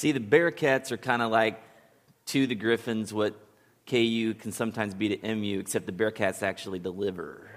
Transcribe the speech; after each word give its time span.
See, 0.00 0.12
the 0.12 0.18
Bearcats 0.18 0.92
are 0.92 0.96
kind 0.96 1.20
of 1.20 1.30
like 1.30 1.62
to 2.28 2.46
the 2.46 2.54
Griffons 2.54 3.12
what 3.12 3.34
KU 3.86 4.32
can 4.32 4.50
sometimes 4.50 4.94
be 4.94 5.14
to 5.14 5.34
MU, 5.34 5.58
except 5.58 5.84
the 5.84 5.92
Bearcats 5.92 6.42
actually 6.42 6.78
deliver. 6.78 7.50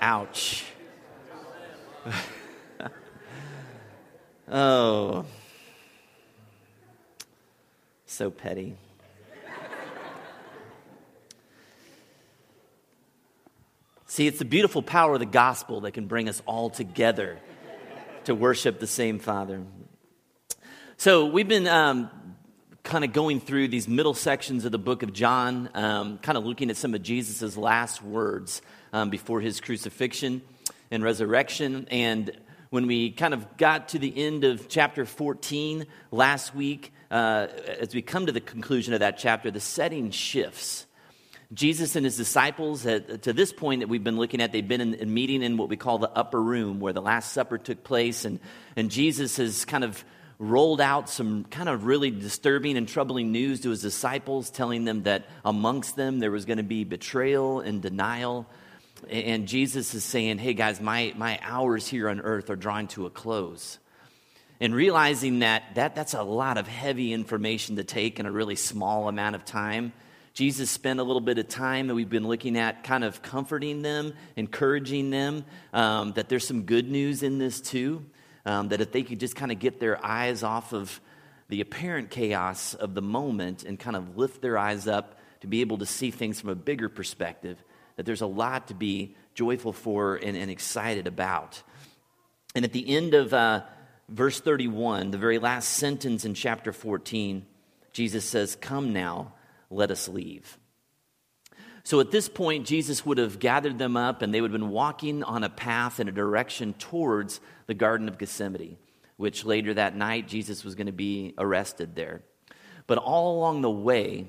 Ouch. 0.00 0.64
oh. 4.48 5.24
So 8.06 8.30
petty. 8.32 8.76
See, 14.14 14.28
it's 14.28 14.38
the 14.38 14.44
beautiful 14.44 14.80
power 14.80 15.14
of 15.14 15.18
the 15.18 15.26
gospel 15.26 15.80
that 15.80 15.90
can 15.90 16.06
bring 16.06 16.28
us 16.28 16.40
all 16.46 16.70
together 16.70 17.36
to 18.26 18.34
worship 18.36 18.78
the 18.78 18.86
same 18.86 19.18
Father. 19.18 19.64
So, 20.96 21.26
we've 21.26 21.48
been 21.48 21.66
um, 21.66 22.08
kind 22.84 23.04
of 23.04 23.12
going 23.12 23.40
through 23.40 23.66
these 23.66 23.88
middle 23.88 24.14
sections 24.14 24.64
of 24.64 24.70
the 24.70 24.78
book 24.78 25.02
of 25.02 25.12
John, 25.12 25.68
um, 25.74 26.18
kind 26.18 26.38
of 26.38 26.46
looking 26.46 26.70
at 26.70 26.76
some 26.76 26.94
of 26.94 27.02
Jesus' 27.02 27.56
last 27.56 28.04
words 28.04 28.62
um, 28.92 29.10
before 29.10 29.40
his 29.40 29.60
crucifixion 29.60 30.42
and 30.92 31.02
resurrection. 31.02 31.88
And 31.90 32.30
when 32.70 32.86
we 32.86 33.10
kind 33.10 33.34
of 33.34 33.56
got 33.56 33.88
to 33.88 33.98
the 33.98 34.16
end 34.16 34.44
of 34.44 34.68
chapter 34.68 35.06
14 35.06 35.86
last 36.12 36.54
week, 36.54 36.92
uh, 37.10 37.48
as 37.80 37.92
we 37.92 38.00
come 38.00 38.26
to 38.26 38.32
the 38.32 38.40
conclusion 38.40 38.94
of 38.94 39.00
that 39.00 39.18
chapter, 39.18 39.50
the 39.50 39.58
setting 39.58 40.12
shifts. 40.12 40.86
Jesus 41.52 41.94
and 41.94 42.04
his 42.04 42.16
disciples, 42.16 42.86
at, 42.86 43.22
to 43.22 43.32
this 43.32 43.52
point 43.52 43.80
that 43.80 43.88
we've 43.88 44.02
been 44.02 44.16
looking 44.16 44.40
at, 44.40 44.52
they've 44.52 44.66
been 44.66 44.80
in 44.80 44.94
a 45.00 45.06
meeting 45.06 45.42
in 45.42 45.56
what 45.56 45.68
we 45.68 45.76
call 45.76 45.98
the 45.98 46.10
upper 46.10 46.42
room 46.42 46.80
where 46.80 46.92
the 46.92 47.02
Last 47.02 47.32
Supper 47.32 47.58
took 47.58 47.84
place. 47.84 48.24
And, 48.24 48.40
and 48.76 48.90
Jesus 48.90 49.36
has 49.36 49.64
kind 49.64 49.84
of 49.84 50.04
rolled 50.38 50.80
out 50.80 51.08
some 51.08 51.44
kind 51.44 51.68
of 51.68 51.84
really 51.84 52.10
disturbing 52.10 52.76
and 52.76 52.88
troubling 52.88 53.30
news 53.30 53.60
to 53.60 53.70
his 53.70 53.82
disciples, 53.82 54.50
telling 54.50 54.84
them 54.84 55.04
that 55.04 55.26
amongst 55.44 55.96
them 55.96 56.18
there 56.18 56.30
was 56.30 56.44
going 56.44 56.58
to 56.58 56.64
be 56.64 56.84
betrayal 56.84 57.60
and 57.60 57.82
denial. 57.82 58.46
And 59.08 59.46
Jesus 59.46 59.94
is 59.94 60.04
saying, 60.04 60.38
Hey 60.38 60.54
guys, 60.54 60.80
my, 60.80 61.12
my 61.16 61.38
hours 61.42 61.86
here 61.86 62.08
on 62.08 62.20
earth 62.20 62.50
are 62.50 62.56
drawing 62.56 62.88
to 62.88 63.06
a 63.06 63.10
close. 63.10 63.78
And 64.60 64.74
realizing 64.74 65.40
that, 65.40 65.74
that 65.74 65.94
that's 65.94 66.14
a 66.14 66.22
lot 66.22 66.58
of 66.58 66.66
heavy 66.66 67.12
information 67.12 67.76
to 67.76 67.84
take 67.84 68.18
in 68.18 68.26
a 68.26 68.32
really 68.32 68.56
small 68.56 69.08
amount 69.08 69.34
of 69.34 69.44
time 69.44 69.92
Jesus 70.34 70.68
spent 70.68 70.98
a 70.98 71.04
little 71.04 71.20
bit 71.20 71.38
of 71.38 71.46
time 71.46 71.86
that 71.86 71.94
we've 71.94 72.10
been 72.10 72.26
looking 72.26 72.58
at, 72.58 72.82
kind 72.82 73.04
of 73.04 73.22
comforting 73.22 73.82
them, 73.82 74.14
encouraging 74.34 75.10
them 75.10 75.44
um, 75.72 76.12
that 76.14 76.28
there's 76.28 76.44
some 76.44 76.62
good 76.62 76.90
news 76.90 77.22
in 77.22 77.38
this 77.38 77.60
too. 77.60 78.04
Um, 78.44 78.68
that 78.68 78.80
if 78.80 78.90
they 78.90 79.04
could 79.04 79.20
just 79.20 79.36
kind 79.36 79.52
of 79.52 79.60
get 79.60 79.78
their 79.78 80.04
eyes 80.04 80.42
off 80.42 80.74
of 80.74 81.00
the 81.48 81.60
apparent 81.60 82.10
chaos 82.10 82.74
of 82.74 82.94
the 82.94 83.00
moment 83.00 83.62
and 83.62 83.78
kind 83.78 83.96
of 83.96 84.18
lift 84.18 84.42
their 84.42 84.58
eyes 84.58 84.88
up 84.88 85.18
to 85.40 85.46
be 85.46 85.60
able 85.60 85.78
to 85.78 85.86
see 85.86 86.10
things 86.10 86.40
from 86.40 86.50
a 86.50 86.54
bigger 86.54 86.88
perspective, 86.88 87.56
that 87.94 88.04
there's 88.04 88.20
a 88.20 88.26
lot 88.26 88.68
to 88.68 88.74
be 88.74 89.14
joyful 89.34 89.72
for 89.72 90.16
and, 90.16 90.36
and 90.36 90.50
excited 90.50 91.06
about. 91.06 91.62
And 92.56 92.64
at 92.64 92.72
the 92.72 92.88
end 92.88 93.14
of 93.14 93.32
uh, 93.32 93.62
verse 94.08 94.40
31, 94.40 95.12
the 95.12 95.16
very 95.18 95.38
last 95.38 95.70
sentence 95.70 96.24
in 96.24 96.34
chapter 96.34 96.72
14, 96.72 97.46
Jesus 97.92 98.24
says, 98.24 98.56
Come 98.56 98.92
now 98.92 99.32
let 99.70 99.90
us 99.90 100.08
leave. 100.08 100.58
So 101.84 102.00
at 102.00 102.10
this 102.10 102.28
point, 102.28 102.66
Jesus 102.66 103.04
would 103.04 103.18
have 103.18 103.38
gathered 103.38 103.78
them 103.78 103.96
up 103.96 104.22
and 104.22 104.32
they 104.32 104.40
would 104.40 104.50
have 104.50 104.58
been 104.58 104.70
walking 104.70 105.22
on 105.22 105.44
a 105.44 105.50
path 105.50 106.00
in 106.00 106.08
a 106.08 106.12
direction 106.12 106.72
towards 106.74 107.40
the 107.66 107.74
Garden 107.74 108.08
of 108.08 108.16
Gethsemane, 108.16 108.78
which 109.18 109.44
later 109.44 109.74
that 109.74 109.94
night 109.94 110.26
Jesus 110.26 110.64
was 110.64 110.74
going 110.74 110.86
to 110.86 110.92
be 110.92 111.34
arrested 111.36 111.94
there. 111.94 112.22
But 112.86 112.98
all 112.98 113.36
along 113.36 113.60
the 113.60 113.70
way, 113.70 114.28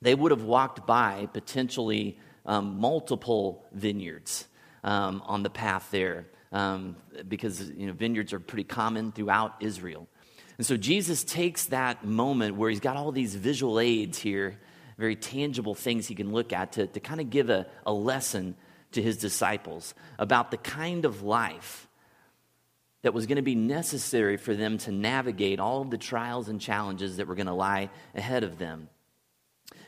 they 0.00 0.14
would 0.14 0.30
have 0.30 0.44
walked 0.44 0.86
by 0.86 1.28
potentially 1.32 2.18
um, 2.46 2.78
multiple 2.78 3.66
vineyards 3.72 4.46
um, 4.84 5.22
on 5.26 5.42
the 5.42 5.50
path 5.50 5.88
there 5.90 6.26
um, 6.52 6.96
because 7.26 7.70
you 7.70 7.88
know, 7.88 7.92
vineyards 7.92 8.32
are 8.32 8.40
pretty 8.40 8.64
common 8.64 9.12
throughout 9.12 9.56
Israel. 9.60 10.08
And 10.58 10.66
so 10.66 10.76
Jesus 10.76 11.22
takes 11.22 11.66
that 11.66 12.04
moment 12.04 12.56
where 12.56 12.68
he's 12.68 12.80
got 12.80 12.96
all 12.96 13.12
these 13.12 13.34
visual 13.36 13.78
aids 13.78 14.18
here, 14.18 14.58
very 14.98 15.14
tangible 15.14 15.74
things 15.74 16.08
he 16.08 16.16
can 16.16 16.32
look 16.32 16.52
at 16.52 16.72
to, 16.72 16.88
to 16.88 17.00
kind 17.00 17.20
of 17.20 17.30
give 17.30 17.48
a, 17.48 17.66
a 17.86 17.92
lesson 17.92 18.56
to 18.92 19.00
his 19.00 19.16
disciples 19.16 19.94
about 20.18 20.50
the 20.50 20.56
kind 20.56 21.04
of 21.04 21.22
life 21.22 21.86
that 23.02 23.14
was 23.14 23.26
going 23.26 23.36
to 23.36 23.42
be 23.42 23.54
necessary 23.54 24.36
for 24.36 24.54
them 24.54 24.78
to 24.78 24.90
navigate 24.90 25.60
all 25.60 25.82
of 25.82 25.90
the 25.90 25.98
trials 25.98 26.48
and 26.48 26.60
challenges 26.60 27.18
that 27.18 27.28
were 27.28 27.36
going 27.36 27.46
to 27.46 27.52
lie 27.52 27.88
ahead 28.14 28.42
of 28.42 28.58
them. 28.58 28.88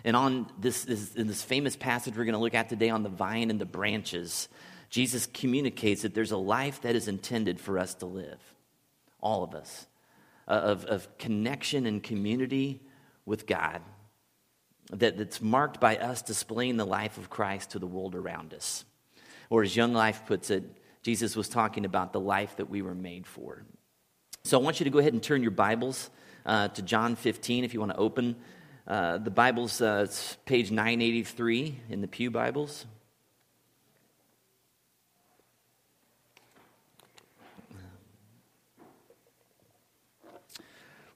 And 0.05 0.15
on 0.15 0.47
this, 0.59 0.85
this, 0.85 1.15
in 1.17 1.27
this 1.27 1.43
famous 1.43 1.77
passage 1.77 2.17
we're 2.17 2.25
going 2.25 2.35
to 2.35 2.41
look 2.41 2.55
at 2.55 2.69
today 2.69 2.91
on 2.91 3.03
the 3.03 3.09
vine 3.09 3.51
and 3.51 3.61
the 3.61 3.67
branches, 3.67 4.49
Jesus 4.89 5.27
communicates 5.27 6.03
that 6.03 6.15
there's 6.15 6.31
a 6.31 6.37
life 6.37 6.83
that 6.83 6.95
is 6.95 7.09
intended 7.09 7.59
for 7.59 7.79
us 7.79 7.95
to 7.95 8.07
live, 8.07 8.39
all 9.21 9.43
of 9.43 9.55
us. 9.55 9.87
Uh, 10.51 10.55
of, 10.55 10.85
of 10.87 11.17
connection 11.17 11.87
and 11.87 12.03
community 12.03 12.81
with 13.25 13.47
God 13.47 13.81
that, 14.91 15.17
that's 15.17 15.41
marked 15.41 15.79
by 15.79 15.97
us 15.97 16.23
displaying 16.23 16.77
the 16.77 16.85
life 16.85 17.19
of 17.19 17.31
Christ 17.31 17.71
to 17.71 17.79
the 17.79 17.87
world 17.87 18.17
around 18.17 18.53
us. 18.53 18.85
Or 19.49 19.63
as 19.63 19.77
Young 19.77 19.93
Life 19.93 20.27
puts 20.27 20.51
it, 20.51 20.65
Jesus 21.05 21.37
was 21.37 21.49
talking 21.49 21.85
about 21.85 22.13
the 22.13 22.19
life 22.19 22.57
that 22.57 22.69
we 22.69 22.83
were 22.83 22.97
made 22.97 23.29
for. 23.29 23.63
So 24.43 24.59
I 24.59 24.63
want 24.65 24.81
you 24.81 24.85
to 24.85 24.91
go 24.91 24.99
ahead 24.99 25.13
and 25.13 25.23
turn 25.23 25.41
your 25.41 25.53
Bibles 25.53 26.11
uh, 26.45 26.67
to 26.67 26.83
John 26.83 27.15
15 27.15 27.63
if 27.63 27.73
you 27.73 27.79
want 27.79 27.93
to 27.93 27.99
open. 27.99 28.35
Uh, 28.89 29.19
the 29.19 29.31
Bible's 29.31 29.81
uh, 29.81 30.09
page 30.47 30.73
983 30.73 31.79
in 31.91 32.01
the 32.01 32.09
Pew 32.09 32.29
Bibles. 32.33 32.87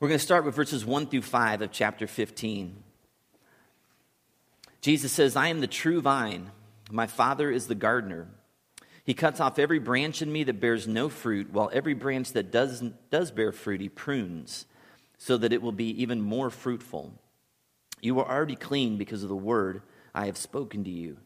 We're 0.00 0.08
going 0.08 0.18
to 0.18 0.24
start 0.24 0.44
with 0.44 0.56
verses 0.56 0.84
1 0.84 1.06
through 1.06 1.22
5 1.22 1.62
of 1.62 1.70
chapter 1.70 2.08
15. 2.08 2.82
Jesus 4.80 5.12
says, 5.12 5.36
I 5.36 5.48
am 5.48 5.60
the 5.60 5.68
true 5.68 6.00
vine. 6.00 6.50
My 6.90 7.06
Father 7.06 7.50
is 7.50 7.68
the 7.68 7.76
gardener. 7.76 8.26
He 9.04 9.14
cuts 9.14 9.38
off 9.38 9.58
every 9.58 9.78
branch 9.78 10.20
in 10.20 10.32
me 10.32 10.42
that 10.44 10.60
bears 10.60 10.88
no 10.88 11.08
fruit, 11.08 11.52
while 11.52 11.70
every 11.72 11.94
branch 11.94 12.32
that 12.32 12.50
does, 12.50 12.82
does 13.10 13.30
bear 13.30 13.52
fruit, 13.52 13.80
he 13.80 13.88
prunes, 13.88 14.66
so 15.16 15.36
that 15.36 15.52
it 15.52 15.62
will 15.62 15.72
be 15.72 16.02
even 16.02 16.20
more 16.20 16.50
fruitful. 16.50 17.12
You 18.00 18.18
are 18.18 18.28
already 18.28 18.56
clean 18.56 18.96
because 18.96 19.22
of 19.22 19.28
the 19.28 19.36
word 19.36 19.82
I 20.12 20.26
have 20.26 20.36
spoken 20.36 20.84
to 20.84 20.90
you. 20.90 21.18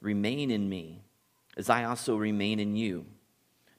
Remain 0.00 0.50
in 0.50 0.68
me, 0.68 1.02
as 1.56 1.70
I 1.70 1.84
also 1.84 2.16
remain 2.16 2.58
in 2.58 2.74
you. 2.74 3.06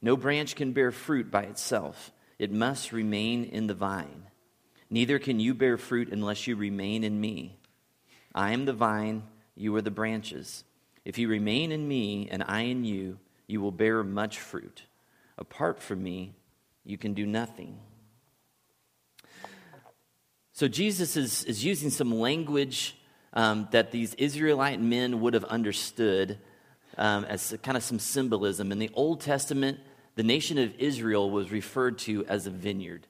No 0.02 0.16
branch 0.16 0.56
can 0.56 0.72
bear 0.72 0.92
fruit 0.92 1.30
by 1.30 1.44
itself, 1.44 2.14
it 2.38 2.52
must 2.54 2.94
remain 2.94 3.44
in 3.44 3.68
the 3.68 3.74
vine. 3.74 4.29
Neither 4.90 5.20
can 5.20 5.40
you 5.40 5.54
bear 5.54 5.78
fruit 5.78 6.10
unless 6.12 6.48
you 6.48 6.56
remain 6.56 7.04
in 7.04 7.20
me. 7.20 7.58
I 8.34 8.52
am 8.52 8.66
the 8.66 8.74
vine, 8.74 9.24
you 9.56 9.76
are 9.76 9.82
the 9.82 9.92
branches. 9.92 10.64
If 11.06 11.18
you 11.18 11.28
remain 11.28 11.72
in 11.72 11.88
me 11.88 12.28
and 12.30 12.44
I 12.48 12.62
in 12.62 12.84
you, 12.84 13.20
you 13.48 13.62
will 13.62 13.72
bear 13.72 14.04
much 14.04 14.40
fruit. 14.40 14.84
Apart 15.38 15.80
from 15.82 16.04
me, 16.04 16.34
you 16.84 16.98
can 16.98 17.14
do 17.14 17.26
nothing. 17.26 17.80
So 20.54 20.68
Jesus 20.68 21.16
is, 21.16 21.44
is 21.46 21.64
using 21.64 21.90
some 21.90 22.20
language 22.20 22.98
um, 23.34 23.68
that 23.72 23.92
these 23.92 24.14
Israelite 24.16 24.82
men 24.82 25.22
would 25.22 25.34
have 25.34 25.46
understood 25.46 26.40
um, 26.98 27.26
as 27.26 27.56
kind 27.64 27.78
of 27.78 27.84
some 27.84 28.00
symbolism. 28.00 28.72
In 28.72 28.80
the 28.80 28.90
Old 28.94 29.22
Testament, 29.22 29.80
the 30.16 30.24
nation 30.24 30.58
of 30.58 30.76
Israel 30.78 31.30
was 31.30 31.52
referred 31.52 31.98
to 32.00 32.26
as 32.26 32.46
a 32.46 32.50
vineyard 32.50 33.08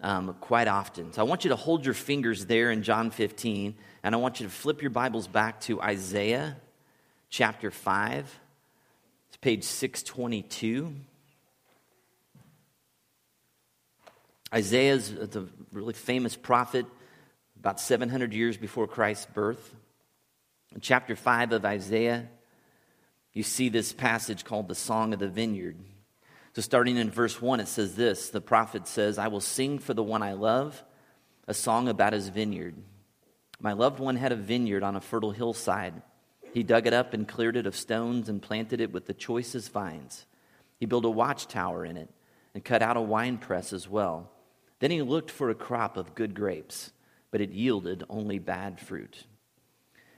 um, 0.00 0.34
quite 0.40 0.68
often. 0.68 1.12
So 1.12 1.22
I 1.22 1.24
want 1.24 1.44
you 1.44 1.50
to 1.50 1.56
hold 1.56 1.84
your 1.84 1.94
fingers 1.94 2.46
there 2.46 2.70
in 2.70 2.82
John 2.82 3.10
15, 3.10 3.74
and 4.02 4.14
I 4.14 4.18
want 4.18 4.40
you 4.40 4.46
to 4.46 4.52
flip 4.52 4.82
your 4.82 4.90
Bibles 4.90 5.26
back 5.26 5.60
to 5.62 5.80
Isaiah 5.80 6.56
chapter 7.30 7.70
5. 7.70 8.40
It's 9.28 9.36
page 9.38 9.64
622. 9.64 10.94
Isaiah 14.54 14.94
is 14.94 15.12
a 15.12 15.46
really 15.72 15.92
famous 15.92 16.36
prophet 16.36 16.86
about 17.58 17.80
700 17.80 18.32
years 18.32 18.56
before 18.56 18.86
Christ's 18.86 19.26
birth. 19.26 19.74
In 20.74 20.80
chapter 20.80 21.16
5 21.16 21.52
of 21.52 21.64
Isaiah, 21.64 22.28
you 23.32 23.42
see 23.42 23.68
this 23.68 23.92
passage 23.92 24.44
called 24.44 24.68
the 24.68 24.74
Song 24.74 25.12
of 25.12 25.18
the 25.18 25.28
Vineyard. 25.28 25.76
So, 26.56 26.62
starting 26.62 26.96
in 26.96 27.10
verse 27.10 27.42
1, 27.42 27.60
it 27.60 27.68
says 27.68 27.96
this 27.96 28.30
The 28.30 28.40
prophet 28.40 28.88
says, 28.88 29.18
I 29.18 29.28
will 29.28 29.42
sing 29.42 29.78
for 29.78 29.92
the 29.92 30.02
one 30.02 30.22
I 30.22 30.32
love 30.32 30.82
a 31.46 31.52
song 31.52 31.86
about 31.86 32.14
his 32.14 32.30
vineyard. 32.30 32.74
My 33.60 33.74
loved 33.74 34.00
one 34.00 34.16
had 34.16 34.32
a 34.32 34.36
vineyard 34.36 34.82
on 34.82 34.96
a 34.96 35.02
fertile 35.02 35.32
hillside. 35.32 36.00
He 36.54 36.62
dug 36.62 36.86
it 36.86 36.94
up 36.94 37.12
and 37.12 37.28
cleared 37.28 37.58
it 37.58 37.66
of 37.66 37.76
stones 37.76 38.30
and 38.30 38.40
planted 38.40 38.80
it 38.80 38.90
with 38.90 39.04
the 39.04 39.12
choicest 39.12 39.70
vines. 39.70 40.24
He 40.80 40.86
built 40.86 41.04
a 41.04 41.10
watchtower 41.10 41.84
in 41.84 41.98
it, 41.98 42.08
and 42.54 42.64
cut 42.64 42.80
out 42.80 42.96
a 42.96 43.02
winepress 43.02 43.74
as 43.74 43.86
well. 43.86 44.32
Then 44.78 44.90
he 44.90 45.02
looked 45.02 45.30
for 45.30 45.50
a 45.50 45.54
crop 45.54 45.98
of 45.98 46.14
good 46.14 46.34
grapes, 46.34 46.90
but 47.30 47.42
it 47.42 47.50
yielded 47.50 48.02
only 48.08 48.38
bad 48.38 48.80
fruit. 48.80 49.24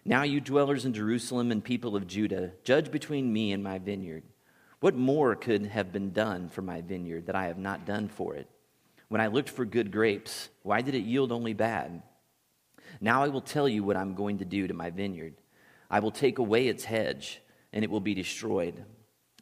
Now, 0.04 0.22
you 0.22 0.40
dwellers 0.40 0.84
in 0.84 0.92
Jerusalem 0.94 1.50
and 1.50 1.64
people 1.64 1.96
of 1.96 2.06
Judah, 2.06 2.52
judge 2.62 2.92
between 2.92 3.32
me 3.32 3.50
and 3.50 3.64
my 3.64 3.80
vineyard. 3.80 4.22
What 4.80 4.94
more 4.94 5.34
could 5.34 5.66
have 5.66 5.92
been 5.92 6.12
done 6.12 6.48
for 6.48 6.62
my 6.62 6.82
vineyard 6.82 7.26
that 7.26 7.34
I 7.34 7.46
have 7.46 7.58
not 7.58 7.84
done 7.84 8.08
for 8.08 8.36
it? 8.36 8.48
When 9.08 9.20
I 9.20 9.26
looked 9.26 9.50
for 9.50 9.64
good 9.64 9.90
grapes, 9.90 10.50
why 10.62 10.82
did 10.82 10.94
it 10.94 11.02
yield 11.02 11.32
only 11.32 11.52
bad? 11.52 12.02
Now 13.00 13.24
I 13.24 13.28
will 13.28 13.40
tell 13.40 13.68
you 13.68 13.82
what 13.82 13.96
I'm 13.96 14.14
going 14.14 14.38
to 14.38 14.44
do 14.44 14.68
to 14.68 14.74
my 14.74 14.90
vineyard. 14.90 15.34
I 15.90 15.98
will 16.00 16.12
take 16.12 16.38
away 16.38 16.68
its 16.68 16.84
hedge, 16.84 17.40
and 17.72 17.82
it 17.82 17.90
will 17.90 18.00
be 18.00 18.14
destroyed. 18.14 18.84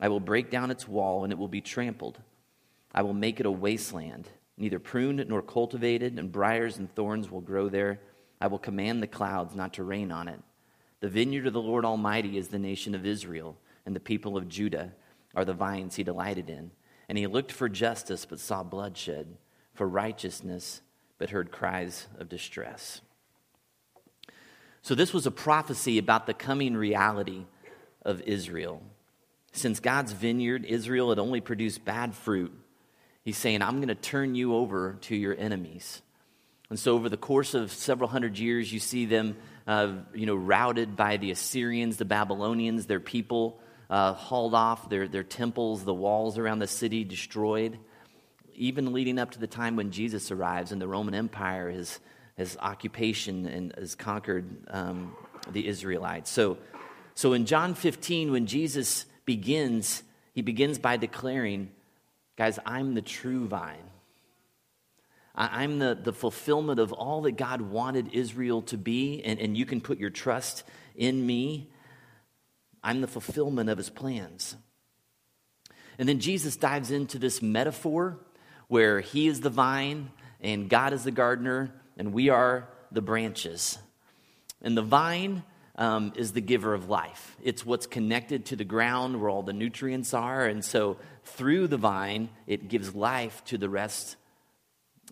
I 0.00 0.08
will 0.08 0.20
break 0.20 0.50
down 0.50 0.70
its 0.70 0.88
wall, 0.88 1.24
and 1.24 1.32
it 1.32 1.38
will 1.38 1.48
be 1.48 1.60
trampled. 1.60 2.18
I 2.94 3.02
will 3.02 3.14
make 3.14 3.38
it 3.38 3.46
a 3.46 3.50
wasteland, 3.50 4.28
neither 4.56 4.78
pruned 4.78 5.24
nor 5.28 5.42
cultivated, 5.42 6.18
and 6.18 6.32
briars 6.32 6.78
and 6.78 6.92
thorns 6.94 7.30
will 7.30 7.42
grow 7.42 7.68
there. 7.68 8.00
I 8.40 8.46
will 8.46 8.58
command 8.58 9.02
the 9.02 9.06
clouds 9.06 9.54
not 9.54 9.74
to 9.74 9.84
rain 9.84 10.10
on 10.10 10.28
it. 10.28 10.40
The 11.00 11.08
vineyard 11.08 11.46
of 11.46 11.52
the 11.52 11.60
Lord 11.60 11.84
Almighty 11.84 12.38
is 12.38 12.48
the 12.48 12.58
nation 12.58 12.94
of 12.94 13.04
Israel, 13.04 13.58
and 13.84 13.94
the 13.94 14.00
people 14.00 14.36
of 14.36 14.48
Judah 14.48 14.92
are 15.36 15.44
the 15.44 15.52
vines 15.52 15.94
he 15.94 16.02
delighted 16.02 16.50
in. 16.50 16.72
And 17.08 17.16
he 17.16 17.28
looked 17.28 17.52
for 17.52 17.68
justice, 17.68 18.24
but 18.24 18.40
saw 18.40 18.64
bloodshed, 18.64 19.36
for 19.74 19.86
righteousness, 19.86 20.80
but 21.18 21.30
heard 21.30 21.52
cries 21.52 22.08
of 22.18 22.28
distress. 22.28 23.00
So, 24.82 24.94
this 24.94 25.12
was 25.12 25.26
a 25.26 25.30
prophecy 25.30 25.98
about 25.98 26.26
the 26.26 26.34
coming 26.34 26.76
reality 26.76 27.44
of 28.02 28.22
Israel. 28.22 28.82
Since 29.52 29.80
God's 29.80 30.12
vineyard, 30.12 30.64
Israel, 30.64 31.10
had 31.10 31.18
only 31.18 31.40
produced 31.40 31.84
bad 31.84 32.14
fruit, 32.14 32.52
he's 33.24 33.36
saying, 33.36 33.62
I'm 33.62 33.76
going 33.76 33.88
to 33.88 33.94
turn 33.94 34.34
you 34.34 34.54
over 34.54 34.96
to 35.02 35.16
your 35.16 35.36
enemies. 35.36 36.02
And 36.70 36.78
so, 36.78 36.94
over 36.94 37.08
the 37.08 37.16
course 37.16 37.54
of 37.54 37.72
several 37.72 38.08
hundred 38.08 38.38
years, 38.38 38.72
you 38.72 38.80
see 38.80 39.06
them, 39.06 39.36
uh, 39.66 39.92
you 40.14 40.26
know, 40.26 40.34
routed 40.34 40.96
by 40.96 41.16
the 41.18 41.30
Assyrians, 41.30 41.96
the 41.96 42.04
Babylonians, 42.04 42.86
their 42.86 43.00
people 43.00 43.60
uh, 43.88 44.12
hauled 44.12 44.54
off, 44.54 44.88
their, 44.88 45.08
their 45.08 45.22
temples, 45.22 45.84
the 45.84 45.94
walls 45.94 46.38
around 46.38 46.58
the 46.58 46.66
city 46.66 47.04
destroyed, 47.04 47.78
even 48.54 48.92
leading 48.92 49.18
up 49.18 49.32
to 49.32 49.38
the 49.38 49.46
time 49.46 49.76
when 49.76 49.90
Jesus 49.90 50.30
arrives 50.30 50.72
and 50.72 50.80
the 50.80 50.88
Roman 50.88 51.14
Empire, 51.14 51.70
his, 51.70 52.00
his 52.36 52.56
occupation, 52.60 53.46
and 53.46 53.74
has 53.76 53.94
conquered 53.94 54.46
um, 54.68 55.14
the 55.52 55.66
Israelites. 55.66 56.30
So, 56.30 56.58
so, 57.14 57.32
in 57.32 57.46
John 57.46 57.74
15, 57.74 58.30
when 58.30 58.46
Jesus 58.46 59.06
begins, 59.24 60.02
he 60.34 60.42
begins 60.42 60.78
by 60.78 60.98
declaring, 60.98 61.70
Guys, 62.36 62.58
I'm 62.66 62.94
the 62.94 63.00
true 63.00 63.46
vine. 63.46 63.90
I'm 65.34 65.78
the, 65.78 65.94
the 65.94 66.12
fulfillment 66.12 66.80
of 66.80 66.92
all 66.92 67.22
that 67.22 67.36
God 67.36 67.60
wanted 67.60 68.14
Israel 68.14 68.62
to 68.62 68.78
be, 68.78 69.22
and, 69.22 69.38
and 69.38 69.56
you 69.56 69.66
can 69.66 69.82
put 69.82 69.98
your 69.98 70.10
trust 70.10 70.64
in 70.94 71.26
me. 71.26 71.70
I'm 72.86 73.00
the 73.00 73.08
fulfillment 73.08 73.68
of 73.68 73.78
his 73.78 73.90
plans. 73.90 74.54
And 75.98 76.08
then 76.08 76.20
Jesus 76.20 76.56
dives 76.56 76.92
into 76.92 77.18
this 77.18 77.42
metaphor 77.42 78.20
where 78.68 79.00
he 79.00 79.26
is 79.26 79.40
the 79.40 79.50
vine 79.50 80.12
and 80.40 80.70
God 80.70 80.92
is 80.92 81.02
the 81.02 81.10
gardener 81.10 81.72
and 81.96 82.12
we 82.12 82.28
are 82.28 82.68
the 82.92 83.02
branches. 83.02 83.76
And 84.62 84.76
the 84.76 84.82
vine 84.82 85.42
um, 85.74 86.12
is 86.14 86.30
the 86.30 86.40
giver 86.40 86.74
of 86.74 86.88
life, 86.88 87.36
it's 87.42 87.66
what's 87.66 87.88
connected 87.88 88.46
to 88.46 88.56
the 88.56 88.64
ground 88.64 89.20
where 89.20 89.30
all 89.30 89.42
the 89.42 89.52
nutrients 89.52 90.14
are. 90.14 90.46
And 90.46 90.64
so 90.64 90.96
through 91.24 91.66
the 91.66 91.76
vine, 91.76 92.28
it 92.46 92.68
gives 92.68 92.94
life 92.94 93.42
to 93.46 93.58
the 93.58 93.68
rest 93.68 94.14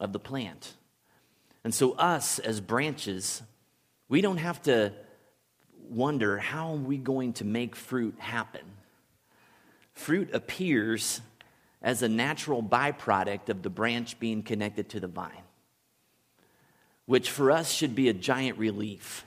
of 0.01 0.13
the 0.13 0.21
plant. 0.21 0.75
And 1.65 1.75
so, 1.75 1.93
us 1.93 2.39
as 2.39 2.61
branches, 2.61 3.43
we 4.09 4.21
don't 4.21 4.37
have 4.37 4.63
to 4.63 4.93
wonder 5.91 6.39
how 6.39 6.73
are 6.73 6.77
we 6.77 6.97
going 6.97 7.33
to 7.35 7.45
make 7.45 7.77
fruit 7.77 8.15
happen? 8.19 8.63
Fruit 9.93 10.33
appears 10.35 11.21
as 11.83 12.03
a 12.03 12.09
natural 12.09 12.63
byproduct 12.63 13.49
of 13.49 13.63
the 13.63 13.71
branch 13.71 14.19
being 14.19 14.43
connected 14.43 14.89
to 14.91 15.01
the 15.01 15.07
vine, 15.07 15.45
which 17.07 17.31
for 17.31 17.51
us 17.51 17.71
should 17.71 17.95
be 17.95 18.09
a 18.09 18.15
giant 18.15 18.59
relief 18.59 19.25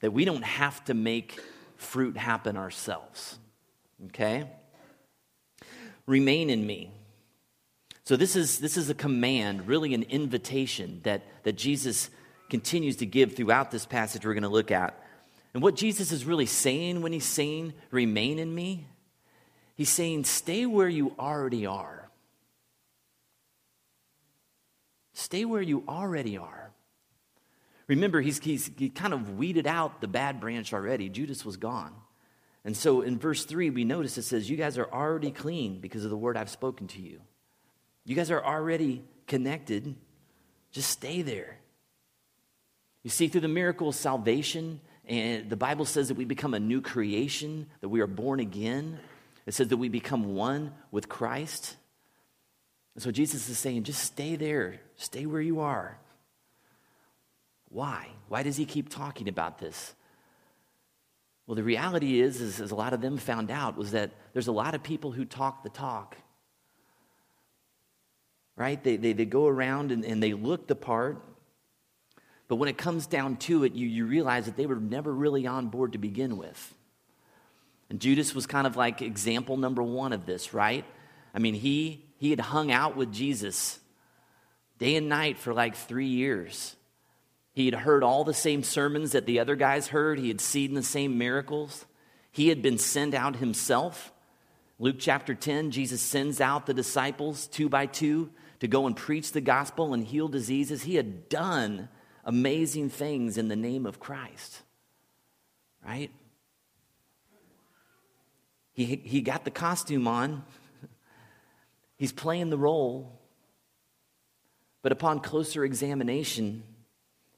that 0.00 0.12
we 0.12 0.24
don't 0.24 0.44
have 0.44 0.84
to 0.84 0.94
make 0.94 1.40
fruit 1.76 2.16
happen 2.16 2.56
ourselves. 2.56 3.38
Okay? 4.06 4.48
Remain 6.06 6.50
in 6.50 6.66
me. 6.66 6.90
So, 8.04 8.16
this 8.16 8.34
is, 8.34 8.58
this 8.58 8.76
is 8.76 8.90
a 8.90 8.94
command, 8.94 9.68
really 9.68 9.94
an 9.94 10.02
invitation 10.02 11.00
that, 11.04 11.22
that 11.44 11.56
Jesus 11.56 12.10
continues 12.50 12.96
to 12.96 13.06
give 13.06 13.36
throughout 13.36 13.70
this 13.70 13.86
passage 13.86 14.26
we're 14.26 14.34
going 14.34 14.42
to 14.42 14.48
look 14.48 14.70
at. 14.70 15.01
And 15.54 15.62
what 15.62 15.76
Jesus 15.76 16.12
is 16.12 16.24
really 16.24 16.46
saying 16.46 17.02
when 17.02 17.12
he's 17.12 17.24
saying, 17.24 17.74
remain 17.90 18.38
in 18.38 18.54
me, 18.54 18.86
he's 19.74 19.90
saying, 19.90 20.24
stay 20.24 20.64
where 20.66 20.88
you 20.88 21.14
already 21.18 21.66
are. 21.66 22.10
Stay 25.12 25.44
where 25.44 25.62
you 25.62 25.84
already 25.86 26.38
are. 26.38 26.70
Remember, 27.86 28.20
he's, 28.20 28.38
he's 28.38 28.70
he 28.78 28.88
kind 28.88 29.12
of 29.12 29.36
weeded 29.36 29.66
out 29.66 30.00
the 30.00 30.08
bad 30.08 30.40
branch 30.40 30.72
already. 30.72 31.08
Judas 31.08 31.44
was 31.44 31.58
gone. 31.58 31.92
And 32.64 32.76
so 32.76 33.02
in 33.02 33.18
verse 33.18 33.44
3, 33.44 33.70
we 33.70 33.84
notice 33.84 34.16
it 34.16 34.22
says, 34.22 34.48
You 34.48 34.56
guys 34.56 34.78
are 34.78 34.90
already 34.90 35.30
clean 35.30 35.80
because 35.80 36.04
of 36.04 36.10
the 36.10 36.16
word 36.16 36.36
I've 36.36 36.48
spoken 36.48 36.86
to 36.88 37.00
you. 37.00 37.20
You 38.04 38.14
guys 38.14 38.30
are 38.30 38.42
already 38.42 39.04
connected. 39.26 39.94
Just 40.70 40.90
stay 40.90 41.22
there. 41.22 41.58
You 43.02 43.10
see, 43.10 43.28
through 43.28 43.40
the 43.42 43.48
miracle 43.48 43.88
of 43.88 43.94
salvation, 43.94 44.80
and 45.08 45.50
the 45.50 45.56
Bible 45.56 45.84
says 45.84 46.08
that 46.08 46.16
we 46.16 46.24
become 46.24 46.54
a 46.54 46.60
new 46.60 46.80
creation, 46.80 47.66
that 47.80 47.88
we 47.88 48.00
are 48.00 48.06
born 48.06 48.40
again. 48.40 48.98
It 49.46 49.54
says 49.54 49.68
that 49.68 49.76
we 49.76 49.88
become 49.88 50.34
one 50.34 50.72
with 50.90 51.08
Christ. 51.08 51.76
And 52.94 53.02
so 53.02 53.10
Jesus 53.10 53.48
is 53.48 53.58
saying, 53.58 53.82
just 53.84 54.02
stay 54.02 54.36
there, 54.36 54.80
stay 54.96 55.26
where 55.26 55.40
you 55.40 55.60
are. 55.60 55.98
Why? 57.68 58.08
Why 58.28 58.42
does 58.42 58.56
he 58.56 58.64
keep 58.64 58.88
talking 58.88 59.28
about 59.28 59.58
this? 59.58 59.94
Well, 61.46 61.56
the 61.56 61.64
reality 61.64 62.20
is, 62.20 62.40
is, 62.40 62.60
as 62.60 62.70
a 62.70 62.76
lot 62.76 62.92
of 62.92 63.00
them 63.00 63.16
found 63.16 63.50
out, 63.50 63.76
was 63.76 63.90
that 63.92 64.12
there's 64.32 64.46
a 64.46 64.52
lot 64.52 64.74
of 64.74 64.82
people 64.82 65.10
who 65.10 65.24
talk 65.24 65.64
the 65.64 65.70
talk 65.70 66.16
right? 68.56 68.82
They, 68.82 68.96
they, 68.96 69.12
they 69.12 69.24
go 69.24 69.46
around 69.46 69.92
and, 69.92 70.04
and 70.04 70.22
they 70.22 70.34
look 70.34 70.66
the 70.66 70.74
part. 70.74 71.22
But 72.52 72.56
when 72.56 72.68
it 72.68 72.76
comes 72.76 73.06
down 73.06 73.36
to 73.36 73.64
it, 73.64 73.72
you, 73.72 73.86
you 73.86 74.04
realize 74.04 74.44
that 74.44 74.58
they 74.58 74.66
were 74.66 74.76
never 74.76 75.10
really 75.10 75.46
on 75.46 75.68
board 75.68 75.92
to 75.92 75.98
begin 75.98 76.36
with. 76.36 76.74
And 77.88 77.98
Judas 77.98 78.34
was 78.34 78.46
kind 78.46 78.66
of 78.66 78.76
like 78.76 79.00
example 79.00 79.56
number 79.56 79.82
one 79.82 80.12
of 80.12 80.26
this, 80.26 80.52
right? 80.52 80.84
I 81.34 81.38
mean, 81.38 81.54
he, 81.54 82.04
he 82.18 82.28
had 82.28 82.40
hung 82.40 82.70
out 82.70 82.94
with 82.94 83.10
Jesus 83.10 83.80
day 84.76 84.96
and 84.96 85.08
night 85.08 85.38
for 85.38 85.54
like 85.54 85.76
three 85.76 86.08
years. 86.08 86.76
He 87.54 87.64
had 87.64 87.74
heard 87.74 88.04
all 88.04 88.22
the 88.22 88.34
same 88.34 88.62
sermons 88.62 89.12
that 89.12 89.24
the 89.24 89.40
other 89.40 89.56
guys 89.56 89.88
heard, 89.88 90.18
he 90.18 90.28
had 90.28 90.42
seen 90.42 90.74
the 90.74 90.82
same 90.82 91.16
miracles. 91.16 91.86
He 92.32 92.48
had 92.48 92.60
been 92.60 92.76
sent 92.76 93.14
out 93.14 93.36
himself. 93.36 94.12
Luke 94.78 94.96
chapter 94.98 95.34
10, 95.34 95.70
Jesus 95.70 96.02
sends 96.02 96.38
out 96.38 96.66
the 96.66 96.74
disciples 96.74 97.46
two 97.46 97.70
by 97.70 97.86
two 97.86 98.28
to 98.60 98.68
go 98.68 98.86
and 98.86 98.94
preach 98.94 99.32
the 99.32 99.40
gospel 99.40 99.94
and 99.94 100.04
heal 100.04 100.28
diseases. 100.28 100.82
He 100.82 100.96
had 100.96 101.30
done 101.30 101.88
amazing 102.24 102.88
things 102.88 103.36
in 103.36 103.48
the 103.48 103.56
name 103.56 103.86
of 103.86 103.98
Christ, 103.98 104.62
right? 105.84 106.10
He, 108.72 108.84
he 108.84 109.20
got 109.20 109.44
the 109.44 109.50
costume 109.50 110.08
on, 110.08 110.44
he's 111.96 112.12
playing 112.12 112.50
the 112.50 112.58
role, 112.58 113.20
but 114.82 114.92
upon 114.92 115.20
closer 115.20 115.64
examination, 115.64 116.62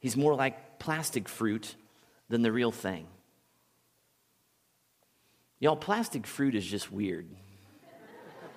he's 0.00 0.16
more 0.16 0.34
like 0.34 0.78
plastic 0.78 1.28
fruit 1.28 1.74
than 2.28 2.42
the 2.42 2.52
real 2.52 2.72
thing. 2.72 3.06
Y'all, 5.60 5.76
plastic 5.76 6.26
fruit 6.26 6.54
is 6.54 6.64
just 6.64 6.92
weird. 6.92 7.26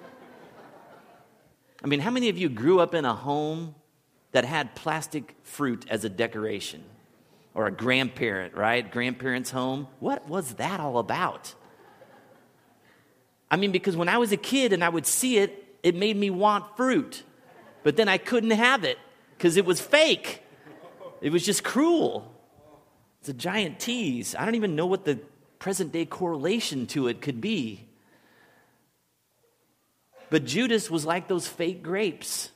I 1.83 1.87
mean, 1.87 1.99
how 1.99 2.11
many 2.11 2.29
of 2.29 2.37
you 2.37 2.49
grew 2.49 2.79
up 2.79 2.93
in 2.93 3.05
a 3.05 3.13
home 3.13 3.75
that 4.37 4.45
had 4.45 4.75
plastic 4.75 5.33
fruit 5.41 5.83
as 5.89 6.05
a 6.05 6.09
decoration? 6.09 6.83
Or 7.55 7.65
a 7.65 7.71
grandparent, 7.71 8.53
right? 8.53 8.87
Grandparents' 8.91 9.49
home? 9.49 9.87
What 9.99 10.29
was 10.29 10.53
that 10.53 10.79
all 10.79 10.99
about? 10.99 11.55
I 13.49 13.55
mean, 13.55 13.71
because 13.71 13.97
when 13.97 14.09
I 14.09 14.19
was 14.19 14.31
a 14.31 14.37
kid 14.37 14.73
and 14.73 14.83
I 14.83 14.89
would 14.89 15.07
see 15.07 15.39
it, 15.39 15.79
it 15.81 15.95
made 15.95 16.15
me 16.15 16.29
want 16.29 16.77
fruit. 16.77 17.23
But 17.81 17.97
then 17.97 18.07
I 18.07 18.19
couldn't 18.19 18.51
have 18.51 18.83
it 18.83 18.99
because 19.35 19.57
it 19.57 19.65
was 19.65 19.81
fake. 19.81 20.43
It 21.19 21.31
was 21.31 21.43
just 21.43 21.63
cruel. 21.63 22.31
It's 23.21 23.29
a 23.29 23.33
giant 23.33 23.79
tease. 23.79 24.35
I 24.35 24.45
don't 24.45 24.53
even 24.53 24.75
know 24.75 24.85
what 24.85 25.03
the 25.03 25.15
present 25.57 25.91
day 25.91 26.05
correlation 26.05 26.85
to 26.87 27.07
it 27.07 27.21
could 27.21 27.41
be. 27.41 27.87
But 30.29 30.45
Judas 30.45 30.91
was 30.91 31.07
like 31.07 31.27
those 31.27 31.47
fake 31.47 31.81
grapes. 31.81 32.51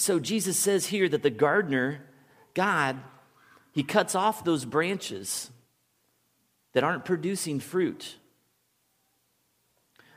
So 0.00 0.18
Jesus 0.18 0.58
says 0.58 0.86
here 0.86 1.10
that 1.10 1.22
the 1.22 1.28
gardener, 1.28 2.00
God, 2.54 2.96
he 3.72 3.82
cuts 3.82 4.14
off 4.14 4.44
those 4.44 4.64
branches 4.64 5.50
that 6.72 6.82
aren't 6.82 7.04
producing 7.04 7.60
fruit. 7.60 8.16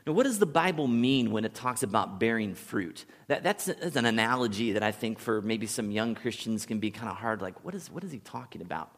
Now, 0.08 0.14
what 0.14 0.24
does 0.24 0.40
the 0.40 0.46
Bible 0.46 0.88
mean 0.88 1.32
when 1.32 1.44
it 1.44 1.54
talks 1.54 1.84
about 1.84 2.18
bearing 2.18 2.56
fruit? 2.56 3.04
That, 3.28 3.44
that's, 3.44 3.66
that's 3.66 3.98
an 3.98 4.06
analogy 4.06 4.72
that 4.72 4.84
I 4.84 4.94
think 4.94 5.20
for 5.20 5.42
maybe 5.42 5.68
some 5.68 5.92
young 5.92 6.16
Christians 6.16 6.66
can 6.66 6.80
be 6.80 6.90
kind 6.90 7.10
of 7.10 7.18
hard. 7.18 7.42
Like, 7.42 7.66
what 7.66 7.76
is, 7.76 7.92
what 7.92 8.06
is 8.06 8.12
he 8.14 8.20
talking 8.20 8.62
about? 8.62 8.90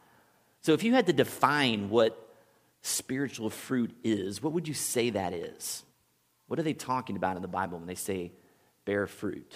So, 0.61 0.73
if 0.73 0.83
you 0.83 0.93
had 0.93 1.07
to 1.07 1.13
define 1.13 1.89
what 1.89 2.15
spiritual 2.83 3.49
fruit 3.49 3.89
is, 4.03 4.39
what 4.39 4.53
would 4.53 4.67
you 4.67 4.75
say 4.75 5.09
that 5.09 5.33
is? 5.33 5.83
What 6.45 6.59
are 6.59 6.63
they 6.63 6.73
talking 6.73 7.15
about 7.15 7.37
in 7.37 7.41
the 7.41 7.47
Bible 7.47 7.79
when 7.79 7.87
they 7.87 7.95
say 7.95 8.33
bear 8.85 9.07
fruit? 9.07 9.51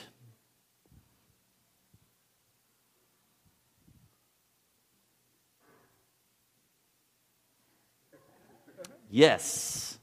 Yes. 9.09 9.97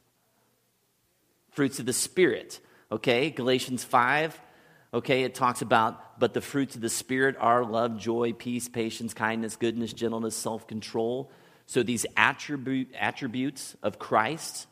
Fruits 1.50 1.78
of 1.78 1.86
the 1.86 1.92
Spirit. 1.92 2.60
Okay, 2.90 3.30
Galatians 3.30 3.84
5. 3.84 4.40
Okay, 4.94 5.24
it 5.24 5.34
talks 5.34 5.62
about, 5.62 6.18
but 6.18 6.32
the 6.32 6.40
fruits 6.40 6.74
of 6.74 6.80
the 6.80 6.88
Spirit 6.88 7.36
are 7.38 7.64
love, 7.64 7.98
joy, 7.98 8.32
peace, 8.32 8.68
patience, 8.68 9.14
kindness, 9.14 9.56
goodness, 9.56 9.92
gentleness, 9.92 10.36
self 10.36 10.66
control. 10.66 11.30
So 11.66 11.82
these 11.82 12.06
attribute, 12.16 12.94
attributes 12.96 13.76
of 13.82 13.98
Christ, 13.98 14.66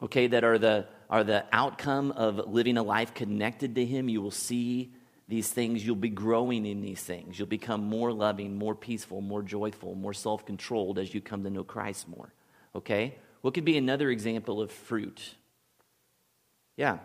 okay, 0.00 0.28
that 0.28 0.44
are 0.44 0.58
the, 0.58 0.86
are 1.10 1.24
the 1.24 1.44
outcome 1.52 2.12
of 2.12 2.48
living 2.48 2.76
a 2.76 2.82
life 2.82 3.14
connected 3.14 3.74
to 3.74 3.84
Him, 3.84 4.08
you 4.08 4.22
will 4.22 4.30
see 4.30 4.92
these 5.28 5.50
things. 5.50 5.84
You'll 5.84 5.96
be 5.96 6.08
growing 6.08 6.64
in 6.64 6.80
these 6.80 7.02
things. 7.02 7.38
You'll 7.38 7.48
become 7.48 7.84
more 7.84 8.12
loving, 8.12 8.56
more 8.56 8.74
peaceful, 8.74 9.20
more 9.20 9.42
joyful, 9.42 9.94
more 9.94 10.14
self 10.14 10.46
controlled 10.46 10.98
as 10.98 11.12
you 11.12 11.20
come 11.20 11.42
to 11.44 11.50
know 11.50 11.64
Christ 11.64 12.08
more. 12.08 12.32
Okay? 12.74 13.16
What 13.42 13.54
could 13.54 13.64
be 13.64 13.76
another 13.76 14.08
example 14.08 14.60
of 14.60 14.70
fruit? 14.70 15.34
Yeah. 16.76 16.98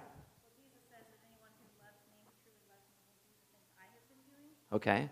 Okay. 4.71 5.09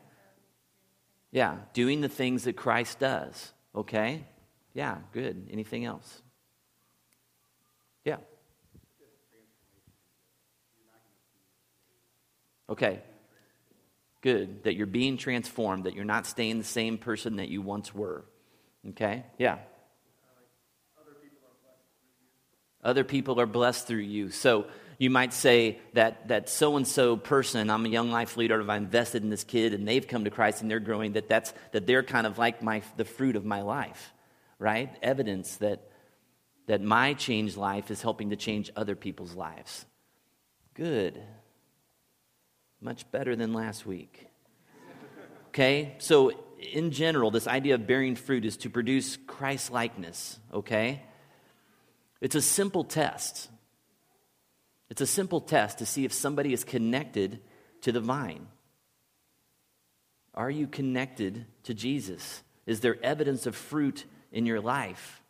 Yeah, 1.32 1.58
doing 1.74 2.01
the 2.01 2.10
things 2.10 2.44
that 2.46 2.55
Christ 2.55 3.00
does. 3.00 3.51
Okay. 3.75 4.24
Yeah, 4.74 4.98
good. 5.12 5.50
Anything 5.51 5.84
else? 5.84 6.22
Yeah. 8.05 8.17
Okay. 12.70 13.01
Good. 14.22 14.63
That 14.63 14.75
you're 14.75 14.88
being 14.88 15.17
transformed, 15.17 15.86
that 15.86 15.96
you're 15.96 16.05
not 16.05 16.25
staying 16.25 16.58
the 16.58 16.63
same 16.63 16.98
person 16.98 17.38
that 17.38 17.50
you 17.50 17.62
once 17.62 17.94
were. 17.94 18.25
Okay? 18.89 19.24
Yeah. 19.38 19.58
Other 22.86 23.04
people 23.04 23.42
are 23.42 23.46
blessed 23.48 23.88
through 23.88 23.98
you. 23.98 24.30
So 24.30 24.68
you 24.98 25.10
might 25.10 25.34
say 25.34 25.80
that 25.94 26.30
that 26.30 26.48
so 26.48 26.77
and 26.77 26.88
so 26.88 27.18
person, 27.18 27.70
I'm 27.70 27.86
a 27.86 27.89
young 27.89 28.12
life 28.12 28.38
leader, 28.38 28.62
I've 28.62 28.77
invested 28.77 29.24
in 29.24 29.30
this 29.30 29.44
kid 29.44 29.74
and 29.74 29.88
they've 29.88 30.08
come 30.08 30.24
to 30.24 30.30
Christ 30.30 30.62
and 30.62 30.72
they're 30.72 30.80
growing, 30.80 31.13
that 31.13 31.27
that's 31.27 31.54
that 31.72 31.88
they're 31.88 32.04
kind 32.04 32.27
of 32.27 32.38
like 32.38 32.62
my 32.62 32.84
the 32.96 33.04
fruit 33.04 33.36
of 33.36 33.44
my 33.44 33.63
life, 33.63 34.13
right? 34.60 34.96
Evidence 35.01 35.58
that 35.58 35.89
that 36.68 36.82
my 36.82 37.13
changed 37.13 37.58
life 37.58 37.92
is 37.92 38.01
helping 38.01 38.30
to 38.30 38.36
change 38.36 38.72
other 38.75 38.96
people's 38.96 39.36
lives. 39.36 39.86
Good. 40.75 41.22
Much 42.82 43.10
better 43.12 43.36
than 43.36 43.54
last 43.54 43.86
week. 43.86 44.27
Okay? 45.50 45.96
So 46.00 46.32
in 46.60 46.92
general, 46.92 47.32
this 47.32 47.48
idea 47.48 47.75
of 47.75 47.88
bearing 47.88 48.15
fruit 48.15 48.46
is 48.46 48.58
to 48.58 48.70
produce 48.70 49.18
Christ 49.27 49.72
likeness, 49.72 50.39
okay? 50.54 51.01
It's 52.25 52.34
a 52.34 52.41
simple 52.41 52.84
test. 52.84 53.51
It's 54.89 55.01
a 55.01 55.05
simple 55.05 55.41
test 55.41 55.77
to 55.77 55.86
see 55.86 56.05
if 56.05 56.12
somebody 56.12 56.53
is 56.53 56.63
connected 56.63 57.39
to 57.82 57.91
the 57.91 58.00
vine. 58.00 58.48
Are 60.34 60.50
you 60.50 60.65
connected 60.65 61.46
to 61.65 61.75
Jesus? 61.75 62.41
Is 62.65 62.79
there 62.79 62.98
evidence 63.03 63.46
of 63.46 63.55
fruit 63.55 64.05
in 64.32 64.48
your 64.48 64.60
life? 64.60 65.22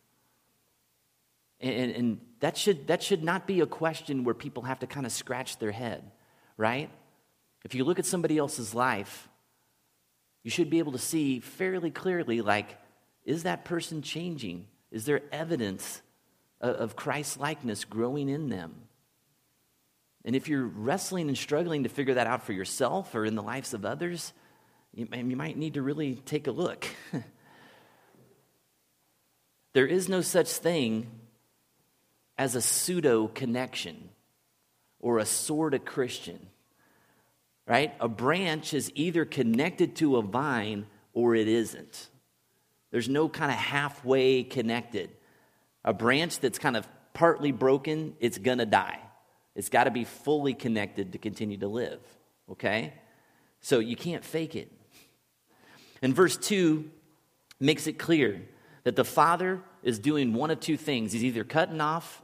And, 1.60 1.90
and, 1.92 2.20
that, 2.40 2.56
should, 2.56 2.86
that 2.86 3.02
should 3.02 3.22
not 3.22 3.46
be 3.46 3.60
a 3.60 3.66
question 3.66 4.24
where 4.24 4.34
people 4.34 4.62
have 4.62 4.78
to 4.78 4.86
kind 4.86 5.04
of 5.04 5.12
scratch 5.12 5.58
their 5.58 5.72
head, 5.72 6.02
right? 6.56 6.88
If 7.62 7.74
you 7.74 7.84
look 7.84 7.98
at 7.98 8.06
somebody 8.06 8.38
else's 8.38 8.74
life, 8.74 9.28
you 10.42 10.50
should 10.50 10.70
be 10.70 10.78
able 10.78 10.92
to 10.92 10.98
see 10.98 11.40
fairly 11.40 11.90
clearly 11.90 12.40
like, 12.40 12.78
is 13.26 13.42
that 13.42 13.66
person 13.66 14.00
changing? 14.00 14.66
Is 14.90 15.04
there 15.04 15.20
evidence 15.30 16.00
of 16.70 16.96
Christ 16.96 17.38
likeness 17.38 17.84
growing 17.84 18.28
in 18.28 18.48
them. 18.48 18.74
And 20.24 20.34
if 20.34 20.48
you're 20.48 20.64
wrestling 20.64 21.28
and 21.28 21.38
struggling 21.38 21.84
to 21.84 21.88
figure 21.88 22.14
that 22.14 22.26
out 22.26 22.42
for 22.42 22.52
yourself 22.52 23.14
or 23.14 23.24
in 23.24 23.36
the 23.36 23.42
lives 23.42 23.74
of 23.74 23.84
others, 23.84 24.32
you, 24.92 25.06
you 25.12 25.36
might 25.36 25.56
need 25.56 25.74
to 25.74 25.82
really 25.82 26.16
take 26.16 26.48
a 26.48 26.50
look. 26.50 26.86
there 29.72 29.86
is 29.86 30.08
no 30.08 30.20
such 30.20 30.48
thing 30.48 31.06
as 32.36 32.54
a 32.54 32.60
pseudo 32.60 33.28
connection 33.28 34.08
or 34.98 35.18
a 35.18 35.26
sort 35.26 35.74
of 35.74 35.84
Christian, 35.84 36.40
right? 37.66 37.94
A 38.00 38.08
branch 38.08 38.74
is 38.74 38.90
either 38.94 39.24
connected 39.24 39.94
to 39.96 40.16
a 40.16 40.22
vine 40.22 40.86
or 41.12 41.34
it 41.36 41.46
isn't. 41.46 42.08
There's 42.90 43.08
no 43.08 43.28
kind 43.28 43.50
of 43.52 43.58
halfway 43.58 44.42
connected. 44.42 45.10
A 45.86 45.94
branch 45.94 46.40
that's 46.40 46.58
kind 46.58 46.76
of 46.76 46.86
partly 47.14 47.52
broken, 47.52 48.14
it's 48.20 48.36
going 48.36 48.58
to 48.58 48.66
die. 48.66 48.98
It's 49.54 49.70
got 49.70 49.84
to 49.84 49.90
be 49.90 50.04
fully 50.04 50.52
connected 50.52 51.12
to 51.12 51.18
continue 51.18 51.56
to 51.58 51.68
live, 51.68 52.00
okay? 52.50 52.92
So 53.60 53.78
you 53.78 53.96
can't 53.96 54.22
fake 54.22 54.54
it. 54.54 54.70
And 56.02 56.14
verse 56.14 56.36
2 56.36 56.90
makes 57.58 57.86
it 57.86 57.94
clear 57.94 58.42
that 58.84 58.96
the 58.96 59.04
Father 59.04 59.62
is 59.82 59.98
doing 59.98 60.34
one 60.34 60.50
of 60.50 60.60
two 60.60 60.76
things. 60.76 61.12
He's 61.12 61.24
either 61.24 61.42
cutting 61.42 61.80
off 61.80 62.20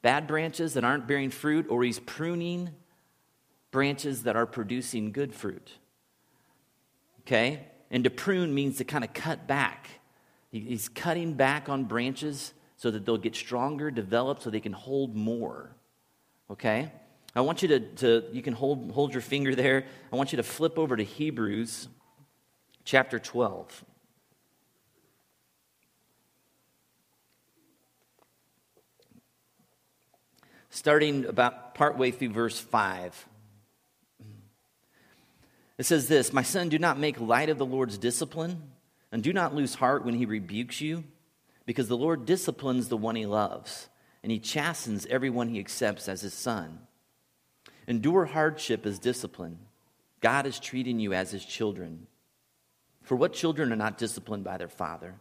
bad 0.00 0.26
branches 0.26 0.74
that 0.74 0.84
aren't 0.84 1.06
bearing 1.06 1.30
fruit, 1.30 1.66
or 1.68 1.84
he's 1.84 1.98
pruning 1.98 2.70
branches 3.70 4.22
that 4.22 4.36
are 4.36 4.46
producing 4.46 5.12
good 5.12 5.34
fruit. 5.34 5.70
Okay? 7.20 7.66
And 7.90 8.04
to 8.04 8.10
prune 8.10 8.54
means 8.54 8.78
to 8.78 8.84
kind 8.84 9.04
of 9.04 9.12
cut 9.12 9.46
back. 9.46 9.88
He's 10.50 10.88
cutting 10.88 11.34
back 11.34 11.68
on 11.68 11.84
branches 11.84 12.54
so 12.80 12.90
that 12.90 13.04
they'll 13.04 13.18
get 13.18 13.36
stronger, 13.36 13.90
develop, 13.90 14.40
so 14.40 14.48
they 14.48 14.58
can 14.58 14.72
hold 14.72 15.14
more. 15.14 15.70
Okay? 16.50 16.90
I 17.36 17.42
want 17.42 17.60
you 17.60 17.68
to, 17.68 17.80
to 17.80 18.24
you 18.32 18.40
can 18.40 18.54
hold, 18.54 18.90
hold 18.92 19.12
your 19.12 19.20
finger 19.20 19.54
there. 19.54 19.84
I 20.10 20.16
want 20.16 20.32
you 20.32 20.38
to 20.38 20.42
flip 20.42 20.78
over 20.78 20.96
to 20.96 21.04
Hebrews 21.04 21.88
chapter 22.86 23.18
12. 23.18 23.84
Starting 30.70 31.26
about 31.26 31.74
partway 31.74 32.10
through 32.10 32.30
verse 32.30 32.58
5. 32.58 33.26
It 35.76 35.84
says 35.84 36.08
this 36.08 36.32
My 36.32 36.42
son, 36.42 36.70
do 36.70 36.78
not 36.78 36.98
make 36.98 37.20
light 37.20 37.50
of 37.50 37.58
the 37.58 37.66
Lord's 37.66 37.98
discipline, 37.98 38.70
and 39.12 39.22
do 39.22 39.34
not 39.34 39.54
lose 39.54 39.74
heart 39.74 40.02
when 40.02 40.14
he 40.14 40.24
rebukes 40.24 40.80
you 40.80 41.04
because 41.70 41.86
the 41.86 41.96
Lord 41.96 42.26
disciplines 42.26 42.88
the 42.88 42.96
one 42.96 43.14
he 43.14 43.26
loves, 43.26 43.88
and 44.24 44.32
he 44.32 44.40
chastens 44.40 45.06
everyone 45.06 45.50
he 45.50 45.60
accepts 45.60 46.08
as 46.08 46.20
his 46.20 46.34
son. 46.34 46.80
Endure 47.86 48.24
hardship 48.24 48.84
as 48.86 48.98
discipline. 48.98 49.56
God 50.20 50.46
is 50.46 50.58
treating 50.58 50.98
you 50.98 51.12
as 51.12 51.30
his 51.30 51.44
children. 51.44 52.08
For 53.04 53.14
what 53.14 53.32
children 53.32 53.72
are 53.72 53.76
not 53.76 53.98
disciplined 53.98 54.42
by 54.42 54.58
their 54.58 54.66
father? 54.66 55.14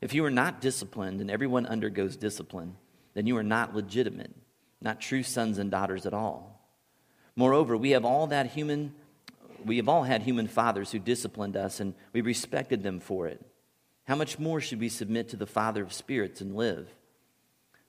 If 0.00 0.12
you 0.12 0.24
are 0.24 0.32
not 0.32 0.60
disciplined, 0.60 1.20
and 1.20 1.30
everyone 1.30 1.64
undergoes 1.64 2.16
discipline, 2.16 2.74
then 3.14 3.28
you 3.28 3.36
are 3.36 3.44
not 3.44 3.72
legitimate, 3.72 4.34
not 4.80 5.00
true 5.00 5.22
sons 5.22 5.58
and 5.58 5.70
daughters 5.70 6.06
at 6.06 6.12
all. 6.12 6.60
Moreover, 7.36 7.76
we 7.76 7.90
have 7.90 8.04
all 8.04 8.26
that 8.26 8.46
human 8.46 8.94
we 9.64 9.76
have 9.76 9.88
all 9.88 10.02
had 10.02 10.22
human 10.22 10.48
fathers 10.48 10.90
who 10.90 10.98
disciplined 10.98 11.56
us 11.56 11.78
and 11.78 11.94
we 12.12 12.20
respected 12.20 12.82
them 12.82 12.98
for 12.98 13.28
it. 13.28 13.40
How 14.08 14.16
much 14.16 14.38
more 14.38 14.58
should 14.58 14.80
we 14.80 14.88
submit 14.88 15.28
to 15.28 15.36
the 15.36 15.44
Father 15.44 15.82
of 15.82 15.92
spirits 15.92 16.40
and 16.40 16.56
live? 16.56 16.88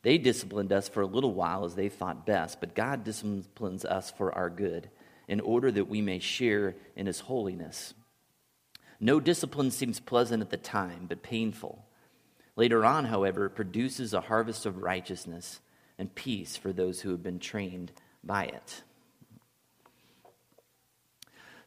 They 0.01 0.17
disciplined 0.17 0.73
us 0.73 0.89
for 0.89 0.99
a 0.99 1.07
little 1.07 1.33
while 1.33 1.63
as 1.63 1.75
they 1.75 1.87
thought 1.87 2.25
best, 2.25 2.59
but 2.59 2.75
God 2.75 3.05
disciplines 3.05 3.85
us 3.85 4.11
for 4.11 4.35
our 4.35 4.49
good, 4.49 4.89
in 5.29 5.39
order 5.39 5.71
that 5.71 5.87
we 5.87 6.01
may 6.01 6.19
share 6.19 6.75
in 6.97 7.05
His 7.05 7.21
holiness. 7.21 7.93
No 8.99 9.21
discipline 9.21 9.71
seems 9.71 10.01
pleasant 10.01 10.41
at 10.41 10.49
the 10.49 10.57
time, 10.57 11.05
but 11.07 11.23
painful. 11.23 11.85
Later 12.57 12.83
on, 12.83 13.05
however, 13.05 13.45
it 13.45 13.55
produces 13.55 14.13
a 14.13 14.19
harvest 14.19 14.65
of 14.65 14.83
righteousness 14.83 15.61
and 15.97 16.13
peace 16.13 16.57
for 16.57 16.73
those 16.73 16.99
who 16.99 17.11
have 17.11 17.23
been 17.23 17.39
trained 17.39 17.93
by 18.25 18.43
it. 18.43 18.83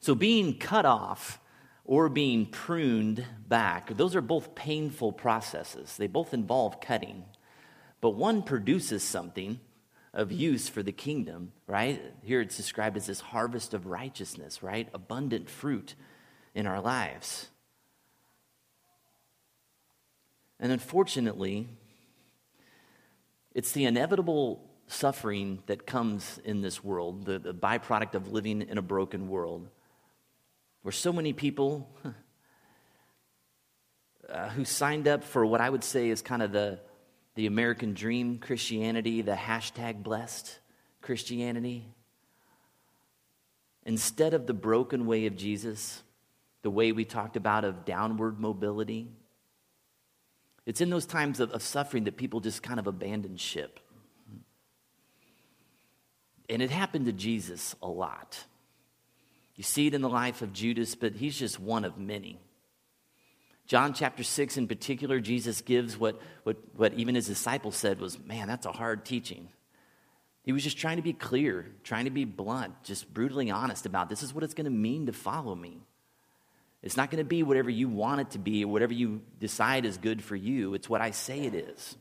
So, 0.00 0.14
being 0.14 0.59
cut 0.59 0.85
off 0.85 1.40
or 1.84 2.08
being 2.08 2.46
pruned 2.46 3.24
back, 3.48 3.96
those 3.96 4.14
are 4.14 4.20
both 4.20 4.54
painful 4.54 5.12
processes. 5.12 5.96
They 5.96 6.06
both 6.06 6.32
involve 6.32 6.80
cutting. 6.80 7.24
But 8.00 8.10
one 8.10 8.42
produces 8.42 9.02
something 9.02 9.60
of 10.14 10.30
use 10.30 10.68
for 10.68 10.82
the 10.82 10.92
kingdom, 10.92 11.52
right? 11.66 12.00
Here 12.22 12.40
it's 12.40 12.56
described 12.56 12.96
as 12.96 13.06
this 13.06 13.20
harvest 13.20 13.74
of 13.74 13.86
righteousness, 13.86 14.62
right? 14.62 14.88
Abundant 14.92 15.48
fruit 15.48 15.94
in 16.54 16.66
our 16.66 16.80
lives. 16.80 17.48
And 20.60 20.70
unfortunately, 20.70 21.66
it's 23.54 23.72
the 23.72 23.84
inevitable 23.84 24.68
suffering 24.86 25.62
that 25.66 25.86
comes 25.86 26.38
in 26.44 26.60
this 26.60 26.84
world, 26.84 27.24
the, 27.24 27.38
the 27.38 27.54
byproduct 27.54 28.14
of 28.14 28.30
living 28.30 28.62
in 28.62 28.78
a 28.78 28.82
broken 28.82 29.28
world, 29.28 29.68
where 30.82 30.92
so 30.92 31.12
many 31.12 31.32
people 31.32 31.88
uh, 34.28 34.48
who 34.50 34.64
signed 34.64 35.08
up 35.08 35.24
for 35.24 35.46
what 35.46 35.60
I 35.60 35.70
would 35.70 35.84
say 35.84 36.08
is 36.08 36.22
kind 36.22 36.42
of 36.42 36.52
the, 36.52 36.80
the 37.34 37.46
American 37.46 37.94
dream 37.94 38.38
Christianity, 38.38 39.22
the 39.22 39.32
hashtag 39.32 40.02
blessed 40.02 40.58
Christianity, 41.00 41.86
instead 43.84 44.34
of 44.34 44.46
the 44.46 44.54
broken 44.54 45.06
way 45.06 45.26
of 45.26 45.36
Jesus, 45.36 46.02
the 46.62 46.70
way 46.70 46.92
we 46.92 47.04
talked 47.04 47.36
about 47.36 47.64
of 47.64 47.84
downward 47.84 48.38
mobility, 48.38 49.08
it's 50.64 50.80
in 50.80 50.90
those 50.90 51.06
times 51.06 51.40
of, 51.40 51.50
of 51.50 51.62
suffering 51.62 52.04
that 52.04 52.16
people 52.16 52.40
just 52.40 52.62
kind 52.62 52.78
of 52.78 52.86
abandon 52.86 53.36
ship. 53.36 53.80
And 56.48 56.62
it 56.62 56.70
happened 56.70 57.06
to 57.06 57.12
Jesus 57.12 57.74
a 57.82 57.88
lot. 57.88 58.44
You 59.56 59.64
see 59.64 59.87
it 59.87 59.94
in 59.94 60.00
the 60.00 60.09
life 60.09 60.42
of 60.42 60.52
Judas, 60.52 60.94
but 60.94 61.14
he's 61.14 61.38
just 61.38 61.61
one 61.61 61.85
of 61.85 61.99
many. 61.99 62.38
John 63.66 63.94
chapter 63.94 64.25
6 64.25 64.56
in 64.56 64.66
particular, 64.66 65.21
Jesus 65.21 65.61
gives 65.61 65.97
what, 65.97 66.21
what, 66.42 66.56
what 66.76 66.94
even 66.94 67.14
his 67.14 67.26
disciples 67.26 67.76
said 67.76 68.00
was, 68.00 68.18
man, 68.18 68.49
that's 68.49 68.66
a 68.66 68.73
hard 68.73 69.04
teaching. 69.04 69.49
He 70.42 70.52
was 70.52 70.64
just 70.64 70.78
trying 70.78 70.97
to 70.97 71.02
be 71.02 71.12
clear, 71.12 71.66
trying 71.85 72.06
to 72.06 72.11
be 72.11 72.25
blunt, 72.25 72.75
just 72.82 73.12
brutally 73.12 73.50
honest 73.50 73.87
about 73.87 74.09
this 74.09 74.23
is 74.23 74.35
what 74.35 74.42
it's 74.42 74.54
going 74.54 74.64
to 74.64 74.71
mean 74.71 75.06
to 75.06 75.12
follow 75.12 75.54
me. 75.54 75.82
It's 76.82 76.97
not 76.97 77.11
going 77.11 77.23
to 77.23 77.28
be 77.28 77.44
whatever 77.44 77.71
you 77.71 77.88
want 77.88 78.21
it 78.23 78.30
to 78.32 78.38
be 78.38 78.64
or 78.64 78.68
whatever 78.68 78.92
you 78.92 79.23
decide 79.38 79.85
is 79.85 79.99
good 79.99 80.23
for 80.23 80.35
you. 80.35 80.75
It's 80.75 80.88
what 80.88 81.00
I 81.00 81.12
say 81.12 81.40
it 81.40 81.54
is. 81.54 81.97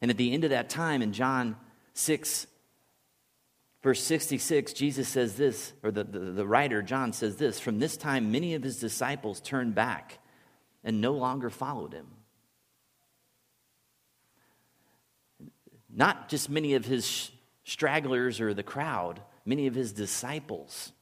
And 0.00 0.10
at 0.10 0.16
the 0.16 0.32
end 0.32 0.44
of 0.44 0.50
that 0.50 0.70
time, 0.70 1.02
in 1.02 1.12
John 1.12 1.56
6, 1.92 2.46
verse 3.82 4.02
66, 4.02 4.72
Jesus 4.72 5.08
says 5.08 5.36
this, 5.36 5.72
or 5.82 5.90
the, 5.90 6.04
the, 6.04 6.18
the 6.18 6.46
writer, 6.46 6.82
John, 6.82 7.12
says 7.12 7.36
this 7.36 7.60
From 7.60 7.78
this 7.78 7.96
time, 7.96 8.32
many 8.32 8.54
of 8.54 8.62
his 8.62 8.78
disciples 8.78 9.40
turned 9.40 9.74
back 9.74 10.18
and 10.82 11.00
no 11.00 11.12
longer 11.12 11.50
followed 11.50 11.92
him. 11.92 12.06
Not 15.92 16.28
just 16.28 16.48
many 16.48 16.74
of 16.74 16.84
his 16.84 17.30
stragglers 17.64 18.40
or 18.40 18.54
the 18.54 18.62
crowd, 18.62 19.20
many 19.44 19.66
of 19.66 19.74
his 19.74 19.92
disciples 19.92 20.92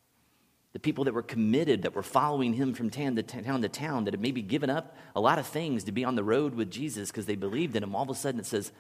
the 0.73 0.79
people 0.79 1.05
that 1.05 1.15
were 1.15 1.23
committed, 1.23 1.83
that 1.83 1.95
were 1.95 2.03
following 2.03 2.53
him 2.53 2.75
from 2.75 2.91
town 2.91 3.17
to 3.17 3.23
town 3.23 3.63
to 3.63 3.69
town, 3.69 4.05
that 4.05 4.15
had 4.15 4.21
maybe 4.21 4.43
given 4.43 4.71
up 4.71 4.97
a 5.17 5.21
lot 5.21 5.39
of 5.39 5.47
things 5.47 5.85
to 5.85 5.93
be 5.93 6.05
on 6.05 6.15
the 6.15 6.23
road 6.23 6.55
with 6.55 6.71
Jesus 6.71 7.11
because 7.11 7.27
they 7.27 7.37
believed 7.37 7.75
in 7.75 7.83
him, 7.83 7.95
all 7.95 8.03
of 8.03 8.11
a 8.11 8.15
sudden 8.15 8.39
it 8.39 8.47
says 8.47 8.71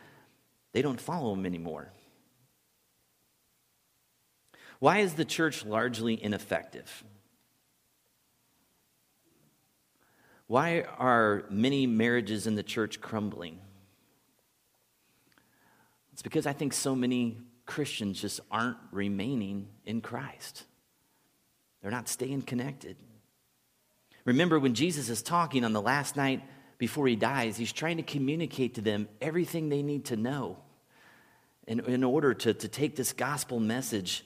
they 0.72 0.83
don't 0.83 1.01
follow 1.01 1.33
him 1.33 1.46
anymore. 1.46 1.90
Why 4.79 4.99
is 4.99 5.14
the 5.14 5.25
church 5.25 5.64
largely 5.64 6.23
ineffective? 6.23 7.05
Why 10.47 10.83
are 10.99 11.45
many 11.51 11.87
marriages 11.87 12.47
in 12.47 12.55
the 12.55 12.62
church 12.62 13.01
crumbling? 13.01 13.59
It's 16.12 16.23
because 16.23 16.47
I 16.47 16.53
think 16.53 16.73
so 16.73 16.95
many 16.97 17.38
Christians 17.67 18.21
just 18.21 18.41
aren't 18.51 18.79
remaining 18.91 19.69
in 19.85 20.01
Christ. 20.01 20.64
They're 21.83 21.91
not 21.91 22.09
staying 22.09 22.43
connected. 22.43 22.97
Remember, 24.25 24.59
when 24.59 24.75
Jesus 24.75 25.11
is 25.11 25.23
talking 25.23 25.64
on 25.64 25.73
the 25.73 25.83
last 25.83 26.17
night 26.17 26.43
before 26.79 27.07
he 27.07 27.17
dies, 27.17 27.57
he's 27.57 27.73
trying 27.73 27.99
to 27.99 28.03
communicate 28.03 28.75
to 28.77 28.81
them 28.81 29.09
everything 29.21 29.69
they 29.69 29.83
need 29.83 30.07
to 30.07 30.17
know 30.17 30.59
in, 31.67 31.81
in 31.81 32.03
order 32.03 32.33
to, 32.33 32.55
to 32.55 32.69
take 32.69 32.97
this 32.97 33.12
gospel 33.12 33.61
message 33.61 34.25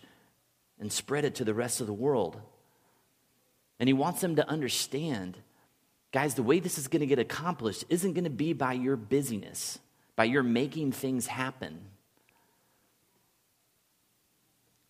and 0.82 0.92
spread 0.92 1.24
it 1.24 1.36
to 1.36 1.44
the 1.44 1.54
rest 1.54 1.80
of 1.80 1.86
the 1.86 1.92
world. 1.94 2.38
And 3.80 3.88
he 3.88 3.94
wants 3.94 4.20
them 4.20 4.36
to 4.36 4.46
understand 4.48 5.38
guys, 6.12 6.34
the 6.34 6.42
way 6.42 6.60
this 6.60 6.78
is 6.78 6.88
going 6.88 7.00
to 7.00 7.06
get 7.06 7.18
accomplished 7.18 7.84
isn't 7.88 8.12
going 8.12 8.24
to 8.24 8.30
be 8.30 8.52
by 8.52 8.74
your 8.74 8.96
busyness, 8.96 9.78
by 10.14 10.24
your 10.24 10.42
making 10.42 10.92
things 10.92 11.26
happen. 11.26 11.80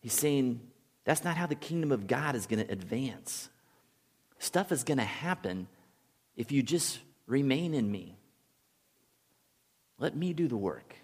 He's 0.00 0.12
saying, 0.12 0.60
that's 1.04 1.22
not 1.22 1.36
how 1.36 1.46
the 1.46 1.54
kingdom 1.54 1.92
of 1.92 2.08
God 2.08 2.34
is 2.34 2.46
going 2.46 2.64
to 2.64 2.72
advance. 2.72 3.48
Stuff 4.40 4.72
is 4.72 4.82
going 4.82 4.98
to 4.98 5.04
happen 5.04 5.68
if 6.36 6.50
you 6.50 6.62
just 6.62 6.98
remain 7.26 7.72
in 7.72 7.90
me. 7.90 8.16
Let 9.98 10.16
me 10.16 10.32
do 10.32 10.48
the 10.48 10.56
work. 10.56 10.96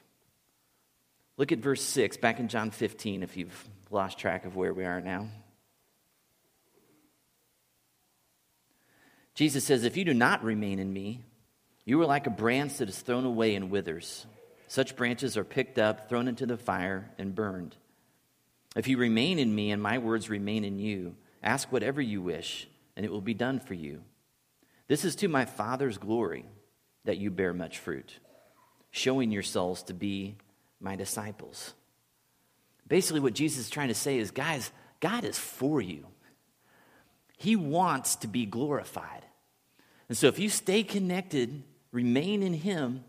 Look 1.39 1.53
at 1.53 1.61
verse 1.61 1.83
6, 1.83 2.17
back 2.17 2.41
in 2.41 2.49
John 2.49 2.73
15, 2.73 3.23
if 3.23 3.37
you've 3.37 3.69
lost 3.93 4.19
track 4.19 4.45
of 4.45 4.57
where 4.57 4.75
we 4.75 4.85
are 4.85 5.01
now. 5.01 5.29
Jesus 9.37 9.63
says, 9.63 9.85
If 9.85 9.97
you 9.97 10.05
do 10.05 10.15
not 10.15 10.43
remain 10.43 10.81
in 10.81 10.93
me, 10.93 11.21
you 11.85 12.03
are 12.03 12.07
like 12.07 12.27
a 12.27 12.31
branch 12.31 12.79
that 12.79 12.89
is 12.89 12.99
thrown 12.99 13.25
away 13.25 13.55
and 13.55 13.71
withers. 13.71 14.27
Such 14.67 14.97
branches 14.97 15.37
are 15.37 15.45
picked 15.45 15.79
up, 15.79 16.09
thrown 16.09 16.27
into 16.27 16.45
the 16.45 16.57
fire, 16.57 17.09
and 17.19 17.37
burned. 17.37 17.77
If 18.75 18.89
you 18.89 18.99
remain 18.99 19.39
in 19.39 19.55
me 19.55 19.71
and 19.71 19.81
my 19.81 19.99
words 19.99 20.29
remain 20.29 20.65
in 20.65 20.81
you, 20.81 21.15
ask 21.41 21.71
whatever 21.71 22.03
you 22.03 22.21
wish, 22.21 22.69
and 22.97 23.07
it 23.07 23.13
will 23.13 23.21
be 23.21 23.33
done 23.33 23.61
for 23.61 23.75
you. 23.75 24.03
This 24.89 25.05
is 25.05 25.15
to 25.17 25.29
my 25.29 25.45
Father's 25.45 25.99
glory 25.99 26.47
that 27.05 27.19
you 27.19 27.31
bear 27.31 27.55
much 27.55 27.79
fruit, 27.79 28.19
showing 28.91 29.31
yourselves 29.31 29.85
to 29.85 29.95
be 29.95 30.37
my 30.81 30.97
disciples. 30.97 31.75
Basically, 32.87 33.21
what 33.21 33.35
Jesus 33.35 33.67
is 33.67 33.71
trying 33.71 33.89
to 33.89 33.95
say 33.95 34.19
is 34.19 34.31
guys, 34.31 34.71
God 35.01 35.25
is 35.25 35.39
for 35.39 35.81
you. 35.81 36.07
He 37.37 37.55
wants 37.55 38.17
to 38.17 38.29
be 38.29 38.47
glorified. 38.47 39.25
And 40.09 40.17
so, 40.17 40.27
if 40.27 40.39
you 40.39 40.49
stay 40.49 40.83
connected, 40.83 41.63
remain 41.93 42.43
in 42.43 42.55
Him, 42.55 43.05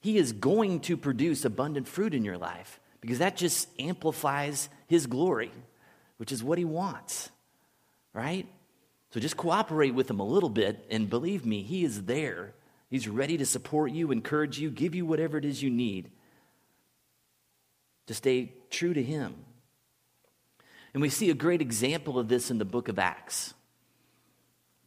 He 0.00 0.16
is 0.16 0.32
going 0.32 0.80
to 0.80 0.96
produce 0.96 1.44
abundant 1.44 1.86
fruit 1.86 2.14
in 2.14 2.24
your 2.24 2.38
life 2.38 2.80
because 3.04 3.18
that 3.18 3.36
just 3.36 3.68
amplifies 3.78 4.70
his 4.86 5.06
glory, 5.06 5.50
which 6.16 6.32
is 6.32 6.42
what 6.42 6.56
he 6.56 6.64
wants, 6.64 7.28
right? 8.14 8.46
So 9.10 9.20
just 9.20 9.36
cooperate 9.36 9.92
with 9.92 10.08
him 10.08 10.20
a 10.20 10.26
little 10.26 10.48
bit, 10.48 10.86
and 10.90 11.10
believe 11.10 11.44
me, 11.44 11.62
he 11.62 11.84
is 11.84 12.04
there. 12.04 12.54
He's 12.88 13.06
ready 13.06 13.36
to 13.36 13.44
support 13.44 13.92
you, 13.92 14.10
encourage 14.10 14.58
you, 14.58 14.70
give 14.70 14.94
you 14.94 15.04
whatever 15.04 15.36
it 15.36 15.44
is 15.44 15.62
you 15.62 15.68
need 15.68 16.12
to 18.06 18.14
stay 18.14 18.52
true 18.70 18.94
to 18.94 19.02
him. 19.02 19.34
And 20.92 21.02
we 21.02 21.08
see 21.08 21.30
a 21.30 21.34
great 21.34 21.60
example 21.60 22.18
of 22.18 22.28
this 22.28 22.50
in 22.50 22.58
the 22.58 22.64
book 22.64 22.88
of 22.88 22.98
Acts. 22.98 23.54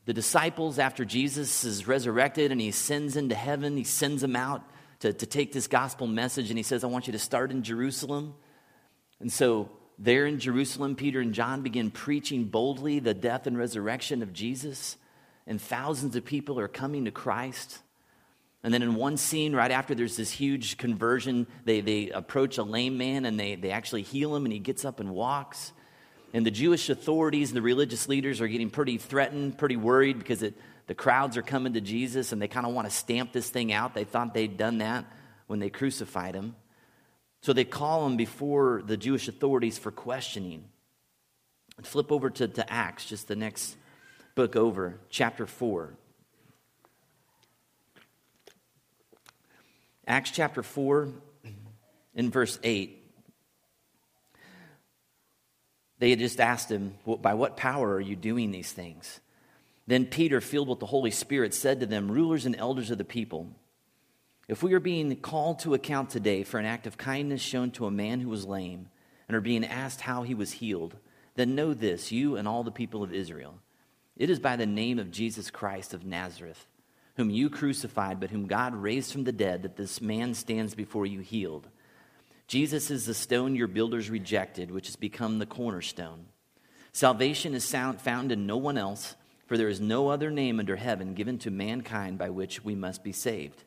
The 0.06 0.13
disciples, 0.13 0.80
after 0.80 1.03
Jesus 1.03 1.65
is 1.65 1.86
resurrected 1.86 2.51
and 2.51 2.62
he 2.62 2.71
sends 2.71 3.17
into 3.17 3.36
heaven, 3.36 3.75
he 3.75 3.84
sends 3.84 4.21
them 4.21 4.38
out 4.38 4.63
to, 4.99 5.12
to 5.12 5.25
take 5.25 5.51
this 5.51 5.67
gospel 5.67 6.08
message 6.08 6.49
and 6.49 6.58
he 6.58 6.63
says, 6.63 6.84
I 6.84 6.88
want 6.88 7.08
you 7.08 7.13
to 7.13 7.19
start 7.19 7.51
in 7.51 7.62
Jerusalem. 7.62 8.34
And 9.19 9.32
so, 9.32 9.69
there 9.99 10.25
in 10.25 10.39
Jerusalem, 10.39 10.95
Peter 10.95 11.19
and 11.19 11.34
John 11.34 11.62
begin 11.62 11.89
preaching 11.89 12.45
boldly 12.45 12.99
the 12.99 13.15
death 13.15 13.47
and 13.47 13.58
resurrection 13.58 14.21
of 14.21 14.32
Jesus, 14.32 14.95
and 15.47 15.60
thousands 15.60 16.15
of 16.15 16.23
people 16.23 16.60
are 16.60 16.67
coming 16.67 17.06
to 17.06 17.12
Christ. 17.12 17.80
And 18.67 18.73
then 18.73 18.82
in 18.82 18.95
one 18.95 19.15
scene, 19.15 19.56
right 19.56 19.71
after 19.71 19.95
there's 19.95 20.17
this 20.17 20.30
huge 20.30 20.75
conversion, 20.75 21.47
they, 21.63 21.80
they 21.80 22.10
approach 22.10 22.58
a 22.58 22.63
lame 22.63 22.97
man 22.97 23.23
and 23.23 23.39
they, 23.39 23.56
they 23.56 23.71
actually 23.71 24.01
heal 24.01 24.36
him, 24.36 24.43
and 24.43 24.51
he 24.51 24.60
gets 24.60 24.84
up 24.84 24.99
and 24.99 25.12
walks. 25.12 25.71
And 26.34 26.45
the 26.45 26.51
Jewish 26.51 26.89
authorities 26.89 27.51
and 27.51 27.56
the 27.56 27.62
religious 27.62 28.10
leaders 28.10 28.41
are 28.41 28.47
getting 28.49 28.69
pretty 28.69 28.97
threatened, 28.97 29.58
pretty 29.58 29.77
worried 29.77 30.19
because 30.19 30.43
it 30.43 30.53
the 30.88 30.95
crowds 30.95 31.38
are 31.38 31.41
coming 31.41 31.75
to 31.75 31.82
Jesus 31.82 32.34
and 32.34 32.41
they 32.41 32.49
kind 32.49 32.65
of 32.65 32.73
want 32.73 32.89
to 32.89 32.93
stamp 32.93 33.32
this 33.32 33.49
thing 33.49 33.71
out. 33.71 33.93
They 33.93 34.03
thought 34.03 34.34
they'd 34.34 34.58
done 34.58 34.80
that 34.80 35.06
when 35.47 35.60
they 35.60 35.69
crucified 35.69 36.36
him. 36.36 36.53
So 37.43 37.53
they 37.53 37.63
call 37.63 38.06
him 38.06 38.17
before 38.17 38.82
the 38.86 38.97
Jewish 38.97 39.30
authorities 39.30 39.77
for 39.77 39.91
questioning. 39.91 40.65
Flip 41.84 42.12
over 42.12 42.30
to, 42.32 42.49
to 42.49 42.69
Acts, 42.69 43.06
just 43.06 43.30
the 43.30 43.38
next 43.38 43.77
book 44.36 44.58
over, 44.58 44.99
chapter 45.10 45.45
4. 45.45 45.93
Acts 50.07 50.31
chapter 50.31 50.63
4, 50.63 51.09
in 52.15 52.31
verse 52.31 52.57
8, 52.63 53.03
they 55.99 56.11
had 56.11 56.19
just 56.19 56.39
asked 56.39 56.71
him, 56.71 56.93
By 57.05 57.33
what 57.33 57.57
power 57.57 57.93
are 57.95 57.99
you 57.99 58.15
doing 58.15 58.51
these 58.51 58.71
things? 58.71 59.19
Then 59.85 60.05
Peter, 60.05 60.39
filled 60.39 60.69
with 60.69 60.79
the 60.79 60.85
Holy 60.85 61.11
Spirit, 61.11 61.53
said 61.53 61.81
to 61.81 61.85
them, 61.85 62.09
Rulers 62.09 62.45
and 62.45 62.55
elders 62.55 62.89
of 62.89 62.97
the 62.97 63.03
people, 63.03 63.49
if 64.47 64.63
we 64.63 64.73
are 64.73 64.79
being 64.79 65.13
called 65.17 65.59
to 65.59 65.73
account 65.73 66.09
today 66.09 66.43
for 66.43 66.57
an 66.57 66.65
act 66.65 66.87
of 66.87 66.97
kindness 66.97 67.41
shown 67.41 67.71
to 67.71 67.85
a 67.85 67.91
man 67.91 68.21
who 68.21 68.29
was 68.29 68.45
lame, 68.45 68.87
and 69.27 69.35
are 69.35 69.41
being 69.41 69.65
asked 69.65 70.01
how 70.01 70.23
he 70.23 70.33
was 70.33 70.53
healed, 70.53 70.95
then 71.35 71.53
know 71.53 71.73
this, 71.73 72.13
you 72.13 72.37
and 72.37 72.47
all 72.47 72.63
the 72.63 72.71
people 72.71 73.03
of 73.03 73.13
Israel. 73.13 73.59
It 74.15 74.29
is 74.29 74.39
by 74.39 74.55
the 74.55 74.65
name 74.65 74.99
of 74.99 75.11
Jesus 75.11 75.51
Christ 75.51 75.93
of 75.93 76.05
Nazareth, 76.05 76.65
whom 77.17 77.30
you 77.32 77.49
crucified, 77.49 78.19
but 78.19 78.30
whom 78.30 78.45
God 78.45 78.75
raised 78.75 79.12
from 79.12 79.23
the 79.23 79.32
dead, 79.32 79.63
that 79.63 79.75
this 79.75 79.99
man 79.99 80.34
stands 80.34 80.75
before 80.75 81.06
you 81.06 81.19
healed. 81.19 81.67
Jesus 82.47 82.89
is 82.89 83.06
the 83.06 83.13
stone 83.13 83.56
your 83.56 83.67
builders 83.67 84.10
rejected, 84.10 84.71
which 84.71 84.86
has 84.86 84.95
become 84.95 85.39
the 85.39 85.45
cornerstone. 85.45 86.27
Salvation 86.93 87.53
is 87.53 87.69
found 87.69 88.32
in 88.32 88.47
no 88.47 88.58
one 88.58 88.77
else, 88.77 89.15
for 89.47 89.58
there 89.58 89.67
is 89.67 89.82
no 89.82 90.10
other 90.10 90.30
name 90.30 90.60
under 90.60 90.75
heaven 90.75 91.15
given 91.15 91.39
to 91.39 91.51
mankind 91.51 92.17
by 92.17 92.30
which 92.30 92.63
we 92.63 92.75
must 92.75 93.03
be 93.03 93.12
saved. 93.12 93.63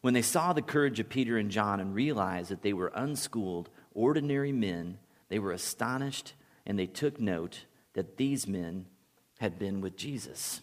When 0.00 0.14
they 0.14 0.22
saw 0.22 0.52
the 0.52 0.62
courage 0.62 0.98
of 1.00 1.08
Peter 1.08 1.36
and 1.36 1.50
John 1.50 1.80
and 1.80 1.94
realized 1.94 2.50
that 2.50 2.62
they 2.62 2.72
were 2.72 2.92
unschooled, 2.94 3.68
ordinary 3.92 4.52
men, 4.52 4.98
they 5.28 5.38
were 5.38 5.52
astonished 5.52 6.32
and 6.66 6.78
they 6.78 6.86
took 6.86 7.20
note 7.20 7.66
that 7.92 8.16
these 8.16 8.48
men 8.48 8.86
had 9.38 9.58
been 9.58 9.80
with 9.80 9.96
Jesus. 9.96 10.60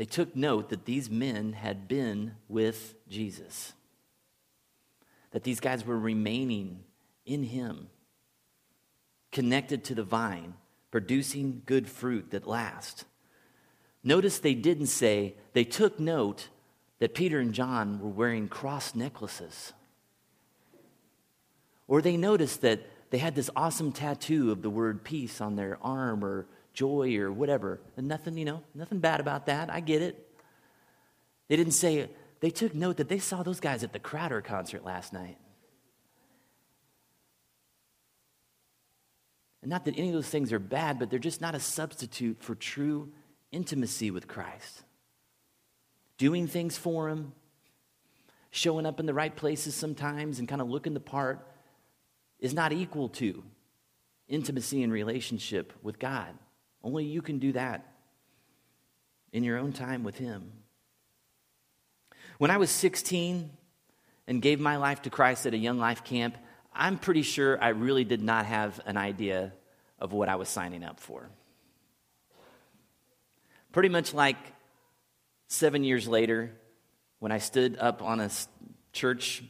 They 0.00 0.06
took 0.06 0.34
note 0.34 0.70
that 0.70 0.86
these 0.86 1.10
men 1.10 1.52
had 1.52 1.86
been 1.86 2.36
with 2.48 2.94
Jesus, 3.06 3.74
that 5.32 5.44
these 5.44 5.60
guys 5.60 5.84
were 5.84 5.98
remaining 5.98 6.84
in 7.26 7.42
Him, 7.42 7.90
connected 9.30 9.84
to 9.84 9.94
the 9.94 10.02
vine, 10.02 10.54
producing 10.90 11.60
good 11.66 11.86
fruit 11.86 12.30
that 12.30 12.46
lasts. 12.46 13.04
Notice 14.02 14.38
they 14.38 14.54
didn't 14.54 14.86
say, 14.86 15.34
they 15.52 15.64
took 15.64 16.00
note 16.00 16.48
that 16.98 17.14
Peter 17.14 17.38
and 17.38 17.52
John 17.52 18.00
were 18.00 18.08
wearing 18.08 18.48
cross 18.48 18.94
necklaces. 18.94 19.74
Or 21.86 22.00
they 22.00 22.16
noticed 22.16 22.62
that 22.62 22.80
they 23.10 23.18
had 23.18 23.34
this 23.34 23.50
awesome 23.54 23.92
tattoo 23.92 24.50
of 24.50 24.62
the 24.62 24.70
word 24.70 25.04
peace 25.04 25.42
on 25.42 25.56
their 25.56 25.76
arm 25.82 26.24
or 26.24 26.46
joy 26.72 27.16
or 27.16 27.32
whatever. 27.32 27.80
And 27.96 28.08
nothing, 28.08 28.36
you 28.38 28.44
know, 28.44 28.62
nothing 28.74 28.98
bad 28.98 29.20
about 29.20 29.46
that. 29.46 29.70
I 29.70 29.80
get 29.80 30.02
it. 30.02 30.26
They 31.48 31.56
didn't 31.56 31.72
say, 31.72 32.08
they 32.40 32.50
took 32.50 32.74
note 32.74 32.96
that 32.98 33.08
they 33.08 33.18
saw 33.18 33.42
those 33.42 33.60
guys 33.60 33.82
at 33.82 33.92
the 33.92 33.98
Crowder 33.98 34.40
concert 34.40 34.84
last 34.84 35.12
night. 35.12 35.36
And 39.62 39.70
not 39.70 39.84
that 39.84 39.98
any 39.98 40.08
of 40.08 40.14
those 40.14 40.28
things 40.28 40.52
are 40.52 40.58
bad, 40.58 40.98
but 40.98 41.10
they're 41.10 41.18
just 41.18 41.40
not 41.40 41.54
a 41.54 41.60
substitute 41.60 42.38
for 42.40 42.54
true 42.54 43.12
intimacy 43.52 44.10
with 44.10 44.26
Christ. 44.26 44.82
Doing 46.16 46.46
things 46.46 46.78
for 46.78 47.08
Him, 47.08 47.32
showing 48.50 48.86
up 48.86 49.00
in 49.00 49.06
the 49.06 49.14
right 49.14 49.34
places 49.34 49.74
sometimes 49.74 50.38
and 50.38 50.48
kind 50.48 50.62
of 50.62 50.70
looking 50.70 50.94
the 50.94 51.00
part 51.00 51.46
is 52.38 52.54
not 52.54 52.72
equal 52.72 53.08
to 53.08 53.42
intimacy 54.28 54.82
and 54.82 54.92
relationship 54.92 55.72
with 55.82 55.98
God. 55.98 56.28
Only 56.82 57.04
you 57.04 57.22
can 57.22 57.38
do 57.38 57.52
that 57.52 57.86
in 59.32 59.44
your 59.44 59.58
own 59.58 59.72
time 59.72 60.02
with 60.02 60.18
Him. 60.18 60.52
When 62.38 62.50
I 62.50 62.56
was 62.56 62.70
16 62.70 63.50
and 64.26 64.42
gave 64.42 64.60
my 64.60 64.76
life 64.76 65.02
to 65.02 65.10
Christ 65.10 65.46
at 65.46 65.54
a 65.54 65.58
young 65.58 65.78
life 65.78 66.04
camp, 66.04 66.36
I'm 66.72 66.98
pretty 66.98 67.22
sure 67.22 67.62
I 67.62 67.68
really 67.68 68.04
did 68.04 68.22
not 68.22 68.46
have 68.46 68.80
an 68.86 68.96
idea 68.96 69.52
of 69.98 70.12
what 70.12 70.28
I 70.28 70.36
was 70.36 70.48
signing 70.48 70.82
up 70.82 71.00
for. 71.00 71.28
Pretty 73.72 73.88
much 73.88 74.14
like 74.14 74.38
seven 75.48 75.84
years 75.84 76.08
later, 76.08 76.52
when 77.18 77.30
I 77.30 77.38
stood 77.38 77.76
up 77.78 78.02
on 78.02 78.20
a 78.20 78.30
church, 78.92 79.44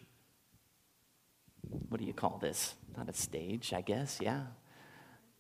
what 1.89 2.01
do 2.01 2.07
you 2.07 2.13
call 2.13 2.39
this? 2.39 2.75
Not 2.97 3.09
a 3.09 3.13
stage, 3.13 3.73
I 3.73 3.81
guess, 3.81 4.19
yeah. 4.21 4.43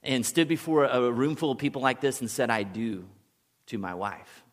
And 0.02 0.24
stood 0.24 0.48
before 0.48 0.84
a 0.84 1.10
room 1.12 1.36
full 1.36 1.50
of 1.50 1.58
people 1.58 1.82
like 1.82 2.00
this 2.00 2.20
and 2.20 2.30
said, 2.30 2.48
I 2.50 2.62
do 2.62 3.04
to 3.66 3.78
my 3.78 3.94
wife. 3.94 4.44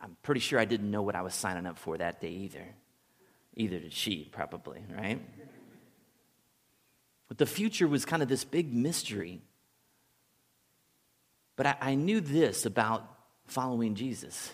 I'm 0.00 0.16
pretty 0.22 0.40
sure 0.40 0.58
I 0.58 0.64
didn't 0.64 0.90
know 0.90 1.02
what 1.02 1.14
I 1.14 1.22
was 1.22 1.34
signing 1.34 1.64
up 1.64 1.78
for 1.78 1.96
that 1.96 2.20
day 2.20 2.30
either. 2.30 2.66
Either 3.54 3.78
did 3.78 3.92
she, 3.92 4.28
probably, 4.30 4.84
right? 4.94 5.20
But 7.28 7.38
the 7.38 7.46
future 7.46 7.88
was 7.88 8.04
kind 8.04 8.22
of 8.22 8.28
this 8.28 8.44
big 8.44 8.74
mystery. 8.74 9.40
But 11.56 11.66
I, 11.66 11.76
I 11.80 11.94
knew 11.94 12.20
this 12.20 12.66
about 12.66 13.08
following 13.46 13.94
Jesus 13.94 14.52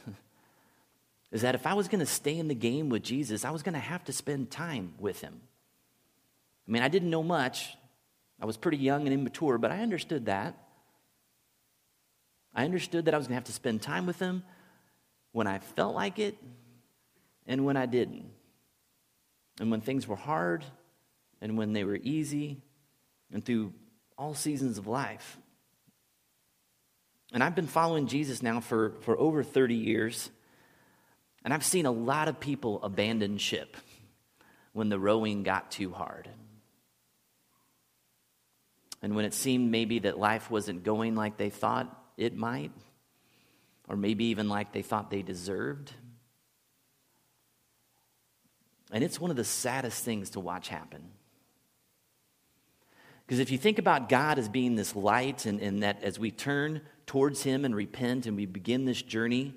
is 1.32 1.42
that 1.42 1.54
if 1.54 1.66
I 1.66 1.74
was 1.74 1.88
going 1.88 2.00
to 2.00 2.06
stay 2.06 2.38
in 2.38 2.48
the 2.48 2.54
game 2.54 2.88
with 2.88 3.02
Jesus, 3.02 3.44
I 3.44 3.50
was 3.50 3.62
going 3.62 3.74
to 3.74 3.80
have 3.80 4.04
to 4.04 4.12
spend 4.12 4.50
time 4.50 4.94
with 4.98 5.20
him. 5.20 5.40
I 6.66 6.70
mean, 6.70 6.82
I 6.82 6.88
didn't 6.88 7.10
know 7.10 7.22
much. 7.22 7.76
I 8.40 8.46
was 8.46 8.56
pretty 8.56 8.78
young 8.78 9.06
and 9.06 9.12
immature, 9.12 9.58
but 9.58 9.72
I 9.72 9.80
understood 9.80 10.26
that. 10.26 10.56
I 12.54 12.64
understood 12.64 13.06
that 13.06 13.14
I 13.14 13.18
was 13.18 13.26
going 13.26 13.34
to 13.34 13.40
have 13.40 13.44
to 13.44 13.52
spend 13.52 13.82
time 13.82 14.06
with 14.06 14.18
them 14.18 14.42
when 15.32 15.46
I 15.46 15.58
felt 15.58 15.94
like 15.94 16.18
it 16.18 16.36
and 17.46 17.64
when 17.64 17.76
I 17.76 17.86
didn't. 17.86 18.26
And 19.60 19.70
when 19.70 19.80
things 19.80 20.06
were 20.06 20.16
hard 20.16 20.64
and 21.40 21.58
when 21.58 21.72
they 21.72 21.84
were 21.84 21.98
easy 22.02 22.62
and 23.32 23.44
through 23.44 23.72
all 24.16 24.34
seasons 24.34 24.78
of 24.78 24.86
life. 24.86 25.38
And 27.32 27.42
I've 27.42 27.54
been 27.54 27.66
following 27.66 28.06
Jesus 28.06 28.42
now 28.42 28.60
for, 28.60 28.94
for 29.00 29.18
over 29.18 29.42
30 29.42 29.74
years. 29.74 30.30
And 31.44 31.52
I've 31.52 31.64
seen 31.64 31.86
a 31.86 31.90
lot 31.90 32.28
of 32.28 32.40
people 32.40 32.82
abandon 32.82 33.38
ship 33.38 33.76
when 34.72 34.88
the 34.88 34.98
rowing 34.98 35.42
got 35.42 35.70
too 35.70 35.92
hard. 35.92 36.28
And 39.02 39.14
when 39.14 39.24
it 39.24 39.34
seemed 39.34 39.70
maybe 39.70 40.00
that 40.00 40.18
life 40.18 40.50
wasn't 40.50 40.84
going 40.84 41.14
like 41.14 41.36
they 41.36 41.50
thought 41.50 41.94
it 42.16 42.36
might, 42.36 42.72
or 43.88 43.96
maybe 43.96 44.26
even 44.26 44.48
like 44.48 44.72
they 44.72 44.82
thought 44.82 45.10
they 45.10 45.22
deserved. 45.22 45.92
And 48.90 49.04
it's 49.04 49.20
one 49.20 49.30
of 49.30 49.36
the 49.36 49.44
saddest 49.44 50.04
things 50.04 50.30
to 50.30 50.40
watch 50.40 50.68
happen. 50.68 51.02
Because 53.26 53.40
if 53.40 53.50
you 53.50 53.58
think 53.58 53.78
about 53.78 54.08
God 54.08 54.38
as 54.38 54.48
being 54.48 54.74
this 54.74 54.96
light, 54.96 55.44
and, 55.44 55.60
and 55.60 55.82
that 55.82 56.02
as 56.02 56.18
we 56.18 56.30
turn 56.30 56.80
towards 57.06 57.42
Him 57.42 57.64
and 57.64 57.76
repent 57.76 58.26
and 58.26 58.36
we 58.36 58.46
begin 58.46 58.86
this 58.86 59.02
journey, 59.02 59.54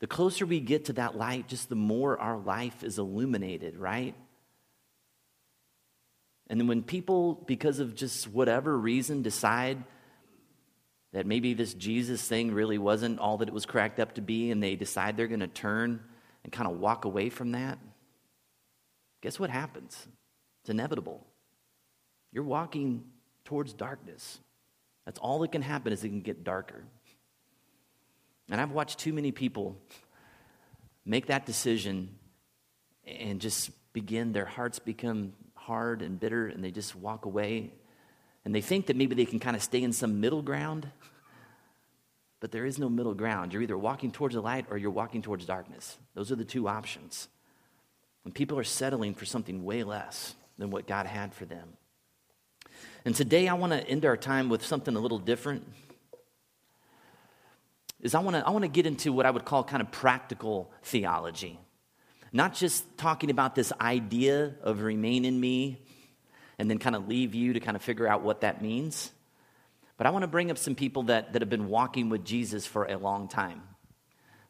the 0.00 0.06
closer 0.06 0.46
we 0.46 0.60
get 0.60 0.84
to 0.86 0.92
that 0.94 1.16
light, 1.16 1.48
just 1.48 1.68
the 1.68 1.74
more 1.74 2.18
our 2.18 2.36
life 2.36 2.84
is 2.84 2.98
illuminated, 2.98 3.76
right? 3.76 4.14
And 6.48 6.58
then 6.58 6.66
when 6.66 6.82
people, 6.82 7.44
because 7.46 7.78
of 7.78 7.94
just 7.94 8.28
whatever 8.28 8.76
reason, 8.76 9.22
decide 9.22 9.84
that 11.12 11.26
maybe 11.26 11.54
this 11.54 11.74
Jesus 11.74 12.26
thing 12.26 12.52
really 12.52 12.78
wasn't 12.78 13.18
all 13.18 13.38
that 13.38 13.48
it 13.48 13.54
was 13.54 13.66
cracked 13.66 14.00
up 14.00 14.14
to 14.14 14.20
be, 14.20 14.50
and 14.50 14.62
they 14.62 14.76
decide 14.76 15.16
they're 15.16 15.26
going 15.26 15.40
to 15.40 15.46
turn 15.46 16.00
and 16.44 16.52
kind 16.52 16.70
of 16.70 16.78
walk 16.78 17.04
away 17.04 17.28
from 17.28 17.52
that, 17.52 17.78
guess 19.20 19.38
what 19.38 19.50
happens? 19.50 20.06
It's 20.62 20.70
inevitable. 20.70 21.26
You're 22.32 22.44
walking 22.44 23.04
towards 23.44 23.72
darkness. 23.72 24.38
That's 25.04 25.18
all 25.18 25.38
that 25.40 25.52
can 25.52 25.62
happen 25.62 25.92
is 25.92 26.04
it 26.04 26.08
can 26.08 26.20
get 26.20 26.44
darker. 26.44 26.84
And 28.50 28.60
I've 28.60 28.72
watched 28.72 28.98
too 28.98 29.12
many 29.12 29.32
people 29.32 29.76
make 31.04 31.26
that 31.26 31.46
decision 31.46 32.10
and 33.06 33.40
just 33.40 33.70
begin, 33.92 34.32
their 34.32 34.44
hearts 34.44 34.78
become 34.78 35.32
hard 35.68 36.00
and 36.00 36.18
bitter, 36.18 36.46
and 36.46 36.64
they 36.64 36.70
just 36.70 36.96
walk 36.96 37.26
away. 37.26 37.70
And 38.44 38.54
they 38.54 38.62
think 38.62 38.86
that 38.86 38.96
maybe 38.96 39.14
they 39.14 39.26
can 39.26 39.38
kind 39.38 39.54
of 39.54 39.62
stay 39.62 39.82
in 39.82 39.92
some 39.92 40.20
middle 40.20 40.40
ground. 40.40 40.90
But 42.40 42.52
there 42.52 42.64
is 42.64 42.78
no 42.78 42.88
middle 42.88 43.12
ground. 43.12 43.52
You're 43.52 43.62
either 43.62 43.76
walking 43.76 44.10
towards 44.10 44.34
the 44.34 44.40
light 44.40 44.64
or 44.70 44.78
you're 44.78 44.90
walking 44.90 45.20
towards 45.20 45.44
darkness. 45.44 45.98
Those 46.14 46.32
are 46.32 46.36
the 46.36 46.44
two 46.44 46.68
options. 46.68 47.28
And 48.24 48.34
people 48.34 48.58
are 48.58 48.64
settling 48.64 49.14
for 49.14 49.26
something 49.26 49.62
way 49.62 49.82
less 49.82 50.34
than 50.56 50.70
what 50.70 50.86
God 50.86 51.04
had 51.06 51.34
for 51.34 51.44
them. 51.44 51.68
And 53.04 53.14
today 53.14 53.46
I 53.46 53.54
want 53.54 53.72
to 53.72 53.86
end 53.86 54.06
our 54.06 54.16
time 54.16 54.48
with 54.48 54.64
something 54.64 54.96
a 54.96 55.00
little 55.00 55.18
different. 55.18 55.66
Is 58.00 58.14
I 58.14 58.20
want 58.20 58.36
to 58.36 58.46
I 58.46 58.50
want 58.50 58.62
to 58.62 58.68
get 58.68 58.86
into 58.86 59.12
what 59.12 59.26
I 59.26 59.30
would 59.30 59.44
call 59.44 59.64
kind 59.64 59.82
of 59.82 59.90
practical 59.90 60.70
theology. 60.82 61.58
Not 62.32 62.54
just 62.54 62.84
talking 62.98 63.30
about 63.30 63.54
this 63.54 63.72
idea 63.80 64.54
of 64.62 64.82
remain 64.82 65.24
in 65.24 65.38
me 65.38 65.80
and 66.58 66.70
then 66.70 66.78
kind 66.78 66.96
of 66.96 67.08
leave 67.08 67.34
you 67.34 67.54
to 67.54 67.60
kind 67.60 67.76
of 67.76 67.82
figure 67.82 68.06
out 68.06 68.22
what 68.22 68.42
that 68.42 68.62
means. 68.62 69.10
But 69.96 70.06
I 70.06 70.10
want 70.10 70.22
to 70.22 70.28
bring 70.28 70.50
up 70.50 70.58
some 70.58 70.74
people 70.74 71.04
that, 71.04 71.32
that 71.32 71.42
have 71.42 71.48
been 71.48 71.68
walking 71.68 72.08
with 72.08 72.24
Jesus 72.24 72.66
for 72.66 72.84
a 72.84 72.96
long 72.96 73.28
time. 73.28 73.62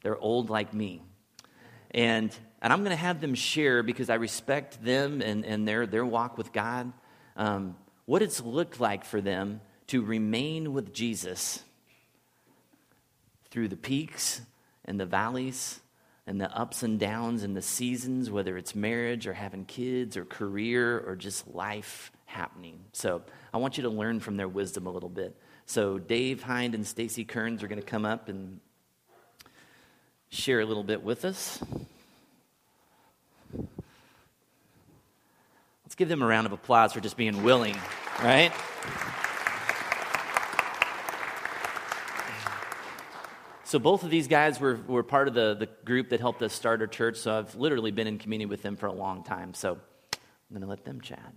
They're 0.03 0.19
old 0.19 0.51
like 0.51 0.75
me. 0.75 1.03
And 1.91 2.37
and 2.61 2.73
I'm 2.73 2.81
going 2.81 2.91
to 2.91 2.97
have 2.97 3.21
them 3.21 3.35
share 3.35 3.83
because 3.83 4.11
I 4.11 4.15
respect 4.15 4.83
them 4.85 5.23
and, 5.23 5.45
and 5.45 5.67
their, 5.67 5.87
their 5.87 6.05
walk 6.05 6.37
with 6.37 6.53
God, 6.53 6.93
um, 7.37 7.77
what 8.05 8.21
it's 8.21 8.41
looked 8.41 8.81
like 8.81 9.05
for 9.05 9.21
them 9.21 9.61
to 9.89 10.03
remain 10.03 10.73
with 10.73 10.93
Jesus 10.93 11.63
through 13.51 13.69
the 13.69 13.77
peaks 13.77 14.41
and 14.85 14.99
the 14.99 15.07
valleys 15.07 15.81
and 16.29 16.39
the 16.39 16.55
ups 16.55 16.83
and 16.83 17.01
downs 17.01 17.43
and 17.43 17.57
the 17.57 17.63
seasons, 17.63 18.31
whether 18.31 18.59
it's 18.59 18.75
marriage 18.75 19.27
or 19.27 19.33
having 19.33 19.65
kids 19.65 20.15
or 20.15 20.27
career 20.27 21.01
or 21.01 21.17
just 21.17 21.49
life 21.55 22.13
happening. 22.27 22.79
So 22.93 23.23
I 23.53 23.57
want 23.57 23.79
you 23.79 23.85
to 23.85 23.89
learn 23.89 24.21
from 24.21 24.37
their 24.37 24.47
wisdom 24.47 24.87
a 24.87 24.91
little 24.91 25.09
bit. 25.09 25.35
So 25.65 25.99
Dave 25.99 26.43
Hind 26.43 26.75
and 26.75 26.87
Stacy 26.87 27.25
Kearns 27.25 27.63
are 27.63 27.67
going 27.67 27.81
to 27.81 27.87
come 27.87 28.05
up 28.05 28.29
and 28.29 28.61
share 30.29 30.61
a 30.61 30.67
little 30.67 30.85
bit 30.85 31.03
with 31.03 31.25
us. 31.25 31.63
Let's 35.87 35.95
give 35.97 36.11
them 36.11 36.21
a 36.21 36.27
round 36.27 36.47
of 36.47 36.53
applause 36.53 36.93
for 36.93 37.01
just 37.01 37.17
being 37.17 37.43
willing, 37.43 37.77
right? 38.23 38.53
So 43.69 43.79
both 43.79 44.03
of 44.03 44.09
these 44.09 44.29
guys 44.29 44.59
were, 44.59 44.81
were 44.87 45.03
part 45.03 45.29
of 45.29 45.35
the, 45.35 45.55
the 45.55 45.69
group 45.85 46.09
that 46.09 46.21
helped 46.21 46.41
us 46.41 46.55
start 46.55 46.81
our 46.81 46.87
church. 46.87 47.19
So 47.19 47.37
I've 47.37 47.55
literally 47.55 47.91
been 47.91 48.07
in 48.07 48.17
community 48.17 48.47
with 48.47 48.63
them 48.63 48.77
for 48.77 48.87
a 48.87 48.93
long 48.95 49.23
time. 49.23 49.53
So 49.53 49.73
I'm 50.15 50.19
going 50.49 50.63
to 50.63 50.67
let 50.67 50.87
them 50.87 51.03
chat. 51.03 51.35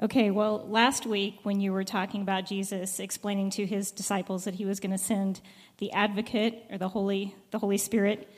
Okay, 0.00 0.30
well, 0.30 0.64
last 0.68 1.06
week 1.06 1.40
when 1.42 1.60
you 1.60 1.72
were 1.72 1.82
talking 1.82 2.22
about 2.22 2.46
Jesus 2.46 3.00
explaining 3.00 3.50
to 3.50 3.66
his 3.66 3.90
disciples 3.90 4.44
that 4.44 4.54
he 4.54 4.64
was 4.64 4.78
going 4.78 4.92
to 4.92 4.98
send 4.98 5.40
the 5.78 5.90
advocate 5.90 6.66
or 6.70 6.78
the 6.78 6.88
Holy, 6.88 7.34
the 7.50 7.58
Holy 7.58 7.76
Spirit 7.76 8.32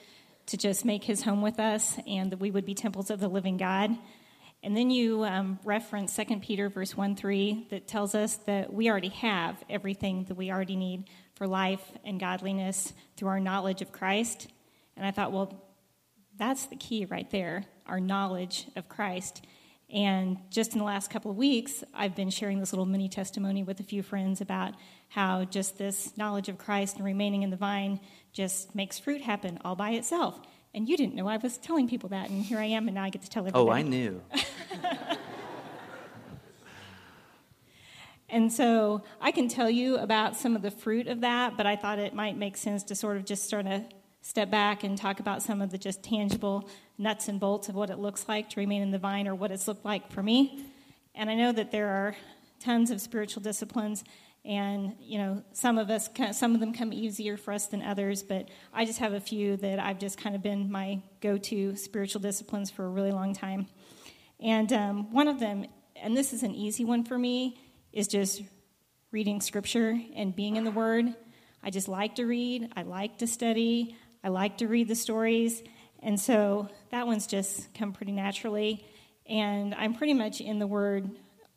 to 0.47 0.57
just 0.57 0.87
make 0.87 1.05
his 1.05 1.23
home 1.23 1.43
with 1.43 1.61
us 1.61 1.99
and 2.07 2.33
that 2.33 2.41
we 2.41 2.51
would 2.51 2.65
be 2.65 2.73
temples 2.73 3.11
of 3.11 3.21
the 3.21 3.29
living 3.29 3.59
God. 3.59 3.91
And 4.63 4.75
then 4.75 4.91
you 4.91 5.25
um, 5.25 5.59
reference 5.65 6.17
2 6.17 6.41
Peter 6.41 6.71
verse 6.71 6.97
1 6.97 7.15
3 7.15 7.67
that 7.69 7.87
tells 7.87 8.15
us 8.15 8.37
that 8.47 8.73
we 8.73 8.89
already 8.89 9.11
have 9.11 9.63
everything 9.69 10.25
that 10.25 10.37
we 10.37 10.51
already 10.51 10.77
need 10.77 11.05
for 11.35 11.47
life 11.47 11.93
and 12.05 12.21
godliness 12.21 12.93
through 13.17 13.29
our 13.29 13.41
knowledge 13.41 13.83
of 13.83 13.93
Christ. 13.93 14.49
And 14.97 15.07
I 15.07 15.11
thought, 15.11 15.33
well, 15.33 15.63
that's 16.37 16.67
the 16.67 16.77
key 16.77 17.05
right 17.05 17.31
there 17.31 17.65
our 17.87 18.01
knowledge 18.01 18.67
of 18.77 18.89
Christ. 18.89 19.45
And 19.93 20.39
just 20.51 20.73
in 20.73 20.79
the 20.79 20.85
last 20.85 21.11
couple 21.11 21.31
of 21.31 21.37
weeks, 21.37 21.85
I've 21.93 22.15
been 22.15 22.31
sharing 22.31 22.61
this 22.61 22.73
little 22.73 22.87
mini 22.87 23.09
testimony 23.09 23.63
with 23.63 23.81
a 23.81 23.83
few 23.83 24.03
friends 24.03 24.41
about 24.41 24.75
how 25.09 25.45
just 25.45 25.77
this 25.77 26.17
knowledge 26.17 26.49
of 26.49 26.57
Christ 26.57 26.97
and 26.97 27.05
remaining 27.05 27.43
in 27.43 27.51
the 27.51 27.57
vine 27.57 28.01
just 28.33 28.75
makes 28.75 28.99
fruit 28.99 29.21
happen 29.21 29.59
all 29.65 29.77
by 29.77 29.91
itself. 29.91 30.41
And 30.73 30.89
you 30.89 30.97
didn't 30.97 31.15
know 31.15 31.29
I 31.29 31.37
was 31.37 31.59
telling 31.59 31.89
people 31.89 32.09
that, 32.11 32.31
and 32.31 32.43
here 32.43 32.59
I 32.59 32.65
am, 32.67 32.89
and 32.89 32.95
now 32.95 33.05
I 33.05 33.11
get 33.11 33.23
to 33.23 33.29
tell 33.29 33.43
everybody. 33.43 33.69
Oh, 33.69 33.71
I 33.71 33.83
knew. 33.83 34.23
And 38.33 38.51
so 38.51 39.03
I 39.21 39.31
can 39.31 39.47
tell 39.47 39.69
you 39.69 39.99
about 39.99 40.37
some 40.37 40.57
of 40.57 40.63
the 40.63 40.71
fruit 40.71 41.07
of 41.07 41.21
that, 41.21 41.59
but 41.59 41.67
I 41.67 41.77
thought 41.77 41.99
it 41.99 42.15
might 42.15 42.35
make 42.35 42.57
sense 42.57 42.83
to 42.85 42.95
sort 42.95 43.19
of 43.19 43.27
just 43.27 43.51
sort 43.51 43.67
of 43.67 43.83
step 44.23 44.51
back 44.51 44.85
and 44.85 44.97
talk 44.97 45.21
about 45.21 45.43
some 45.43 45.61
of 45.61 45.71
the 45.71 45.77
just 45.77 46.03
tangible 46.03 46.67
nuts 46.97 47.29
and 47.29 47.39
bolts 47.39 47.69
of 47.69 47.75
what 47.75 47.91
it 47.91 47.99
looks 47.99 48.27
like 48.29 48.49
to 48.49 48.59
remain 48.59 48.81
in 48.81 48.91
the 48.91 48.99
vine 48.99 49.29
or 49.29 49.35
what 49.35 49.51
it's 49.51 49.69
looked 49.69 49.85
like 49.85 50.11
for 50.11 50.23
me. 50.23 50.65
And 51.15 51.29
I 51.29 51.35
know 51.35 51.53
that 51.53 51.73
there 51.73 51.89
are 51.89 52.17
tons 52.59 52.91
of 52.91 53.03
spiritual 53.03 53.43
disciplines 53.43 54.03
and 54.47 54.95
you 55.01 55.19
know 55.19 55.45
some 55.53 55.77
of 55.77 55.91
us 55.91 56.09
some 56.33 56.55
of 56.55 56.61
them 56.61 56.73
come 56.73 56.93
easier 56.93 57.37
for 57.37 57.53
us 57.53 57.67
than 57.67 57.81
others 57.81 58.25
but 58.25 58.49
i 58.73 58.85
just 58.85 58.99
have 58.99 59.13
a 59.13 59.21
few 59.21 59.57
that 59.57 59.79
i've 59.79 60.01
just 60.01 60.19
kind 60.19 60.35
of 60.35 60.43
been 60.43 60.71
my 60.71 61.01
go-to 61.21 61.77
spiritual 61.77 62.21
disciplines 62.21 62.69
for 62.69 62.85
a 62.85 62.89
really 62.89 63.13
long 63.13 63.33
time 63.33 63.67
and 64.41 64.73
um, 64.73 65.13
one 65.13 65.29
of 65.29 65.39
them 65.39 65.65
and 65.95 66.17
this 66.17 66.33
is 66.33 66.43
an 66.43 66.53
easy 66.57 66.85
one 66.85 67.05
for 67.05 67.17
me 67.17 67.57
is 67.93 68.09
just 68.09 68.43
reading 69.11 69.41
scripture 69.41 70.01
and 70.17 70.35
being 70.35 70.57
in 70.57 70.65
the 70.65 70.71
Word. 70.71 71.15
I 71.63 71.71
just 71.71 71.89
like 71.89 72.17
to 72.17 72.25
read, 72.25 72.73
I 72.75 72.83
like 72.83 73.19
to 73.19 73.27
study, 73.27 73.97
I 74.25 74.29
like 74.29 74.59
to 74.59 74.69
read 74.69 74.89
the 74.89 74.95
stories. 74.95 75.63
And 76.01 76.19
so 76.19 76.69
that 76.91 77.07
one's 77.07 77.27
just 77.27 77.73
come 77.75 77.93
pretty 77.93 78.13
naturally. 78.13 78.85
And 79.27 79.75
I'm 79.75 79.95
pretty 79.95 80.15
much 80.15 80.41
in 80.41 80.59
the 80.59 80.67
Word 80.67 81.11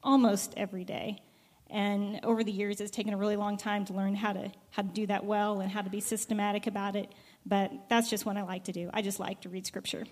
almost 0.03 0.53
every 0.57 0.83
day. 0.83 1.21
And 1.69 2.19
over 2.23 2.43
the 2.43 2.51
years, 2.51 2.79
it's 2.79 2.91
taken 2.91 3.13
a 3.13 3.17
really 3.17 3.37
long 3.37 3.57
time 3.57 3.85
to 3.85 3.93
learn 3.93 4.15
how 4.15 4.33
to, 4.33 4.51
how 4.69 4.83
to 4.83 4.87
do 4.87 5.07
that 5.07 5.25
well 5.25 5.61
and 5.61 5.71
how 5.71 5.81
to 5.81 5.89
be 5.89 5.99
systematic 5.99 6.67
about 6.67 6.95
it. 6.95 7.11
But 7.45 7.71
that's 7.89 8.09
just 8.09 8.25
what 8.25 8.37
I 8.37 8.43
like 8.43 8.65
to 8.65 8.71
do. 8.71 8.89
I 8.93 9.01
just 9.01 9.19
like 9.19 9.41
to 9.41 9.49
read 9.49 9.65
Scripture. 9.65 10.05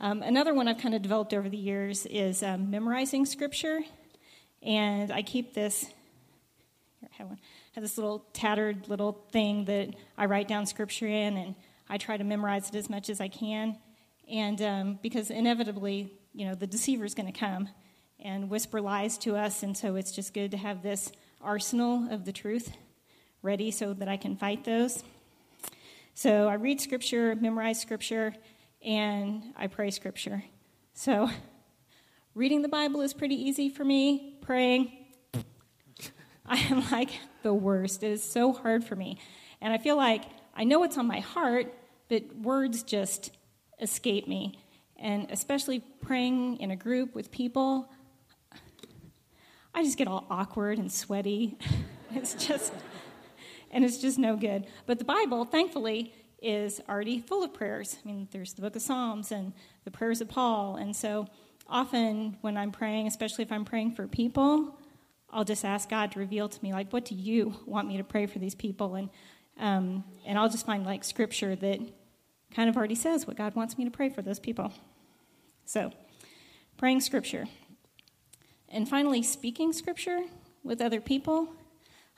Um, 0.00 0.22
another 0.22 0.52
one 0.52 0.66
I've 0.66 0.78
kind 0.78 0.94
of 0.94 1.02
developed 1.02 1.32
over 1.32 1.48
the 1.48 1.56
years 1.56 2.06
is 2.06 2.42
um, 2.42 2.70
memorizing 2.70 3.24
Scripture. 3.24 3.80
And 4.64 5.12
I 5.12 5.22
keep 5.22 5.52
this, 5.52 5.84
here, 7.00 7.10
I 7.12 7.16
have, 7.18 7.28
one, 7.28 7.38
I 7.38 7.70
have 7.74 7.84
this 7.84 7.98
little 7.98 8.24
tattered 8.32 8.88
little 8.88 9.12
thing 9.30 9.66
that 9.66 9.90
I 10.16 10.24
write 10.24 10.48
down 10.48 10.64
scripture 10.64 11.06
in, 11.06 11.36
and 11.36 11.54
I 11.88 11.98
try 11.98 12.16
to 12.16 12.24
memorize 12.24 12.70
it 12.70 12.74
as 12.74 12.88
much 12.88 13.10
as 13.10 13.20
I 13.20 13.28
can. 13.28 13.76
And 14.28 14.62
um, 14.62 14.98
because 15.02 15.30
inevitably, 15.30 16.12
you 16.32 16.46
know, 16.46 16.54
the 16.54 16.66
deceiver 16.66 17.04
is 17.04 17.14
going 17.14 17.30
to 17.30 17.38
come 17.38 17.68
and 18.18 18.48
whisper 18.48 18.80
lies 18.80 19.18
to 19.18 19.36
us, 19.36 19.62
and 19.62 19.76
so 19.76 19.96
it's 19.96 20.12
just 20.12 20.32
good 20.32 20.50
to 20.52 20.56
have 20.56 20.82
this 20.82 21.12
arsenal 21.42 22.08
of 22.10 22.24
the 22.24 22.32
truth 22.32 22.72
ready 23.42 23.70
so 23.70 23.92
that 23.92 24.08
I 24.08 24.16
can 24.16 24.34
fight 24.34 24.64
those. 24.64 25.04
So 26.14 26.48
I 26.48 26.54
read 26.54 26.80
scripture, 26.80 27.34
memorize 27.34 27.80
scripture, 27.80 28.34
and 28.82 29.42
I 29.56 29.66
pray 29.66 29.90
scripture. 29.90 30.42
So 30.94 31.28
reading 32.34 32.62
the 32.62 32.68
Bible 32.68 33.00
is 33.00 33.14
pretty 33.14 33.36
easy 33.36 33.68
for 33.68 33.84
me 33.84 34.36
praying. 34.40 34.90
I 36.44 36.56
am 36.56 36.84
like 36.90 37.10
the 37.42 37.54
worst. 37.54 38.02
It 38.02 38.10
is 38.10 38.24
so 38.24 38.52
hard 38.52 38.84
for 38.84 38.96
me. 38.96 39.18
And 39.60 39.72
I 39.72 39.78
feel 39.78 39.96
like 39.96 40.24
I 40.54 40.64
know 40.64 40.80
what's 40.80 40.98
on 40.98 41.06
my 41.06 41.20
heart, 41.20 41.72
but 42.08 42.24
words 42.36 42.82
just 42.82 43.30
escape 43.80 44.26
me. 44.26 44.58
And 44.96 45.30
especially 45.30 45.78
praying 45.78 46.58
in 46.58 46.70
a 46.72 46.76
group 46.76 47.14
with 47.14 47.30
people, 47.30 47.90
I 49.72 49.84
just 49.84 49.96
get 49.96 50.08
all 50.08 50.26
awkward 50.28 50.78
and 50.78 50.90
sweaty. 50.90 51.58
It's 52.16 52.34
just, 52.34 52.72
and 53.72 53.84
it's 53.84 53.98
just 53.98 54.20
no 54.20 54.36
good. 54.36 54.68
But 54.86 55.00
the 55.00 55.04
Bible, 55.04 55.44
thankfully, 55.44 56.14
is 56.40 56.80
already 56.88 57.18
full 57.18 57.42
of 57.42 57.52
prayers. 57.52 57.96
I 58.04 58.06
mean, 58.06 58.28
there's 58.30 58.52
the 58.52 58.62
book 58.62 58.76
of 58.76 58.82
Psalms 58.82 59.32
and 59.32 59.52
the 59.84 59.90
prayers 59.90 60.20
of 60.20 60.28
Paul. 60.28 60.76
And 60.76 60.94
so 60.94 61.26
often 61.68 62.36
when 62.40 62.56
I'm 62.56 62.72
praying, 62.72 63.06
especially 63.06 63.44
if 63.44 63.52
I'm 63.52 63.64
praying 63.64 63.92
for 63.92 64.06
people, 64.06 64.78
I'll 65.30 65.44
just 65.44 65.64
ask 65.64 65.88
God 65.88 66.12
to 66.12 66.20
reveal 66.20 66.48
to 66.48 66.62
me, 66.62 66.72
like, 66.72 66.92
what 66.92 67.04
do 67.04 67.14
you 67.14 67.54
want 67.66 67.88
me 67.88 67.96
to 67.96 68.04
pray 68.04 68.26
for 68.26 68.38
these 68.38 68.54
people? 68.54 68.94
And, 68.94 69.10
um, 69.58 70.04
and 70.24 70.38
I'll 70.38 70.48
just 70.48 70.66
find, 70.66 70.84
like, 70.84 71.02
scripture 71.02 71.56
that 71.56 71.80
kind 72.54 72.68
of 72.68 72.76
already 72.76 72.94
says 72.94 73.26
what 73.26 73.36
God 73.36 73.54
wants 73.56 73.76
me 73.76 73.84
to 73.84 73.90
pray 73.90 74.08
for 74.08 74.22
those 74.22 74.38
people. 74.38 74.72
So, 75.64 75.90
praying 76.76 77.00
scripture. 77.00 77.46
And 78.68 78.88
finally, 78.88 79.22
speaking 79.22 79.72
scripture 79.72 80.20
with 80.62 80.80
other 80.80 81.00
people. 81.00 81.48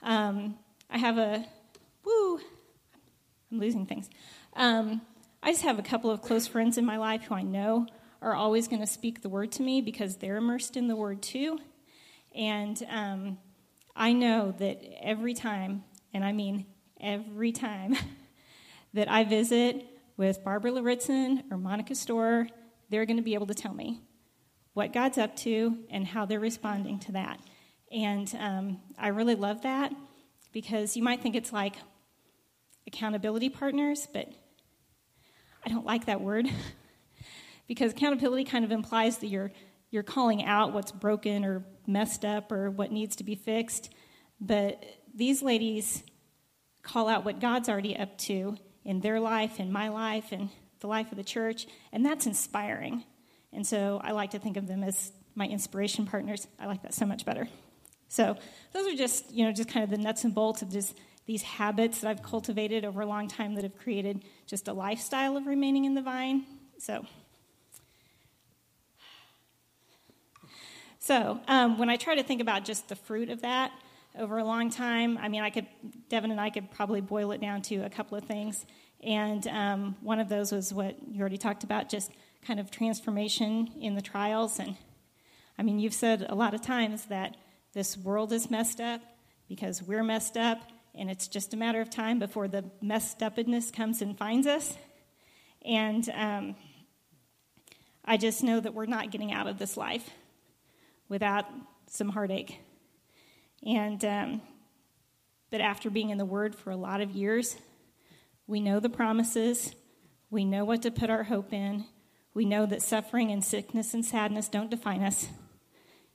Um, 0.01 0.57
I 0.89 0.97
have 0.97 1.17
a, 1.17 1.45
woo, 2.05 2.39
I'm 3.51 3.59
losing 3.59 3.85
things. 3.85 4.09
Um, 4.55 5.01
I 5.43 5.51
just 5.51 5.63
have 5.63 5.79
a 5.79 5.83
couple 5.83 6.09
of 6.09 6.21
close 6.21 6.47
friends 6.47 6.77
in 6.77 6.85
my 6.85 6.97
life 6.97 7.23
who 7.23 7.35
I 7.35 7.41
know 7.41 7.87
are 8.21 8.33
always 8.33 8.67
going 8.67 8.81
to 8.81 8.87
speak 8.87 9.21
the 9.21 9.29
word 9.29 9.51
to 9.53 9.63
me 9.63 9.81
because 9.81 10.17
they're 10.17 10.37
immersed 10.37 10.77
in 10.77 10.87
the 10.87 10.95
word 10.95 11.21
too. 11.21 11.59
And 12.35 12.81
um, 12.89 13.37
I 13.95 14.13
know 14.13 14.53
that 14.59 14.81
every 15.01 15.33
time, 15.33 15.83
and 16.13 16.23
I 16.23 16.31
mean 16.31 16.65
every 16.99 17.51
time, 17.51 17.95
that 18.93 19.09
I 19.09 19.23
visit 19.23 19.85
with 20.15 20.43
Barbara 20.43 20.71
Laritzen 20.71 21.43
or 21.51 21.57
Monica 21.57 21.93
Storer, 21.93 22.47
they're 22.89 23.05
going 23.05 23.17
to 23.17 23.23
be 23.23 23.33
able 23.33 23.47
to 23.47 23.53
tell 23.53 23.73
me 23.73 24.01
what 24.73 24.93
God's 24.93 25.17
up 25.17 25.35
to 25.37 25.77
and 25.89 26.05
how 26.05 26.25
they're 26.25 26.39
responding 26.39 26.99
to 26.99 27.11
that. 27.13 27.39
And 27.91 28.33
um, 28.39 28.79
I 28.97 29.09
really 29.09 29.35
love 29.35 29.63
that 29.63 29.93
because 30.51 30.95
you 30.95 31.03
might 31.03 31.21
think 31.21 31.35
it's 31.35 31.53
like 31.53 31.75
accountability 32.85 33.49
partners, 33.49 34.07
but 34.11 34.27
I 35.65 35.69
don't 35.69 35.85
like 35.85 36.05
that 36.05 36.21
word. 36.21 36.47
because 37.67 37.91
accountability 37.91 38.43
kind 38.43 38.65
of 38.65 38.71
implies 38.71 39.17
that 39.19 39.27
you're 39.27 39.51
you're 39.89 40.03
calling 40.03 40.43
out 40.43 40.73
what's 40.73 40.91
broken 40.91 41.45
or 41.45 41.63
messed 41.85 42.25
up 42.25 42.51
or 42.51 42.69
what 42.69 42.91
needs 42.91 43.15
to 43.17 43.23
be 43.23 43.35
fixed. 43.35 43.89
But 44.41 44.83
these 45.15 45.41
ladies 45.41 46.03
call 46.83 47.07
out 47.07 47.23
what 47.23 47.39
God's 47.39 47.69
already 47.69 47.95
up 47.97 48.17
to 48.19 48.57
in 48.83 48.99
their 48.99 49.19
life, 49.19 49.59
in 49.59 49.71
my 49.71 49.89
life, 49.89 50.31
and 50.31 50.49
the 50.79 50.87
life 50.87 51.11
of 51.11 51.17
the 51.17 51.23
church, 51.23 51.67
and 51.91 52.05
that's 52.05 52.25
inspiring. 52.25 53.03
And 53.53 53.65
so 53.65 53.99
I 54.03 54.11
like 54.11 54.31
to 54.31 54.39
think 54.39 54.57
of 54.57 54.67
them 54.67 54.83
as 54.83 55.11
my 55.35 55.47
inspiration 55.47 56.05
partners. 56.05 56.47
I 56.59 56.65
like 56.65 56.83
that 56.83 56.93
so 56.93 57.05
much 57.05 57.25
better. 57.25 57.47
So 58.09 58.37
those 58.73 58.87
are 58.87 58.95
just, 58.95 59.31
you 59.31 59.45
know, 59.45 59.51
just 59.51 59.69
kind 59.69 59.83
of 59.83 59.89
the 59.89 59.97
nuts 59.97 60.23
and 60.23 60.33
bolts 60.33 60.61
of 60.61 60.71
just 60.71 60.97
these 61.25 61.41
habits 61.41 62.01
that 62.01 62.09
I've 62.09 62.23
cultivated 62.23 62.85
over 62.85 63.01
a 63.01 63.05
long 63.05 63.27
time 63.27 63.55
that 63.55 63.63
have 63.63 63.77
created 63.77 64.23
just 64.45 64.67
a 64.67 64.73
lifestyle 64.73 65.35
of 65.35 65.45
remaining 65.45 65.85
in 65.85 65.93
the 65.93 66.01
vine. 66.01 66.45
So, 66.79 67.05
so 71.07 71.39
um, 71.47 71.77
when 71.77 71.89
I 71.89 71.95
try 71.95 72.15
to 72.15 72.23
think 72.23 72.41
about 72.41 72.65
just 72.65 72.89
the 72.89 72.95
fruit 72.97 73.29
of 73.29 73.43
that 73.43 73.71
over 74.19 74.39
a 74.39 74.43
long 74.43 74.69
time, 74.69 75.17
I 75.17 75.29
mean, 75.29 75.41
I 75.41 75.49
could 75.49 75.65
Devin 76.09 76.31
and 76.31 76.41
I 76.41 76.49
could 76.49 76.69
probably 76.69 76.99
boil 76.99 77.31
it 77.31 77.39
down 77.39 77.61
to 77.63 77.77
a 77.77 77.89
couple 77.89 78.17
of 78.17 78.25
things, 78.25 78.65
and 79.01 79.47
um, 79.47 79.95
one 80.01 80.19
of 80.19 80.27
those 80.27 80.51
was 80.51 80.73
what 80.73 80.97
you 81.09 81.21
already 81.21 81.37
talked 81.37 81.63
about, 81.63 81.87
just 81.87 82.11
kind 82.45 82.59
of 82.59 82.69
transformation 82.71 83.69
in 83.79 83.95
the 83.95 84.01
trials. 84.01 84.59
And 84.59 84.75
I 85.57 85.63
mean, 85.63 85.79
you've 85.79 85.93
said 85.93 86.25
a 86.27 86.35
lot 86.35 86.53
of 86.53 86.61
times 86.61 87.05
that 87.05 87.37
this 87.71 87.95
world 87.95 88.33
is 88.33 88.51
messed 88.51 88.81
up 88.81 88.99
because 89.47 89.81
we're 89.81 90.03
messed 90.03 90.35
up, 90.35 90.59
and 90.93 91.09
it's 91.09 91.29
just 91.29 91.53
a 91.53 91.57
matter 91.57 91.79
of 91.79 91.89
time 91.89 92.19
before 92.19 92.49
the 92.49 92.65
messed 92.81 93.23
upness 93.23 93.71
comes 93.71 94.01
and 94.01 94.17
finds 94.17 94.45
us. 94.45 94.75
And 95.63 96.09
um, 96.13 96.57
I 98.03 98.17
just 98.17 98.43
know 98.43 98.59
that 98.59 98.73
we're 98.73 98.87
not 98.87 99.09
getting 99.09 99.31
out 99.31 99.47
of 99.47 99.57
this 99.57 99.77
life 99.77 100.09
without 101.09 101.45
some 101.87 102.09
heartache. 102.09 102.59
And 103.65 104.03
um, 104.05 104.41
but 105.49 105.61
after 105.61 105.89
being 105.89 106.09
in 106.09 106.17
the 106.17 106.25
Word 106.25 106.55
for 106.55 106.71
a 106.71 106.75
lot 106.75 107.01
of 107.01 107.11
years, 107.11 107.55
we 108.45 108.59
know 108.59 108.79
the 108.79 108.89
promises, 108.89 109.73
we 110.29 110.45
know 110.45 110.65
what 110.65 110.81
to 110.83 110.91
put 110.91 111.09
our 111.09 111.23
hope 111.23 111.53
in, 111.53 111.85
we 112.33 112.45
know 112.45 112.65
that 112.65 112.81
suffering 112.81 113.31
and 113.31 113.43
sickness 113.43 113.93
and 113.93 114.05
sadness 114.05 114.49
don't 114.49 114.69
define 114.69 115.03
us. 115.03 115.27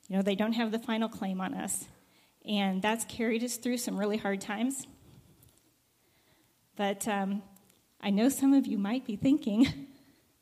You 0.07 0.17
know, 0.17 0.21
they 0.21 0.35
don't 0.35 0.53
have 0.53 0.71
the 0.71 0.79
final 0.79 1.09
claim 1.09 1.41
on 1.41 1.53
us. 1.53 1.85
And 2.45 2.81
that's 2.81 3.05
carried 3.05 3.43
us 3.43 3.57
through 3.57 3.77
some 3.77 3.97
really 3.97 4.17
hard 4.17 4.41
times. 4.41 4.85
But 6.75 7.07
um, 7.07 7.41
I 8.01 8.09
know 8.09 8.29
some 8.29 8.53
of 8.53 8.67
you 8.67 8.77
might 8.77 9.05
be 9.05 9.15
thinking, 9.15 9.87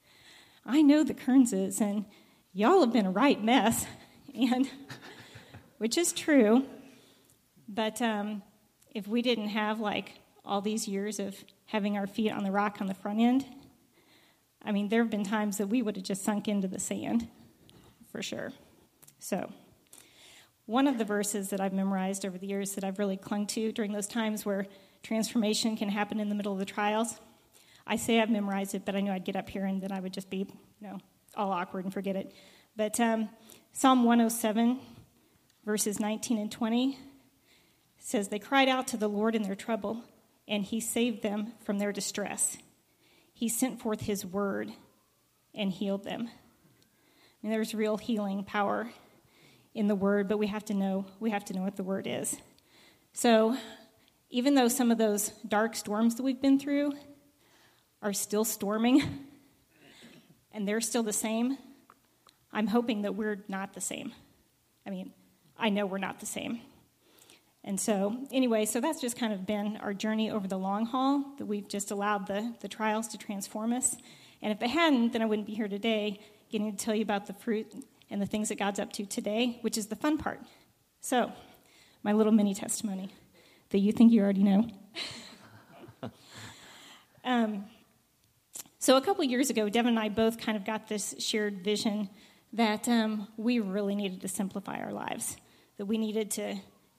I 0.65 0.81
know 0.81 1.03
the 1.03 1.13
Kearnses, 1.13 1.81
and 1.81 2.05
y'all 2.53 2.81
have 2.81 2.93
been 2.93 3.05
a 3.05 3.11
right 3.11 3.41
mess, 3.43 3.85
and 4.35 4.69
which 5.77 5.97
is 5.97 6.13
true. 6.13 6.65
But 7.67 8.01
um, 8.01 8.43
if 8.93 9.07
we 9.07 9.21
didn't 9.21 9.49
have 9.49 9.79
like 9.79 10.13
all 10.43 10.61
these 10.61 10.87
years 10.87 11.19
of 11.19 11.35
having 11.65 11.97
our 11.97 12.07
feet 12.07 12.31
on 12.31 12.43
the 12.43 12.51
rock 12.51 12.77
on 12.81 12.87
the 12.87 12.93
front 12.93 13.19
end, 13.19 13.45
I 14.63 14.71
mean, 14.71 14.89
there 14.89 15.01
have 15.01 15.09
been 15.09 15.23
times 15.23 15.57
that 15.57 15.67
we 15.67 15.81
would 15.81 15.95
have 15.95 16.05
just 16.05 16.23
sunk 16.23 16.47
into 16.47 16.67
the 16.67 16.79
sand, 16.79 17.27
for 18.11 18.21
sure. 18.21 18.51
So, 19.19 19.51
one 20.65 20.87
of 20.87 20.97
the 20.97 21.05
verses 21.05 21.49
that 21.49 21.59
I've 21.59 21.73
memorized 21.73 22.25
over 22.25 22.37
the 22.37 22.47
years 22.47 22.73
that 22.75 22.83
I've 22.83 22.99
really 22.99 23.17
clung 23.17 23.47
to 23.47 23.71
during 23.71 23.91
those 23.91 24.07
times 24.07 24.45
where 24.45 24.67
transformation 25.03 25.75
can 25.75 25.89
happen 25.89 26.19
in 26.19 26.29
the 26.29 26.35
middle 26.35 26.53
of 26.53 26.59
the 26.59 26.65
trials. 26.65 27.19
I 27.87 27.95
say 27.95 28.21
I've 28.21 28.29
memorized 28.29 28.75
it, 28.75 28.85
but 28.85 28.95
I 28.95 29.01
knew 29.01 29.11
I'd 29.11 29.25
get 29.25 29.35
up 29.35 29.49
here 29.49 29.65
and 29.65 29.81
then 29.81 29.91
I 29.91 29.99
would 29.99 30.13
just 30.13 30.29
be, 30.29 30.37
you 30.37 30.87
know, 30.87 30.99
all 31.35 31.51
awkward 31.51 31.85
and 31.85 31.93
forget 31.93 32.15
it. 32.15 32.33
But 32.75 32.99
um, 32.99 33.29
Psalm 33.73 34.03
107, 34.03 34.79
verses 35.65 35.97
19 35.99 36.37
and 36.37 36.51
20 36.51 36.99
says, 37.97 38.27
They 38.27 38.37
cried 38.37 38.67
out 38.67 38.87
to 38.87 38.97
the 38.97 39.07
Lord 39.07 39.33
in 39.33 39.43
their 39.43 39.55
trouble, 39.55 40.03
and 40.45 40.63
he 40.63 40.81
saved 40.81 41.23
them 41.23 41.53
from 41.63 41.79
their 41.79 41.93
distress. 41.93 42.57
He 43.33 43.47
sent 43.47 43.79
forth 43.79 44.01
his 44.01 44.25
word 44.25 44.71
and 45.55 45.71
healed 45.71 46.03
them. 46.03 46.29
And 47.41 47.51
there's 47.51 47.73
real 47.73 47.95
healing 47.95 48.43
power 48.43 48.89
in 49.73 49.87
the 49.87 49.95
word, 49.95 50.27
but 50.27 50.37
we 50.37 50.47
have 50.47 50.65
to 50.65 50.73
know 50.73 51.05
we 51.21 51.31
have 51.31 51.45
to 51.45 51.53
know 51.53 51.61
what 51.61 51.77
the 51.77 51.83
word 51.83 52.07
is. 52.07 52.35
So, 53.13 53.57
even 54.29 54.53
though 54.53 54.67
some 54.67 54.91
of 54.91 54.97
those 54.97 55.29
dark 55.47 55.77
storms 55.77 56.15
that 56.15 56.23
we've 56.23 56.41
been 56.41 56.59
through 56.59 56.91
are 58.01 58.13
still 58.13 58.43
storming 58.43 59.01
and 60.51 60.67
they're 60.67 60.81
still 60.81 61.03
the 61.03 61.13
same, 61.13 61.57
I'm 62.53 62.67
hoping 62.67 63.03
that 63.03 63.15
we're 63.15 63.43
not 63.47 63.73
the 63.73 63.81
same. 63.81 64.13
I 64.85 64.89
mean, 64.89 65.11
I 65.57 65.69
know 65.69 65.85
we're 65.85 65.97
not 65.97 66.19
the 66.19 66.25
same. 66.25 66.61
And 67.63 67.79
so, 67.79 68.17
anyway, 68.31 68.65
so 68.65 68.81
that's 68.81 68.99
just 68.99 69.17
kind 69.17 69.31
of 69.31 69.45
been 69.45 69.77
our 69.77 69.93
journey 69.93 70.31
over 70.31 70.47
the 70.47 70.57
long 70.57 70.87
haul, 70.87 71.23
that 71.37 71.45
we've 71.45 71.67
just 71.67 71.91
allowed 71.91 72.25
the, 72.25 72.55
the 72.61 72.67
trials 72.67 73.07
to 73.09 73.17
transform 73.17 73.71
us. 73.71 73.95
And 74.41 74.51
if 74.51 74.59
they 74.59 74.67
hadn't, 74.67 75.13
then 75.13 75.21
I 75.21 75.25
wouldn't 75.25 75.47
be 75.47 75.53
here 75.53 75.67
today 75.67 76.19
getting 76.49 76.75
to 76.75 76.77
tell 76.77 76.95
you 76.95 77.03
about 77.03 77.27
the 77.27 77.33
fruit 77.33 77.71
and 78.09 78.21
the 78.21 78.25
things 78.25 78.49
that 78.49 78.57
God's 78.57 78.79
up 78.79 78.91
to 78.93 79.05
today, 79.05 79.59
which 79.61 79.77
is 79.77 79.87
the 79.87 79.95
fun 79.95 80.17
part. 80.17 80.41
So, 80.99 81.31
my 82.03 82.13
little 82.13 82.33
mini 82.33 82.55
testimony 82.55 83.09
that 83.69 83.79
you 83.79 83.91
think 83.91 84.11
you 84.11 84.21
already 84.21 84.43
know. 84.43 84.67
um, 87.23 87.65
so, 88.79 88.97
a 88.97 89.01
couple 89.01 89.23
years 89.23 89.51
ago, 89.51 89.69
Devin 89.69 89.89
and 89.89 89.99
I 89.99 90.09
both 90.09 90.39
kind 90.39 90.57
of 90.57 90.65
got 90.65 90.87
this 90.87 91.13
shared 91.19 91.63
vision 91.63 92.09
that 92.53 92.87
um, 92.87 93.27
we 93.37 93.59
really 93.59 93.95
needed 93.95 94.21
to 94.21 94.27
simplify 94.27 94.79
our 94.79 94.91
lives, 94.91 95.37
that 95.77 95.85
we 95.85 95.97
needed 95.97 96.31
to 96.31 96.55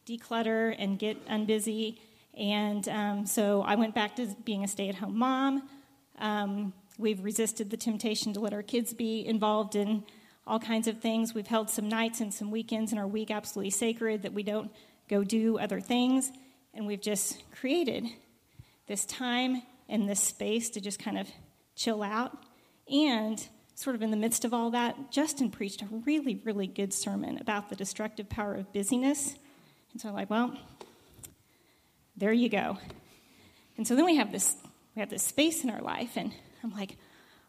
declutter 0.06 0.74
and 0.78 0.98
get 0.98 1.26
unbusy. 1.28 1.98
And 2.36 2.88
um, 2.88 3.26
so 3.26 3.62
I 3.62 3.74
went 3.74 3.94
back 3.94 4.16
to 4.16 4.34
being 4.44 4.64
a 4.64 4.68
stay 4.68 4.88
at 4.88 4.94
home 4.94 5.18
mom. 5.18 5.68
Um, 6.18 6.72
we've 6.98 7.22
resisted 7.22 7.70
the 7.70 7.76
temptation 7.76 8.32
to 8.32 8.40
let 8.40 8.52
our 8.52 8.62
kids 8.62 8.94
be 8.94 9.26
involved 9.26 9.76
in 9.76 10.04
all 10.46 10.58
kinds 10.58 10.88
of 10.88 10.98
things. 11.00 11.34
We've 11.34 11.46
held 11.46 11.70
some 11.70 11.88
nights 11.88 12.20
and 12.20 12.32
some 12.32 12.50
weekends 12.50 12.92
in 12.92 12.98
our 12.98 13.06
week 13.06 13.30
absolutely 13.30 13.70
sacred 13.70 14.22
that 14.22 14.32
we 14.32 14.42
don't 14.42 14.70
go 15.08 15.22
do 15.22 15.58
other 15.58 15.80
things. 15.80 16.32
And 16.74 16.86
we've 16.86 17.00
just 17.00 17.42
created 17.52 18.06
this 18.86 19.04
time 19.04 19.62
and 19.88 20.08
this 20.08 20.20
space 20.20 20.70
to 20.70 20.80
just 20.80 20.98
kind 20.98 21.18
of 21.18 21.28
chill 21.76 22.02
out. 22.02 22.36
And 22.90 23.46
sort 23.82 23.96
of 23.96 24.02
in 24.02 24.10
the 24.10 24.16
midst 24.16 24.44
of 24.44 24.54
all 24.54 24.70
that, 24.70 25.10
Justin 25.10 25.50
preached 25.50 25.82
a 25.82 25.86
really, 26.06 26.40
really 26.44 26.66
good 26.66 26.92
sermon 26.92 27.38
about 27.38 27.68
the 27.68 27.74
destructive 27.74 28.28
power 28.28 28.54
of 28.54 28.72
busyness. 28.72 29.34
And 29.92 30.00
so 30.00 30.08
I'm 30.08 30.14
like, 30.14 30.30
well, 30.30 30.56
there 32.16 32.32
you 32.32 32.48
go. 32.48 32.78
And 33.76 33.86
so 33.86 33.96
then 33.96 34.04
we 34.04 34.16
have 34.16 34.30
this 34.30 34.56
we 34.94 35.00
have 35.00 35.08
this 35.08 35.22
space 35.22 35.64
in 35.64 35.70
our 35.70 35.80
life, 35.80 36.16
and 36.16 36.32
I'm 36.62 36.70
like, 36.74 36.96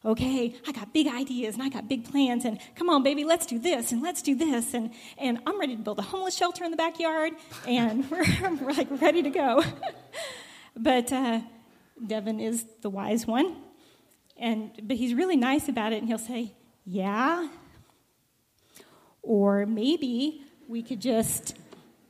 okay, 0.05 0.55
I 0.65 0.71
got 0.71 0.93
big 0.93 1.07
ideas 1.07 1.55
and 1.55 1.63
I 1.63 1.67
got 1.67 1.89
big 1.89 2.09
plans, 2.09 2.45
and 2.45 2.57
come 2.75 2.89
on, 2.89 3.03
baby, 3.03 3.25
let's 3.25 3.45
do 3.45 3.59
this 3.59 3.91
and 3.91 4.01
let's 4.01 4.21
do 4.21 4.33
this, 4.33 4.73
and 4.73 4.91
and 5.17 5.39
I'm 5.45 5.59
ready 5.59 5.75
to 5.75 5.81
build 5.81 5.99
a 5.99 6.03
homeless 6.03 6.35
shelter 6.35 6.63
in 6.63 6.71
the 6.71 6.77
backyard, 6.77 7.33
and 7.67 8.09
we're, 8.11 8.25
we're 8.61 8.71
like 8.71 8.87
ready 9.01 9.23
to 9.23 9.29
go. 9.29 9.63
but 10.77 11.11
uh, 11.11 11.41
Devin 12.05 12.39
is 12.39 12.65
the 12.81 12.89
wise 12.89 13.27
one, 13.27 13.57
and 14.37 14.71
but 14.83 14.97
he's 14.97 15.13
really 15.13 15.37
nice 15.37 15.67
about 15.69 15.93
it, 15.93 15.97
and 15.99 16.07
he'll 16.07 16.17
say, 16.17 16.53
yeah, 16.85 17.47
or 19.21 19.65
maybe 19.65 20.41
we 20.67 20.83
could 20.83 20.99
just 20.99 21.55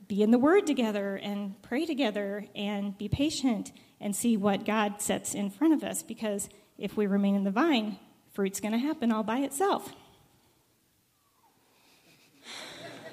be 0.08 0.22
in 0.22 0.30
the 0.30 0.38
Word 0.38 0.66
together 0.66 1.16
and 1.16 1.60
pray 1.62 1.86
together 1.86 2.46
and 2.54 2.96
be 2.98 3.08
patient 3.08 3.72
and 4.00 4.14
see 4.14 4.36
what 4.36 4.64
God 4.64 5.00
sets 5.00 5.34
in 5.34 5.50
front 5.50 5.72
of 5.72 5.82
us 5.82 6.02
because 6.02 6.48
if 6.78 6.96
we 6.96 7.06
remain 7.06 7.34
in 7.34 7.44
the 7.44 7.50
vine, 7.50 7.98
fruit's 8.32 8.60
going 8.60 8.72
to 8.72 8.78
happen 8.78 9.12
all 9.12 9.22
by 9.22 9.38
itself. 9.38 9.92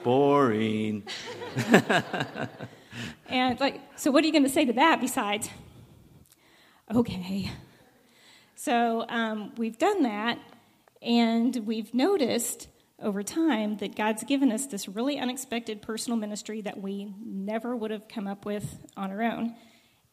Boring. 0.04 1.04
and 3.30 3.60
like, 3.60 3.80
so 3.96 4.10
what 4.10 4.24
are 4.24 4.28
you 4.28 4.34
going 4.34 4.44
to 4.44 4.50
say 4.50 4.66
to 4.66 4.74
that 4.74 5.00
besides, 5.00 5.50
okay? 6.94 7.52
So 8.64 9.04
um, 9.10 9.54
we've 9.58 9.80
done 9.80 10.04
that, 10.04 10.38
and 11.02 11.56
we've 11.66 11.92
noticed 11.96 12.68
over 13.02 13.24
time 13.24 13.78
that 13.78 13.96
God's 13.96 14.24
given 14.24 14.52
us 14.52 14.68
this 14.68 14.88
really 14.88 15.18
unexpected 15.18 15.82
personal 15.82 16.16
ministry 16.16 16.62
that 16.62 16.80
we 16.80 17.12
never 17.26 17.76
would 17.76 17.90
have 17.90 18.08
come 18.08 18.28
up 18.28 18.46
with 18.46 18.86
on 18.96 19.10
our 19.10 19.24
own. 19.24 19.56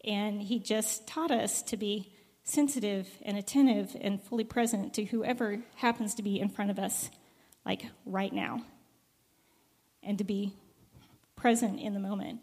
And 0.03 0.41
He 0.41 0.61
just 0.61 1.07
taught 1.07 1.31
us 1.31 1.61
to 1.65 1.77
be 1.77 2.11
sensitive 2.43 3.07
and 3.21 3.37
attentive 3.37 3.95
and 4.01 4.23
fully 4.23 4.45
present 4.45 4.95
to 4.95 5.05
whoever 5.05 5.59
happens 5.75 6.15
to 6.15 6.23
be 6.23 6.41
in 6.41 6.49
front 6.49 6.71
of 6.71 6.79
us, 6.79 7.11
like 7.67 7.83
right 8.07 8.33
now, 8.33 8.65
and 10.03 10.17
to 10.17 10.25
be 10.25 10.55
present 11.37 11.81
in 11.81 11.93
the 11.93 12.01
moment. 12.01 12.41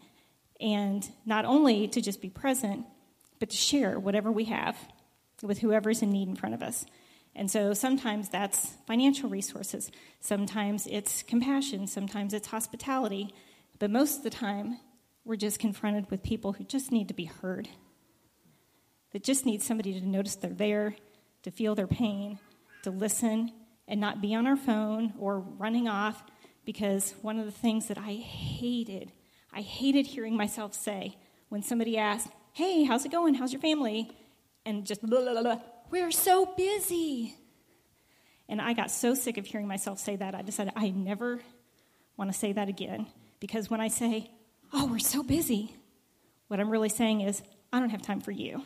And 0.60 1.04
not 1.24 1.44
only 1.46 1.88
to 1.88 2.00
just 2.00 2.22
be 2.22 2.30
present, 2.30 2.86
but 3.40 3.50
to 3.50 3.56
share 3.56 3.98
whatever 3.98 4.30
we 4.30 4.44
have 4.44 4.76
with 5.42 5.58
whoever's 5.58 6.02
in 6.02 6.10
need 6.10 6.28
in 6.28 6.36
front 6.36 6.54
of 6.54 6.62
us. 6.62 6.86
And 7.34 7.50
so 7.50 7.74
sometimes 7.74 8.30
that's 8.30 8.74
financial 8.86 9.28
resources, 9.28 9.90
sometimes 10.20 10.86
it's 10.86 11.22
compassion, 11.22 11.86
sometimes 11.86 12.32
it's 12.32 12.48
hospitality, 12.48 13.34
but 13.78 13.90
most 13.90 14.18
of 14.18 14.22
the 14.22 14.30
time 14.30 14.78
we're 15.24 15.36
just 15.36 15.58
confronted 15.58 16.10
with 16.10 16.22
people 16.22 16.54
who 16.54 16.64
just 16.64 16.90
need 16.90 17.08
to 17.08 17.14
be 17.14 17.26
heard, 17.26 17.68
that 19.12 19.22
just 19.22 19.44
need 19.44 19.62
somebody 19.62 20.00
to 20.00 20.06
notice 20.06 20.36
they're 20.36 20.50
there, 20.50 20.96
to 21.42 21.50
feel 21.50 21.74
their 21.74 21.86
pain, 21.86 22.38
to 22.84 22.90
listen, 22.90 23.52
and 23.86 24.00
not 24.00 24.20
be 24.20 24.34
on 24.34 24.46
our 24.46 24.56
phone 24.56 25.12
or 25.18 25.40
running 25.40 25.88
off. 25.88 26.22
Because 26.64 27.14
one 27.22 27.38
of 27.38 27.44
the 27.44 27.52
things 27.52 27.86
that 27.88 27.98
I 27.98 28.14
hated, 28.14 29.12
I 29.52 29.60
hated 29.60 30.06
hearing 30.06 30.36
myself 30.36 30.74
say 30.74 31.16
when 31.48 31.62
somebody 31.62 31.96
asked, 31.96 32.28
Hey, 32.52 32.84
how's 32.84 33.04
it 33.04 33.12
going? 33.12 33.34
How's 33.34 33.52
your 33.52 33.60
family? 33.60 34.10
And 34.66 34.84
just, 34.84 35.00
blah, 35.00 35.22
blah, 35.22 35.42
blah, 35.42 35.60
we're 35.90 36.10
so 36.10 36.44
busy. 36.44 37.34
And 38.48 38.60
I 38.60 38.74
got 38.74 38.90
so 38.90 39.14
sick 39.14 39.38
of 39.38 39.46
hearing 39.46 39.66
myself 39.66 39.98
say 39.98 40.16
that, 40.16 40.34
I 40.34 40.42
decided 40.42 40.74
I 40.76 40.90
never 40.90 41.40
want 42.16 42.30
to 42.32 42.38
say 42.38 42.52
that 42.52 42.68
again. 42.68 43.06
Because 43.40 43.70
when 43.70 43.80
I 43.80 43.88
say, 43.88 44.30
Oh, 44.72 44.86
we're 44.86 44.98
so 44.98 45.22
busy, 45.22 45.74
what 46.48 46.60
I'm 46.60 46.68
really 46.68 46.88
saying 46.88 47.20
is, 47.20 47.42
I 47.72 47.80
don't 47.80 47.90
have 47.90 48.02
time 48.02 48.20
for 48.20 48.32
you. 48.32 48.62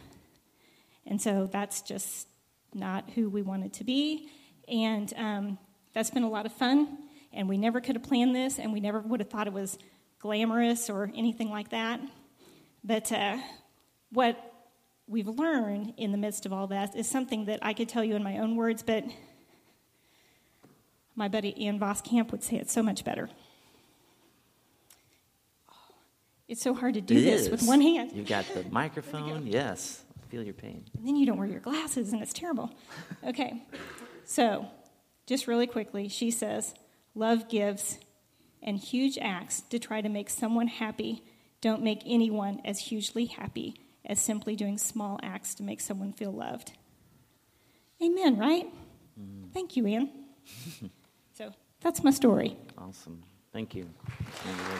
And 1.07 1.21
so 1.21 1.49
that's 1.51 1.83
just 1.83 2.27
not 2.75 3.11
who 3.11 3.29
we 3.29 3.43
wanted 3.43 3.75
to 3.75 3.85
be. 3.85 4.29
And 4.69 5.13
um, 5.17 5.59
that's 5.93 6.11
been 6.11 6.23
a 6.23 6.29
lot 6.31 6.47
of 6.47 6.53
fun. 6.53 6.99
And 7.33 7.49
we 7.49 7.59
never 7.59 7.81
could 7.81 7.97
have 7.97 8.03
planned 8.03 8.35
this, 8.35 8.59
and 8.59 8.73
we 8.73 8.81
never 8.81 9.01
would 9.01 9.21
have 9.21 9.29
thought 9.29 9.47
it 9.47 9.53
was 9.53 9.79
glamorous 10.19 10.91
or 10.91 11.11
anything 11.15 11.51
like 11.51 11.71
that. 11.71 12.01
But 12.83 13.13
uh, 13.13 13.39
what 14.11 14.50
we've 15.11 15.27
learned 15.27 15.93
in 15.97 16.13
the 16.13 16.19
midst 16.19 16.47
of 16.47 16.53
all 16.53 16.69
that 16.69 16.95
is 16.97 17.09
something 17.09 17.47
that 17.47 17.59
I 17.63 17.75
could 17.75 17.89
tell 17.89 18.05
you 18.05 18.15
in 18.15 18.23
my 18.23 18.39
own 18.39 18.55
words, 18.55 18.83
but 18.83 19.05
my 21.17 21.27
buddy 21.29 21.67
Ann 21.67 21.79
Voskamp 21.81 22.31
would 22.31 22.45
say 22.45 22.57
it 22.57 22.71
so 22.71 22.83
much 22.83 23.05
better. 23.05 23.29
Oh, 25.69 25.75
it's 26.49 26.63
so 26.63 26.73
hard 26.73 26.95
to 26.95 27.01
do 27.01 27.17
It 27.19 27.23
this 27.23 27.43
is. 27.43 27.51
with 27.51 27.63
one 27.65 27.81
hand. 27.81 28.13
You've 28.15 28.29
got 28.29 28.47
the 28.55 28.65
microphone. 28.71 29.47
Yes. 29.49 30.05
I 30.23 30.31
feel 30.31 30.45
your 30.45 30.55
pain. 30.55 30.85
And 30.97 31.07
then 31.07 31.17
you 31.17 31.27
don't 31.27 31.39
wear 31.39 31.49
your 31.49 31.61
glasses, 31.61 32.13
and 32.13 32.23
it's 32.23 32.33
terrible. 32.33 32.71
Okay, 33.27 33.65
so 34.25 34.67
just 35.27 35.49
really 35.49 35.67
quickly, 35.67 36.09
she 36.09 36.31
says, 36.31 36.73
Love 37.17 37.49
gives, 37.49 37.99
and 38.63 38.79
huge 38.79 39.19
acts 39.21 39.63
to 39.63 39.81
try 39.81 40.01
to 40.01 40.09
make 40.09 40.31
someone 40.31 40.69
happy 40.69 41.25
don't 41.61 41.83
make 41.83 42.01
anyone 42.07 42.61
as 42.65 42.79
hugely 42.79 43.27
happy 43.27 43.75
as 44.11 44.19
simply 44.19 44.57
doing 44.57 44.77
small 44.77 45.21
acts 45.23 45.55
to 45.55 45.63
make 45.63 45.81
someone 45.81 46.13
feel 46.13 46.33
loved. 46.33 46.73
Amen, 48.03 48.37
right? 48.37 48.67
Thank 49.55 49.77
you, 49.77 49.87
Ann. 49.87 50.11
so 51.33 51.53
that's 51.81 52.03
my 52.03 52.11
story. 52.11 52.57
Awesome. 52.77 53.23
Thank 53.53 53.75
you. 53.77 53.89
Stand 54.41 54.61
over. 54.61 54.77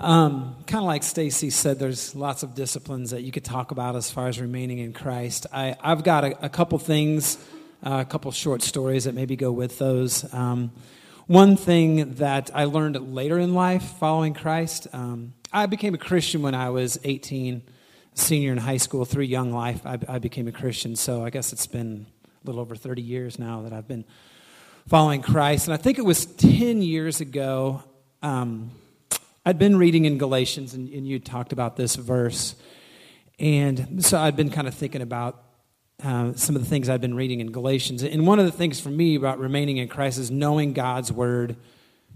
Um, 0.00 0.56
kind 0.66 0.82
of 0.82 0.86
like 0.86 1.02
Stacy 1.02 1.48
said, 1.48 1.78
there's 1.78 2.14
lots 2.14 2.42
of 2.42 2.54
disciplines 2.54 3.12
that 3.12 3.22
you 3.22 3.32
could 3.32 3.44
talk 3.44 3.70
about 3.70 3.96
as 3.96 4.10
far 4.10 4.28
as 4.28 4.38
remaining 4.38 4.78
in 4.78 4.92
Christ. 4.92 5.46
I, 5.50 5.74
I've 5.80 6.04
got 6.04 6.24
a, 6.24 6.44
a 6.44 6.48
couple 6.50 6.78
things, 6.78 7.38
uh, 7.82 8.04
a 8.06 8.10
couple 8.10 8.30
short 8.32 8.60
stories 8.60 9.04
that 9.04 9.14
maybe 9.14 9.36
go 9.36 9.52
with 9.52 9.78
those. 9.78 10.30
Um, 10.34 10.70
one 11.26 11.56
thing 11.56 12.14
that 12.16 12.50
I 12.52 12.64
learned 12.64 13.14
later 13.14 13.38
in 13.38 13.54
life 13.54 13.82
following 13.98 14.34
Christ, 14.34 14.88
um, 14.92 15.32
I 15.52 15.64
became 15.64 15.94
a 15.94 15.98
Christian 15.98 16.42
when 16.42 16.54
I 16.54 16.68
was 16.68 16.98
18, 17.02 17.62
senior 18.12 18.52
in 18.52 18.58
high 18.58 18.76
school, 18.76 19.06
through 19.06 19.24
Young 19.24 19.50
Life. 19.50 19.86
I, 19.86 19.98
I 20.06 20.18
became 20.18 20.48
a 20.48 20.52
Christian, 20.52 20.96
so 20.96 21.24
I 21.24 21.30
guess 21.30 21.52
it's 21.52 21.66
been 21.66 22.04
a 22.26 22.46
little 22.46 22.60
over 22.60 22.76
30 22.76 23.00
years 23.00 23.38
now 23.38 23.62
that 23.62 23.72
I've 23.72 23.88
been 23.88 24.04
following 24.86 25.22
Christ. 25.22 25.66
And 25.66 25.72
I 25.72 25.78
think 25.78 25.98
it 25.98 26.04
was 26.04 26.26
10 26.26 26.82
years 26.82 27.22
ago. 27.22 27.82
Um, 28.22 28.72
I'd 29.46 29.58
been 29.58 29.78
reading 29.78 30.04
in 30.04 30.18
Galatians, 30.18 30.74
and, 30.74 30.92
and 30.92 31.08
you 31.08 31.18
talked 31.18 31.54
about 31.54 31.76
this 31.76 31.94
verse. 31.96 32.54
And 33.38 34.04
so 34.04 34.18
I'd 34.18 34.36
been 34.36 34.50
kind 34.50 34.68
of 34.68 34.74
thinking 34.74 35.00
about 35.00 35.42
uh, 36.04 36.34
some 36.34 36.54
of 36.54 36.62
the 36.62 36.68
things 36.68 36.88
I've 36.88 37.00
been 37.00 37.14
reading 37.14 37.40
in 37.40 37.50
Galatians. 37.50 38.02
And 38.02 38.26
one 38.26 38.38
of 38.38 38.44
the 38.44 38.52
things 38.52 38.78
for 38.78 38.90
me 38.90 39.16
about 39.16 39.38
remaining 39.38 39.78
in 39.78 39.88
Christ 39.88 40.18
is 40.18 40.30
knowing 40.30 40.74
God's 40.74 41.10
word, 41.10 41.56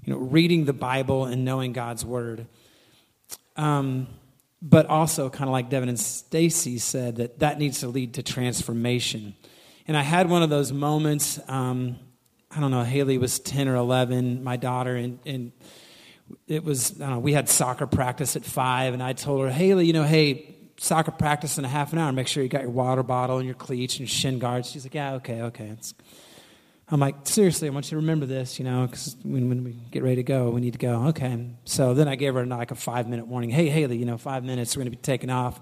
you 0.04 0.12
know, 0.12 0.18
reading 0.18 0.66
the 0.66 0.72
Bible 0.72 1.24
and 1.24 1.44
knowing 1.44 1.72
God's 1.72 2.04
word. 2.04 2.46
Um, 3.56 4.06
but 4.60 4.86
also, 4.86 5.30
kind 5.30 5.44
of 5.44 5.52
like 5.52 5.70
Devin 5.70 5.88
and 5.88 5.98
Stacy 5.98 6.78
said, 6.78 7.16
that 7.16 7.38
that 7.38 7.58
needs 7.58 7.80
to 7.80 7.88
lead 7.88 8.14
to 8.14 8.22
transformation. 8.22 9.34
And 9.86 9.96
I 9.96 10.02
had 10.02 10.28
one 10.28 10.42
of 10.42 10.50
those 10.50 10.72
moments. 10.72 11.40
Um, 11.48 11.96
I 12.50 12.60
don't 12.60 12.70
know. 12.70 12.82
Haley 12.82 13.18
was 13.18 13.38
ten 13.38 13.68
or 13.68 13.76
eleven, 13.76 14.42
my 14.44 14.56
daughter, 14.56 14.96
and, 14.96 15.18
and 15.24 15.52
it 16.46 16.64
was, 16.64 16.98
know, 16.98 17.18
we 17.18 17.32
had 17.32 17.48
soccer 17.48 17.86
practice 17.86 18.36
at 18.36 18.44
five, 18.44 18.94
and 18.94 19.02
I 19.02 19.12
told 19.12 19.40
her, 19.42 19.50
Haley, 19.50 19.86
you 19.86 19.92
know, 19.92 20.02
hey, 20.02 20.56
soccer 20.78 21.10
practice 21.10 21.58
in 21.58 21.64
a 21.64 21.68
half 21.68 21.92
an 21.92 21.98
hour. 21.98 22.10
Make 22.12 22.28
sure 22.28 22.42
you 22.42 22.48
got 22.48 22.62
your 22.62 22.70
water 22.70 23.02
bottle 23.02 23.38
and 23.38 23.46
your 23.46 23.54
cleats 23.54 23.94
and 23.94 24.00
your 24.00 24.08
shin 24.08 24.38
guards. 24.38 24.70
She's 24.70 24.84
like, 24.84 24.94
yeah, 24.94 25.14
okay, 25.14 25.42
okay. 25.42 25.66
It's, 25.66 25.92
I'm 26.90 27.00
like, 27.00 27.16
seriously, 27.24 27.68
I 27.68 27.70
want 27.72 27.86
you 27.86 27.90
to 27.90 27.96
remember 27.96 28.24
this, 28.24 28.58
you 28.58 28.64
know, 28.64 28.86
because 28.86 29.16
when, 29.22 29.48
when 29.48 29.64
we 29.64 29.72
get 29.90 30.02
ready 30.02 30.16
to 30.16 30.22
go, 30.22 30.50
we 30.50 30.60
need 30.60 30.72
to 30.72 30.78
go. 30.78 31.08
Okay. 31.08 31.50
So 31.64 31.92
then 31.92 32.08
I 32.08 32.14
gave 32.14 32.34
her 32.34 32.46
like 32.46 32.70
a 32.70 32.76
five 32.76 33.08
minute 33.08 33.26
warning. 33.26 33.50
Hey, 33.50 33.68
Haley, 33.68 33.98
you 33.98 34.06
know, 34.06 34.16
five 34.16 34.44
minutes, 34.44 34.76
we're 34.76 34.84
going 34.84 34.92
to 34.92 34.96
be 34.96 35.02
taking 35.02 35.30
off. 35.30 35.60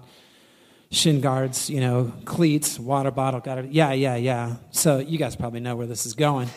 Shin 0.89 1.19
guards, 1.19 1.69
you 1.69 1.81
know, 1.81 2.13
cleats, 2.23 2.79
water 2.79 3.11
bottle, 3.11 3.41
got 3.41 3.57
it. 3.57 3.71
Yeah, 3.71 3.91
yeah, 3.91 4.15
yeah. 4.15 4.55
So 4.71 4.99
you 4.99 5.17
guys 5.17 5.35
probably 5.35 5.59
know 5.59 5.75
where 5.75 5.85
this 5.85 6.05
is 6.05 6.13
going. 6.13 6.49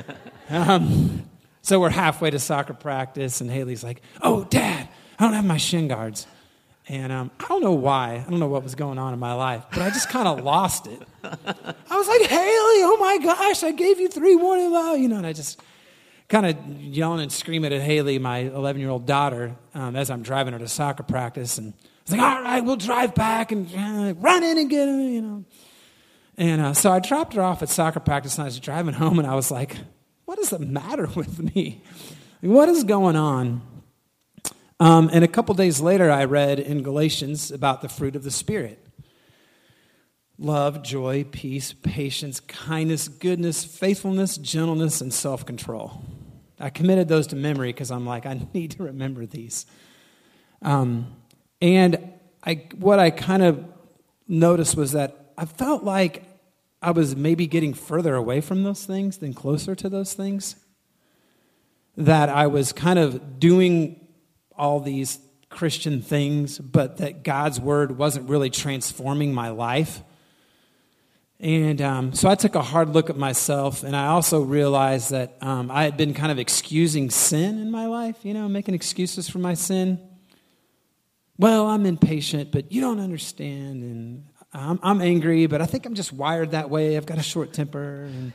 um, 0.50 1.22
so 1.62 1.80
we're 1.80 1.88
halfway 1.88 2.28
to 2.28 2.38
soccer 2.38 2.74
practice, 2.74 3.40
and 3.40 3.50
Haley's 3.50 3.82
like, 3.82 4.02
"Oh, 4.20 4.44
Dad, 4.44 4.90
I 5.18 5.24
don't 5.24 5.32
have 5.32 5.46
my 5.46 5.56
shin 5.56 5.88
guards." 5.88 6.26
And 6.88 7.12
um, 7.12 7.30
I 7.38 7.48
don't 7.48 7.62
know 7.62 7.74
why. 7.74 8.24
I 8.26 8.30
don't 8.30 8.40
know 8.40 8.48
what 8.48 8.62
was 8.62 8.74
going 8.74 8.98
on 8.98 9.12
in 9.12 9.18
my 9.18 9.34
life, 9.34 9.64
but 9.70 9.82
I 9.82 9.90
just 9.90 10.08
kind 10.08 10.26
of 10.26 10.42
lost 10.42 10.86
it. 10.86 11.02
I 11.22 11.96
was 11.96 12.08
like, 12.08 12.22
Haley, 12.22 12.38
oh 12.40 12.96
my 12.98 13.18
gosh, 13.22 13.62
I 13.62 13.72
gave 13.72 14.00
you 14.00 14.08
three 14.08 14.34
warning, 14.34 14.74
uh, 14.74 14.92
you 14.92 15.08
know, 15.08 15.16
and 15.16 15.26
I 15.26 15.34
just 15.34 15.60
kind 16.28 16.46
of 16.46 16.80
yelling 16.80 17.20
and 17.20 17.30
screaming 17.30 17.74
at 17.74 17.82
Haley, 17.82 18.18
my 18.18 18.38
11 18.38 18.80
year 18.80 18.88
old 18.88 19.04
daughter, 19.04 19.54
um, 19.74 19.96
as 19.96 20.10
I'm 20.10 20.22
driving 20.22 20.54
her 20.54 20.58
to 20.58 20.68
soccer 20.68 21.02
practice. 21.02 21.58
And 21.58 21.74
I 21.74 21.86
was 22.04 22.12
like, 22.12 22.20
all 22.22 22.42
right, 22.42 22.64
we'll 22.64 22.76
drive 22.76 23.14
back 23.14 23.52
and 23.52 23.66
uh, 23.66 24.14
run 24.18 24.42
in 24.42 24.56
and 24.56 24.70
get 24.70 24.88
her, 24.88 25.00
you 25.00 25.20
know. 25.20 25.44
And 26.38 26.60
uh, 26.62 26.72
so 26.72 26.90
I 26.90 27.00
dropped 27.00 27.34
her 27.34 27.42
off 27.42 27.62
at 27.62 27.68
soccer 27.68 28.00
practice, 28.00 28.36
and 28.36 28.42
I 28.42 28.46
was 28.46 28.58
driving 28.60 28.94
home, 28.94 29.18
and 29.18 29.26
I 29.26 29.34
was 29.34 29.50
like, 29.50 29.76
what 30.24 30.38
is 30.38 30.50
the 30.50 30.58
matter 30.58 31.06
with 31.14 31.38
me? 31.54 31.82
What 32.40 32.68
is 32.70 32.84
going 32.84 33.16
on? 33.16 33.60
Um, 34.80 35.10
and 35.12 35.24
a 35.24 35.28
couple 35.28 35.54
days 35.54 35.80
later, 35.80 36.10
I 36.10 36.24
read 36.24 36.60
in 36.60 36.82
Galatians 36.82 37.50
about 37.50 37.82
the 37.82 37.88
fruit 37.88 38.14
of 38.14 38.22
the 38.22 38.30
Spirit 38.30 38.84
love, 40.38 40.82
joy, 40.84 41.24
peace, 41.24 41.72
patience, 41.72 42.38
kindness, 42.40 43.08
goodness, 43.08 43.64
faithfulness, 43.64 44.36
gentleness, 44.36 45.00
and 45.00 45.12
self 45.12 45.44
control. 45.44 46.04
I 46.60 46.70
committed 46.70 47.08
those 47.08 47.26
to 47.28 47.36
memory 47.36 47.72
because 47.72 47.90
I'm 47.90 48.06
like, 48.06 48.26
I 48.26 48.40
need 48.54 48.72
to 48.72 48.84
remember 48.84 49.26
these. 49.26 49.66
Um, 50.62 51.16
and 51.60 52.12
I, 52.44 52.66
what 52.76 52.98
I 52.98 53.10
kind 53.10 53.42
of 53.42 53.64
noticed 54.26 54.76
was 54.76 54.92
that 54.92 55.32
I 55.36 55.44
felt 55.44 55.84
like 55.84 56.24
I 56.80 56.92
was 56.92 57.16
maybe 57.16 57.46
getting 57.46 57.74
further 57.74 58.14
away 58.14 58.40
from 58.40 58.62
those 58.62 58.84
things 58.84 59.18
than 59.18 59.34
closer 59.34 59.74
to 59.74 59.88
those 59.88 60.14
things. 60.14 60.56
That 61.96 62.28
I 62.28 62.46
was 62.46 62.72
kind 62.72 62.98
of 62.98 63.40
doing 63.40 63.97
all 64.58 64.80
these 64.80 65.18
Christian 65.50 66.02
things, 66.02 66.58
but 66.58 66.98
that 66.98 67.22
God's 67.22 67.60
word 67.60 67.96
wasn't 67.96 68.28
really 68.28 68.50
transforming 68.50 69.32
my 69.32 69.50
life. 69.50 70.02
And 71.40 71.80
um, 71.80 72.12
so 72.14 72.28
I 72.28 72.34
took 72.34 72.56
a 72.56 72.62
hard 72.62 72.90
look 72.90 73.10
at 73.10 73.16
myself, 73.16 73.84
and 73.84 73.94
I 73.94 74.08
also 74.08 74.42
realized 74.42 75.12
that 75.12 75.36
um, 75.40 75.70
I 75.70 75.84
had 75.84 75.96
been 75.96 76.12
kind 76.12 76.32
of 76.32 76.38
excusing 76.38 77.10
sin 77.10 77.60
in 77.60 77.70
my 77.70 77.86
life, 77.86 78.16
you 78.24 78.34
know, 78.34 78.48
making 78.48 78.74
excuses 78.74 79.30
for 79.30 79.38
my 79.38 79.54
sin. 79.54 80.00
Well, 81.38 81.68
I'm 81.68 81.86
impatient, 81.86 82.50
but 82.50 82.72
you 82.72 82.80
don't 82.80 82.98
understand, 82.98 83.84
and 83.84 84.26
I'm, 84.52 84.80
I'm 84.82 85.00
angry, 85.00 85.46
but 85.46 85.62
I 85.62 85.66
think 85.66 85.86
I'm 85.86 85.94
just 85.94 86.12
wired 86.12 86.50
that 86.50 86.70
way. 86.70 86.96
I've 86.96 87.06
got 87.06 87.18
a 87.18 87.22
short 87.22 87.52
temper, 87.52 88.02
and 88.02 88.32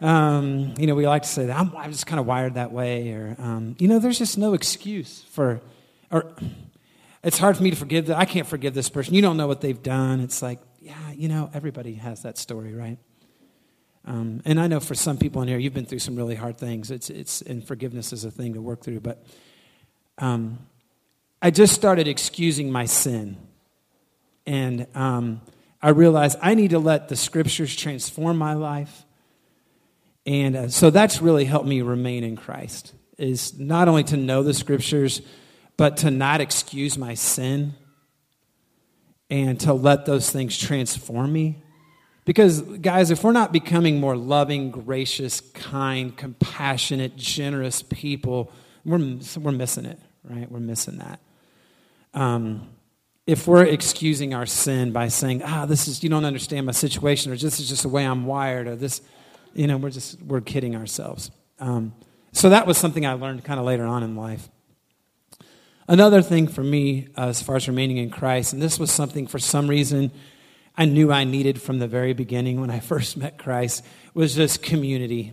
um, 0.00 0.74
you 0.78 0.86
know, 0.86 0.94
we 0.94 1.06
like 1.06 1.22
to 1.22 1.28
say 1.28 1.46
that 1.46 1.58
I'm, 1.58 1.74
I'm 1.76 1.92
just 1.92 2.06
kind 2.06 2.20
of 2.20 2.26
wired 2.26 2.54
that 2.54 2.72
way, 2.72 3.12
or 3.12 3.36
um, 3.38 3.76
you 3.78 3.88
know, 3.88 3.98
there's 3.98 4.18
just 4.18 4.38
no 4.38 4.54
excuse 4.54 5.22
for, 5.30 5.60
or 6.10 6.34
it's 7.22 7.38
hard 7.38 7.56
for 7.56 7.62
me 7.62 7.70
to 7.70 7.76
forgive 7.76 8.06
that. 8.06 8.18
I 8.18 8.24
can't 8.24 8.46
forgive 8.46 8.74
this 8.74 8.88
person. 8.88 9.14
You 9.14 9.22
don't 9.22 9.36
know 9.36 9.46
what 9.46 9.60
they've 9.60 9.82
done. 9.82 10.20
It's 10.20 10.42
like, 10.42 10.60
yeah, 10.80 11.10
you 11.12 11.28
know, 11.28 11.50
everybody 11.52 11.94
has 11.94 12.22
that 12.22 12.38
story, 12.38 12.74
right? 12.74 12.98
Um, 14.04 14.40
and 14.44 14.60
I 14.60 14.68
know 14.68 14.78
for 14.78 14.94
some 14.94 15.18
people 15.18 15.42
in 15.42 15.48
here, 15.48 15.58
you've 15.58 15.74
been 15.74 15.86
through 15.86 15.98
some 15.98 16.14
really 16.14 16.36
hard 16.36 16.58
things. 16.58 16.90
It's, 16.92 17.10
it's, 17.10 17.42
and 17.42 17.66
forgiveness 17.66 18.12
is 18.12 18.24
a 18.24 18.30
thing 18.30 18.54
to 18.54 18.60
work 18.62 18.82
through. 18.82 19.00
But 19.00 19.24
um, 20.18 20.60
I 21.42 21.50
just 21.50 21.74
started 21.74 22.06
excusing 22.06 22.70
my 22.70 22.84
sin. 22.84 23.36
And 24.46 24.86
um, 24.94 25.40
I 25.82 25.88
realized 25.88 26.38
I 26.40 26.54
need 26.54 26.70
to 26.70 26.78
let 26.78 27.08
the 27.08 27.16
scriptures 27.16 27.74
transform 27.74 28.36
my 28.36 28.54
life. 28.54 29.04
And 30.26 30.56
uh, 30.56 30.68
so 30.68 30.90
that's 30.90 31.22
really 31.22 31.44
helped 31.44 31.68
me 31.68 31.82
remain 31.82 32.24
in 32.24 32.36
Christ, 32.36 32.92
is 33.16 33.58
not 33.58 33.88
only 33.88 34.02
to 34.04 34.16
know 34.16 34.42
the 34.42 34.52
scriptures, 34.52 35.22
but 35.76 35.98
to 35.98 36.10
not 36.10 36.40
excuse 36.40 36.98
my 36.98 37.14
sin 37.14 37.74
and 39.30 39.60
to 39.60 39.72
let 39.72 40.04
those 40.04 40.30
things 40.30 40.58
transform 40.58 41.32
me 41.32 41.62
Because, 42.26 42.60
guys, 42.60 43.12
if 43.12 43.22
we're 43.22 43.30
not 43.30 43.52
becoming 43.52 44.00
more 44.00 44.16
loving, 44.16 44.72
gracious, 44.72 45.40
kind, 45.40 46.14
compassionate, 46.16 47.14
generous 47.16 47.82
people, 47.82 48.50
we're, 48.84 48.98
we're 49.38 49.52
missing 49.52 49.86
it, 49.86 50.00
right? 50.24 50.50
We're 50.50 50.58
missing 50.58 50.98
that. 50.98 51.20
Um, 52.14 52.68
if 53.28 53.46
we're 53.46 53.64
excusing 53.64 54.34
our 54.34 54.44
sin 54.44 54.90
by 54.90 55.06
saying, 55.06 55.42
ah, 55.44 55.66
this 55.66 55.86
is, 55.86 56.02
you 56.02 56.08
don't 56.08 56.24
understand 56.24 56.66
my 56.66 56.72
situation, 56.72 57.30
or 57.30 57.36
this 57.36 57.60
is 57.60 57.68
just 57.68 57.84
the 57.84 57.88
way 57.88 58.04
I'm 58.04 58.26
wired, 58.26 58.66
or 58.66 58.74
this, 58.74 59.02
you 59.56 59.66
know, 59.66 59.76
we're 59.76 59.90
just, 59.90 60.22
we're 60.22 60.40
kidding 60.40 60.76
ourselves. 60.76 61.30
Um, 61.58 61.94
so 62.32 62.50
that 62.50 62.66
was 62.66 62.76
something 62.76 63.06
I 63.06 63.14
learned 63.14 63.44
kind 63.44 63.58
of 63.58 63.66
later 63.66 63.86
on 63.86 64.02
in 64.02 64.16
life. 64.16 64.48
Another 65.88 66.20
thing 66.20 66.48
for 66.48 66.62
me, 66.62 67.08
uh, 67.16 67.28
as 67.28 67.42
far 67.42 67.56
as 67.56 67.68
remaining 67.68 67.96
in 67.96 68.10
Christ, 68.10 68.52
and 68.52 68.60
this 68.60 68.78
was 68.78 68.90
something 68.90 69.26
for 69.26 69.38
some 69.38 69.68
reason 69.68 70.10
I 70.76 70.84
knew 70.84 71.10
I 71.10 71.24
needed 71.24 71.62
from 71.62 71.78
the 71.78 71.86
very 71.86 72.12
beginning 72.12 72.60
when 72.60 72.70
I 72.70 72.80
first 72.92 73.16
met 73.16 73.38
Christ, 73.38 73.84
was 74.12 74.34
just 74.34 74.62
community. 74.62 75.32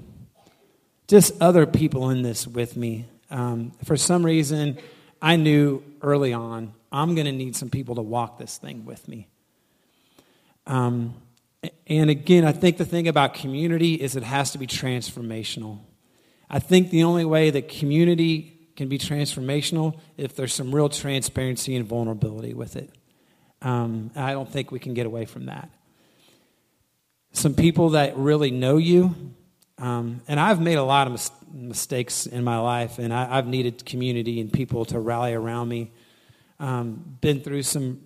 Just 1.08 1.34
other 1.42 1.66
people 1.66 2.10
in 2.10 2.22
this 2.22 2.48
with 2.48 2.78
me. 2.78 3.06
Um, 3.30 3.74
for 3.84 3.98
some 3.98 4.26
reason, 4.26 4.78
I 5.22 5.36
knew 5.36 5.84
early 6.02 6.34
on 6.34 6.74
I'm 6.92 7.16
going 7.16 7.26
to 7.26 7.32
need 7.32 7.56
some 7.56 7.70
people 7.70 7.96
to 7.96 8.04
walk 8.04 8.38
this 8.38 8.58
thing 8.58 8.86
with 8.86 9.08
me. 9.08 9.28
Um, 10.68 11.16
and 11.88 12.10
again, 12.10 12.46
I 12.46 12.52
think 12.52 12.78
the 12.78 12.86
thing 12.86 13.08
about 13.08 13.34
community 13.34 13.96
is 13.96 14.16
it 14.16 14.24
has 14.24 14.52
to 14.52 14.58
be 14.58 14.68
transformational. 14.68 15.80
I 16.50 16.60
think 16.60 16.90
the 16.90 17.04
only 17.04 17.26
way 17.26 17.50
that 17.50 17.70
community 17.70 18.54
can 18.76 18.90
be 18.90 18.98
transformational 18.98 20.00
if 20.18 20.36
there's 20.36 20.54
some 20.54 20.74
real 20.74 20.90
transparency 20.90 21.76
and 21.76 21.86
vulnerability 21.86 22.54
with 22.54 22.76
it. 22.76 22.92
Um, 23.62 24.12
I 24.16 24.34
don't 24.34 24.50
think 24.50 24.72
we 24.72 24.80
can 24.80 24.94
get 24.94 25.06
away 25.06 25.26
from 25.26 25.46
that. 25.46 25.70
Some 27.32 27.54
people 27.54 27.92
that 27.92 28.18
really 28.18 28.52
know 28.52 28.78
you, 28.78 29.16
um, 29.78 30.22
and 30.28 30.40
I've 30.40 30.60
made 30.62 30.78
a 30.78 30.84
lot 30.84 31.08
of 31.08 31.14
mis- 31.14 31.32
mistakes 31.52 32.26
in 32.26 32.44
my 32.44 32.60
life, 32.60 33.00
and 33.00 33.14
I, 33.14 33.36
have 33.36 33.48
needed 33.48 33.86
community 33.86 34.40
and 34.40 34.52
people 34.52 34.86
to 34.86 35.00
rally 35.00 35.34
around 35.34 35.70
me. 35.70 35.92
Um, 36.60 37.18
been 37.22 37.42
through 37.42 37.64
some 37.64 38.02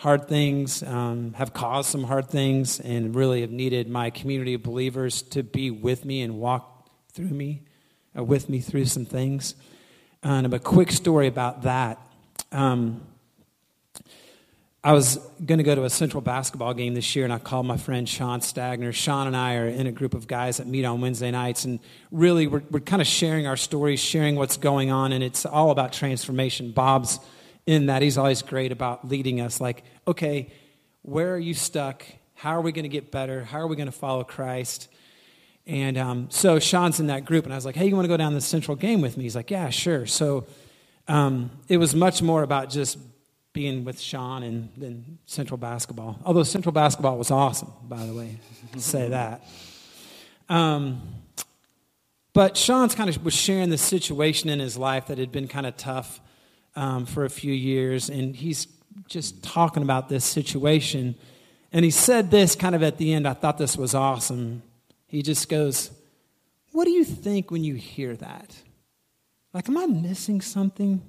hard 0.00 0.26
things, 0.28 0.82
um, 0.82 1.34
have 1.34 1.52
caused 1.52 1.90
some 1.90 2.04
hard 2.04 2.26
things, 2.26 2.80
and 2.80 3.14
really 3.14 3.42
have 3.42 3.50
needed 3.50 3.86
my 3.86 4.08
community 4.08 4.54
of 4.54 4.62
believers 4.62 5.20
to 5.20 5.42
be 5.42 5.70
with 5.70 6.06
me 6.06 6.22
and 6.22 6.38
walk 6.38 6.88
through 7.12 7.28
me, 7.28 7.60
uh, 8.16 8.24
with 8.24 8.48
me 8.48 8.60
through 8.60 8.86
some 8.86 9.04
things. 9.04 9.54
And 10.22 10.54
a 10.54 10.58
quick 10.58 10.90
story 10.90 11.26
about 11.26 11.64
that. 11.64 11.98
Um, 12.50 13.02
I 14.82 14.94
was 14.94 15.16
going 15.44 15.58
to 15.58 15.64
go 15.64 15.74
to 15.74 15.84
a 15.84 15.90
central 15.90 16.22
basketball 16.22 16.72
game 16.72 16.94
this 16.94 17.14
year, 17.14 17.26
and 17.26 17.32
I 17.32 17.38
called 17.38 17.66
my 17.66 17.76
friend 17.76 18.08
Sean 18.08 18.40
Stagner. 18.40 18.94
Sean 18.94 19.26
and 19.26 19.36
I 19.36 19.56
are 19.56 19.68
in 19.68 19.86
a 19.86 19.92
group 19.92 20.14
of 20.14 20.26
guys 20.26 20.56
that 20.56 20.66
meet 20.66 20.86
on 20.86 21.02
Wednesday 21.02 21.30
nights, 21.30 21.66
and 21.66 21.78
really 22.10 22.46
we're, 22.46 22.62
we're 22.70 22.80
kind 22.80 23.02
of 23.02 23.06
sharing 23.06 23.46
our 23.46 23.58
stories, 23.58 24.00
sharing 24.00 24.36
what's 24.36 24.56
going 24.56 24.90
on, 24.90 25.12
and 25.12 25.22
it's 25.22 25.44
all 25.44 25.70
about 25.70 25.92
transformation. 25.92 26.70
Bob's 26.70 27.20
in 27.70 27.86
that. 27.86 28.02
He's 28.02 28.18
always 28.18 28.42
great 28.42 28.72
about 28.72 29.06
leading 29.06 29.40
us, 29.40 29.60
like, 29.60 29.84
okay, 30.08 30.52
where 31.02 31.32
are 31.34 31.38
you 31.38 31.54
stuck? 31.54 32.04
How 32.34 32.56
are 32.56 32.60
we 32.60 32.72
going 32.72 32.82
to 32.82 32.88
get 32.88 33.12
better? 33.12 33.44
How 33.44 33.60
are 33.60 33.68
we 33.68 33.76
going 33.76 33.86
to 33.86 33.92
follow 33.92 34.24
Christ? 34.24 34.88
And 35.68 35.96
um, 35.96 36.26
so 36.30 36.58
Sean's 36.58 36.98
in 36.98 37.06
that 37.06 37.24
group, 37.24 37.44
and 37.44 37.52
I 37.52 37.56
was 37.56 37.64
like, 37.64 37.76
hey, 37.76 37.86
you 37.86 37.94
want 37.94 38.06
to 38.06 38.08
go 38.08 38.16
down 38.16 38.34
the 38.34 38.40
central 38.40 38.76
game 38.76 39.00
with 39.00 39.16
me? 39.16 39.22
He's 39.22 39.36
like, 39.36 39.52
yeah, 39.52 39.70
sure. 39.70 40.04
So 40.04 40.46
um, 41.06 41.52
it 41.68 41.76
was 41.76 41.94
much 41.94 42.22
more 42.22 42.42
about 42.42 42.70
just 42.70 42.98
being 43.52 43.84
with 43.84 44.00
Sean 44.00 44.42
and 44.42 44.70
then 44.76 45.18
Central 45.26 45.56
Basketball. 45.56 46.18
Although 46.24 46.42
Central 46.42 46.72
Basketball 46.72 47.18
was 47.18 47.30
awesome, 47.30 47.72
by 47.84 48.04
the 48.04 48.12
way, 48.12 48.40
say 48.78 49.10
that. 49.10 49.46
Um, 50.48 51.02
but 52.32 52.56
Sean's 52.56 52.96
kind 52.96 53.08
of 53.08 53.24
was 53.24 53.34
sharing 53.34 53.70
the 53.70 53.78
situation 53.78 54.50
in 54.50 54.58
his 54.58 54.76
life 54.76 55.06
that 55.06 55.18
had 55.18 55.30
been 55.30 55.46
kind 55.46 55.66
of 55.66 55.76
tough 55.76 56.20
um, 56.76 57.06
for 57.06 57.24
a 57.24 57.30
few 57.30 57.52
years, 57.52 58.08
and 58.08 58.34
he's 58.34 58.66
just 59.08 59.42
talking 59.42 59.82
about 59.82 60.08
this 60.08 60.24
situation. 60.24 61.14
And 61.72 61.84
he 61.84 61.90
said 61.90 62.30
this 62.30 62.54
kind 62.54 62.74
of 62.74 62.82
at 62.82 62.98
the 62.98 63.12
end. 63.12 63.26
I 63.26 63.34
thought 63.34 63.58
this 63.58 63.76
was 63.76 63.94
awesome. 63.94 64.62
He 65.06 65.22
just 65.22 65.48
goes, 65.48 65.90
What 66.72 66.84
do 66.84 66.90
you 66.90 67.04
think 67.04 67.50
when 67.50 67.64
you 67.64 67.74
hear 67.74 68.16
that? 68.16 68.56
Like, 69.52 69.68
am 69.68 69.76
I 69.76 69.86
missing 69.86 70.40
something? 70.40 71.02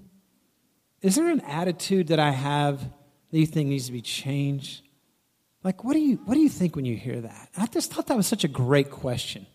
Is 1.02 1.16
there 1.16 1.30
an 1.30 1.42
attitude 1.42 2.08
that 2.08 2.20
I 2.20 2.32
have 2.32 2.80
that 2.80 3.40
you 3.40 3.46
think 3.46 3.70
needs 3.70 3.88
to 3.88 3.92
be 3.92 4.02
changed? 4.02 4.84
Like, 5.64 5.84
what 5.84 5.94
do 5.94 6.00
you, 6.00 6.16
what 6.26 6.34
do 6.34 6.40
you 6.40 6.50
think 6.50 6.76
when 6.76 6.86
you 6.86 6.96
hear 6.96 7.22
that? 7.22 7.50
I 7.56 7.68
just 7.68 7.94
thought 7.94 8.08
that 8.08 8.18
was 8.18 8.28
such 8.28 8.44
a 8.44 8.48
great 8.48 8.90
question. 8.90 9.46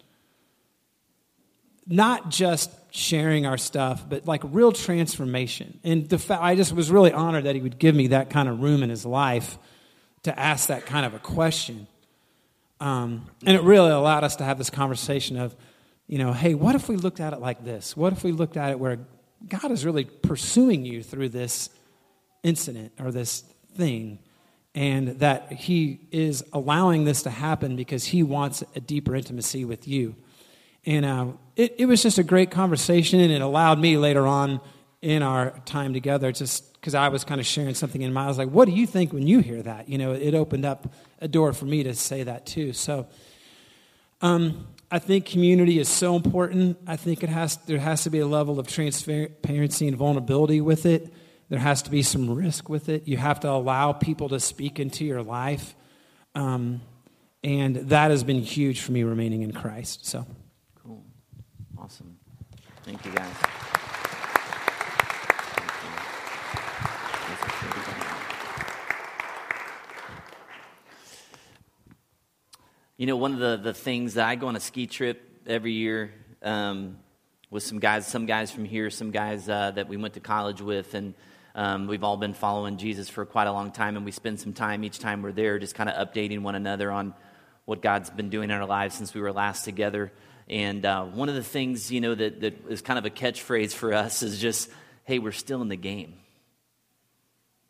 Not 1.86 2.30
just 2.30 2.86
sharing 2.97 3.44
our 3.44 3.59
stuff, 3.59 4.09
but 4.09 4.26
like 4.26 4.40
real 4.44 4.72
transformation. 4.72 5.78
And 5.84 6.09
the 6.09 6.18
fa- 6.18 6.38
I 6.40 6.57
just 6.57 6.72
was 6.72 6.90
really 6.90 7.12
honored 7.12 7.44
that 7.44 7.55
he 7.55 7.61
would 7.61 7.78
give 7.78 7.94
me 7.94 8.09
that 8.09 8.30
kind 8.30 8.49
of 8.49 8.61
room 8.61 8.82
in 8.82 8.88
his 8.88 9.05
life 9.05 9.59
to 10.22 10.38
ask 10.38 10.68
that 10.68 10.86
kind 10.86 11.05
of 11.05 11.12
a 11.12 11.18
question. 11.18 11.86
Um, 12.80 13.26
and 13.44 13.57
it 13.57 13.62
really 13.62 13.90
allowed 13.90 14.24
us 14.24 14.36
to 14.36 14.44
have 14.44 14.57
this 14.57 14.70
conversation 14.70 15.36
of, 15.36 15.55
you 16.07 16.18
know, 16.18 16.32
hey, 16.32 16.55
what 16.55 16.74
if 16.74 16.88
we 16.88 16.97
looked 16.97 17.20
at 17.20 17.32
it 17.32 17.40
like 17.40 17.64
this? 17.64 17.97
What 17.97 18.12
if 18.14 18.24
we 18.24 18.32
looked 18.32 18.57
at 18.57 18.70
it 18.70 18.78
where 18.78 18.99
God 19.47 19.70
is 19.70 19.84
really 19.84 20.05
pursuing 20.05 20.84
you 20.84 21.03
through 21.03 21.28
this 21.28 21.68
incident 22.42 22.92
or 22.99 23.12
this 23.12 23.44
thing, 23.76 24.20
and 24.74 25.20
that 25.20 25.53
He 25.53 26.01
is 26.11 26.44
allowing 26.53 27.05
this 27.05 27.22
to 27.24 27.30
happen 27.30 27.76
because 27.76 28.05
He 28.05 28.22
wants 28.22 28.62
a 28.74 28.80
deeper 28.80 29.14
intimacy 29.14 29.64
with 29.64 29.86
you. 29.86 30.16
And 30.86 31.05
uh, 31.05 31.26
it, 31.57 31.74
it 31.78 31.86
was 31.86 32.02
just 32.02 32.18
a 32.18 32.22
great 32.22 32.50
conversation, 32.50 33.18
and 33.18 33.32
it 33.32 33.40
allowed 33.40 33.78
me 33.78 33.96
later 33.96 34.26
on 34.26 34.61
in 35.00 35.22
our 35.22 35.50
time 35.64 35.94
together, 35.94 36.30
just 36.30 36.72
because 36.74 36.94
I 36.94 37.09
was 37.09 37.24
kind 37.24 37.40
of 37.40 37.46
sharing 37.46 37.74
something 37.74 38.02
in 38.02 38.12
my, 38.12 38.24
I 38.24 38.28
was 38.28 38.38
like, 38.38 38.50
"What 38.50 38.66
do 38.66 38.72
you 38.72 38.86
think 38.86 39.12
when 39.12 39.26
you 39.26 39.40
hear 39.40 39.62
that?" 39.62 39.88
You 39.88 39.98
know, 39.98 40.12
it 40.12 40.34
opened 40.34 40.66
up 40.66 40.92
a 41.20 41.28
door 41.28 41.52
for 41.52 41.64
me 41.64 41.82
to 41.84 41.94
say 41.94 42.22
that 42.22 42.44
too. 42.46 42.74
So, 42.74 43.07
um, 44.20 44.66
I 44.90 44.98
think 44.98 45.26
community 45.26 45.78
is 45.78 45.88
so 45.88 46.14
important. 46.14 46.78
I 46.86 46.96
think 46.96 47.22
it 47.22 47.28
has, 47.28 47.57
there 47.66 47.78
has 47.78 48.04
to 48.04 48.11
be 48.11 48.20
a 48.20 48.26
level 48.26 48.61
of 48.61 48.68
transparency 48.68 49.88
and 49.88 49.96
vulnerability 49.96 50.61
with 50.61 50.86
it. 50.86 51.12
There 51.48 51.59
has 51.59 51.82
to 51.82 51.90
be 51.90 52.02
some 52.02 52.30
risk 52.30 52.68
with 52.68 52.88
it. 52.88 53.09
You 53.09 53.16
have 53.16 53.40
to 53.40 53.50
allow 53.50 53.92
people 53.92 54.28
to 54.28 54.38
speak 54.38 54.78
into 54.78 55.04
your 55.04 55.22
life. 55.22 55.74
Um, 56.34 56.82
and 57.42 57.76
that 57.76 58.11
has 58.11 58.22
been 58.24 58.42
huge 58.42 58.80
for 58.80 58.92
me 58.92 59.02
remaining 59.02 59.42
in 59.42 59.52
Christ. 59.52 60.07
So. 60.07 60.26
Awesome. 61.78 62.16
Thank 62.84 63.04
you, 63.04 63.12
guys. 63.12 63.34
You 72.96 73.06
know, 73.06 73.16
one 73.16 73.34
of 73.34 73.38
the, 73.38 73.58
the 73.58 73.74
things 73.74 74.14
that 74.14 74.26
I 74.26 74.36
go 74.36 74.46
on 74.46 74.56
a 74.56 74.60
ski 74.60 74.86
trip 74.86 75.22
every 75.46 75.72
year 75.72 76.12
um, 76.42 76.96
with 77.50 77.62
some 77.62 77.78
guys, 77.78 78.06
some 78.06 78.24
guys 78.24 78.50
from 78.50 78.64
here, 78.64 78.88
some 78.88 79.10
guys 79.10 79.48
uh, 79.48 79.70
that 79.72 79.86
we 79.86 79.98
went 79.98 80.14
to 80.14 80.20
college 80.20 80.62
with, 80.62 80.94
and 80.94 81.12
um, 81.54 81.88
we've 81.88 82.02
all 82.02 82.16
been 82.16 82.32
following 82.32 82.78
Jesus 82.78 83.10
for 83.10 83.26
quite 83.26 83.48
a 83.48 83.52
long 83.52 83.70
time, 83.70 83.96
and 83.96 84.04
we 84.04 84.12
spend 84.12 84.40
some 84.40 84.54
time 84.54 84.82
each 84.82 84.98
time 84.98 85.20
we're 85.20 85.32
there 85.32 85.58
just 85.58 85.74
kind 85.74 85.90
of 85.90 86.08
updating 86.08 86.40
one 86.40 86.54
another 86.54 86.90
on 86.90 87.12
what 87.66 87.82
God's 87.82 88.08
been 88.08 88.30
doing 88.30 88.50
in 88.50 88.56
our 88.56 88.66
lives 88.66 88.94
since 88.94 89.12
we 89.12 89.20
were 89.20 89.32
last 89.32 89.64
together. 89.64 90.10
And 90.49 90.84
uh, 90.84 91.05
one 91.05 91.28
of 91.28 91.34
the 91.34 91.42
things, 91.42 91.90
you 91.90 92.01
know, 92.01 92.14
that, 92.14 92.40
that 92.40 92.68
is 92.68 92.80
kind 92.80 92.99
of 92.99 93.05
a 93.05 93.11
catchphrase 93.11 93.72
for 93.72 93.92
us 93.92 94.22
is 94.22 94.40
just, 94.40 94.70
hey, 95.05 95.18
we're 95.18 95.32
still 95.32 95.61
in 95.62 95.68
the 95.68 95.76
game. 95.76 96.14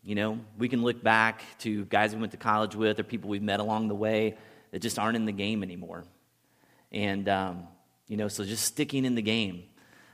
You 0.02 0.14
know, 0.14 0.38
we 0.58 0.68
can 0.68 0.82
look 0.82 1.02
back 1.02 1.42
to 1.60 1.84
guys 1.86 2.14
we 2.14 2.20
went 2.20 2.32
to 2.32 2.38
college 2.38 2.76
with 2.76 3.00
or 3.00 3.02
people 3.02 3.30
we've 3.30 3.42
met 3.42 3.60
along 3.60 3.88
the 3.88 3.94
way 3.94 4.36
that 4.70 4.80
just 4.80 4.98
aren't 4.98 5.16
in 5.16 5.24
the 5.24 5.32
game 5.32 5.62
anymore. 5.62 6.04
And, 6.92 7.28
um, 7.28 7.66
you 8.06 8.16
know, 8.16 8.28
so 8.28 8.44
just 8.44 8.64
sticking 8.64 9.04
in 9.04 9.14
the 9.14 9.22
game 9.22 9.64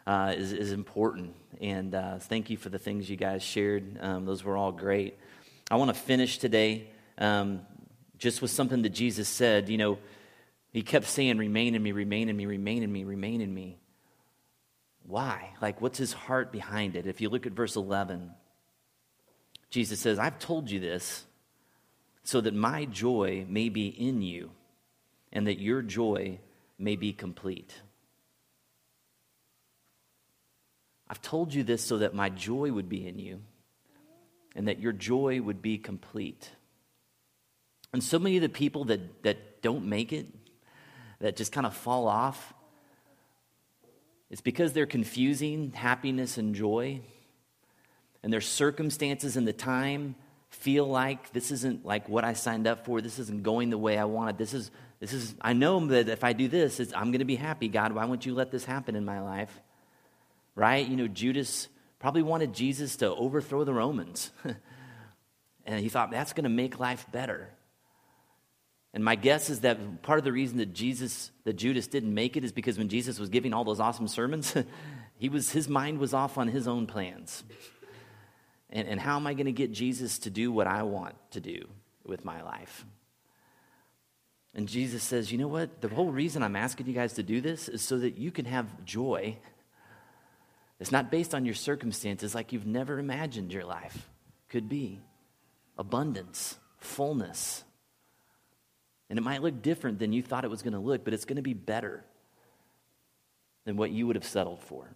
uh, 0.07 0.35
is, 0.37 0.53
is 0.53 0.73
important. 0.73 1.35
And 1.61 1.95
uh, 1.95 2.19
thank 2.19 2.49
you 2.49 2.57
for 2.57 2.69
the 2.69 2.79
things 2.79 3.11
you 3.11 3.17
guys 3.17 3.43
shared. 3.43 3.99
Um, 4.01 4.25
those 4.25 4.43
were 4.45 4.57
all 4.57 4.73
great. 4.73 5.19
I 5.71 5.77
want 5.77 5.89
to 5.89 6.01
finish 6.01 6.39
today 6.39 6.89
um, 7.19 7.61
just 8.19 8.41
with 8.41 8.51
something 8.51 8.83
that 8.83 8.91
Jesus 8.91 9.29
said. 9.29 9.69
You 9.69 9.79
know, 9.79 9.99
he 10.73 10.83
kept 10.83 11.07
saying, 11.07 11.39
Remain 11.39 11.75
in 11.75 11.83
me, 11.83 11.93
remain 11.93 12.29
in 12.29 12.37
me, 12.37 12.47
remain 12.47 12.83
in 12.83 12.93
me, 12.93 13.05
remain 13.05 13.41
in 13.41 13.53
me. 13.53 13.79
Why? 15.05 15.51
Like, 15.61 15.81
what's 15.81 15.99
his 15.99 16.13
heart 16.13 16.53
behind 16.53 16.97
it? 16.97 17.07
If 17.07 17.21
you 17.21 17.29
look 17.29 17.47
at 17.47 17.53
verse 17.53 17.77
11, 17.77 18.31
Jesus 19.71 20.01
says, 20.01 20.19
I've 20.19 20.39
told 20.39 20.71
you 20.71 20.81
this 20.81 21.25
so 22.25 22.41
that 22.41 22.55
my 22.55 22.85
joy 22.85 23.45
may 23.49 23.69
be 23.69 23.89
in 23.89 24.23
you 24.23 24.51
and 25.33 25.47
that 25.47 25.59
your 25.59 25.83
joy 25.83 26.39
may 26.79 26.97
be 26.97 27.13
complete. 27.13 27.75
I've 31.09 31.21
told 31.21 31.53
you 31.53 31.63
this 31.63 31.85
so 31.85 31.99
that 31.99 32.15
my 32.15 32.31
joy 32.31 32.71
would 32.73 32.89
be 32.89 33.07
in 33.07 33.19
you 33.19 33.43
and 34.55 34.69
that 34.69 34.79
your 34.79 34.93
joy 34.93 35.41
would 35.41 35.61
be 35.61 35.79
complete. 35.79 36.51
And 37.93 38.03
so 38.03 38.19
many 38.19 38.37
of 38.37 38.43
the 38.43 38.49
people 38.49 38.85
that, 38.87 39.23
that 39.23 39.63
don't 39.63 39.87
make 39.87 40.13
it, 40.13 40.27
that 41.23 41.37
just 41.37 41.53
kind 41.53 41.67
of 41.67 41.75
fall 41.75 42.09
off, 42.09 42.53
it's 44.29 44.41
because 44.41 44.73
they're 44.73 44.87
confusing 44.87 45.73
happiness 45.73 46.37
and 46.37 46.55
joy. 46.55 47.01
And 48.23 48.33
their 48.33 48.41
circumstances 48.41 49.37
and 49.37 49.47
the 49.47 49.53
time 49.53 50.17
feel 50.51 50.85
like 50.85 51.33
this 51.33 51.51
isn't 51.51 51.87
like 51.87 52.09
what 52.09 52.25
I 52.25 52.33
signed 52.33 52.67
up 52.67 52.85
for. 52.85 53.01
This 53.01 53.19
isn't 53.19 53.43
going 53.43 53.71
the 53.71 53.79
way 53.79 53.99
I 53.99 54.05
wanted. 54.05 54.37
This 54.37 54.53
is, 54.53 54.71
this 55.01 55.13
is 55.13 55.35
I 55.41 55.53
know 55.53 55.87
that 55.87 56.09
if 56.09 56.25
I 56.25 56.33
do 56.33 56.49
this, 56.49 56.81
I'm 56.95 57.11
going 57.11 57.21
to 57.21 57.25
be 57.25 57.37
happy. 57.37 57.69
God, 57.69 57.93
why 57.93 58.05
won't 58.05 58.27
you 58.27 58.35
let 58.35 58.51
this 58.51 58.65
happen 58.65 58.97
in 58.97 59.05
my 59.05 59.21
life? 59.21 59.61
Right? 60.55 60.87
You 60.87 60.97
know, 60.97 61.09
Judas 61.09 61.69
probably 62.01 62.23
wanted 62.23 62.53
Jesus 62.53 62.97
to 62.97 63.15
overthrow 63.15 63.65
the 63.65 63.73
Romans. 63.73 64.33
and 65.67 65.81
he 65.81 65.89
thought 65.89 66.11
that's 66.11 66.33
going 66.33 66.45
to 66.45 66.51
make 66.51 66.81
life 66.81 67.07
better. 67.13 67.49
And 68.95 69.03
my 69.03 69.15
guess 69.15 69.49
is 69.49 69.61
that 69.61 70.03
part 70.03 70.19
of 70.19 70.25
the 70.25 70.33
reason 70.33 70.59
that 70.59 70.75
Jesus, 70.75 71.31
that 71.45 71.55
Judas 71.55 71.87
didn't 71.87 72.13
make 72.13 72.37
it 72.37 72.45
is 72.45 72.53
because 72.53 72.77
when 72.77 72.89
Jesus 72.89 73.19
was 73.19 73.31
giving 73.31 73.55
all 73.55 73.65
those 73.65 73.81
awesome 73.81 74.07
sermons, 74.07 74.55
he 75.19 75.29
was, 75.29 75.51
his 75.51 75.69
mind 75.69 75.99
was 75.99 76.13
off 76.13 76.37
on 76.37 76.49
his 76.49 76.69
own 76.69 76.87
plans. 76.87 77.43
And, 78.69 78.87
and 78.87 79.01
how 79.01 79.17
am 79.17 79.27
I 79.27 79.35
going 79.35 79.47
to 79.47 79.53
get 79.53 79.73
Jesus 79.73 80.19
to 80.21 80.31
do 80.31 80.53
what 80.53 80.67
I 80.67 80.83
want 80.83 81.15
to 81.33 81.41
do 81.41 81.67
with 82.05 82.25
my 82.25 82.43
life? 82.43 82.85
And 84.55 84.69
Jesus 84.69 85.03
says, 85.03 85.33
you 85.33 85.39
know 85.39 85.49
what? 85.49 85.81
The 85.81 85.89
whole 85.89 86.11
reason 86.11 86.43
I'm 86.43 86.57
asking 86.57 86.87
you 86.87 86.93
guys 86.93 87.15
to 87.15 87.23
do 87.23 87.41
this 87.41 87.69
is 87.69 87.81
so 87.81 87.99
that 87.99 88.19
you 88.19 88.31
can 88.31 88.45
have 88.45 88.85
joy. 88.85 89.39
It's 90.79 90.93
not 90.93 91.11
based 91.11 91.35
on 91.35 91.47
your 91.47 91.55
circumstances 91.55 92.35
like 92.35 92.53
you've 92.53 92.67
never 92.67 92.99
imagined 92.99 93.53
your 93.53 93.65
life 93.65 94.11
could 94.51 94.69
be 94.69 95.01
abundance, 95.79 96.59
fullness, 96.77 97.65
and 99.13 99.19
it 99.19 99.23
might 99.23 99.43
look 99.43 99.61
different 99.61 99.99
than 99.99 100.15
you 100.15 100.23
thought 100.23 100.43
it 100.43 100.51
was 100.51 100.63
going 100.63 100.73
to 100.73 100.79
look, 100.79 101.05
but 101.05 101.13
it's 101.13 101.27
going 101.27 101.37
to 101.37 101.43
be 101.43 101.53
better 101.53 102.03
than 103.67 103.77
what 103.77 103.91
you 103.91 104.07
would 104.07 104.17
have 104.17 104.25
settled 104.25 104.63
for. 104.63 104.89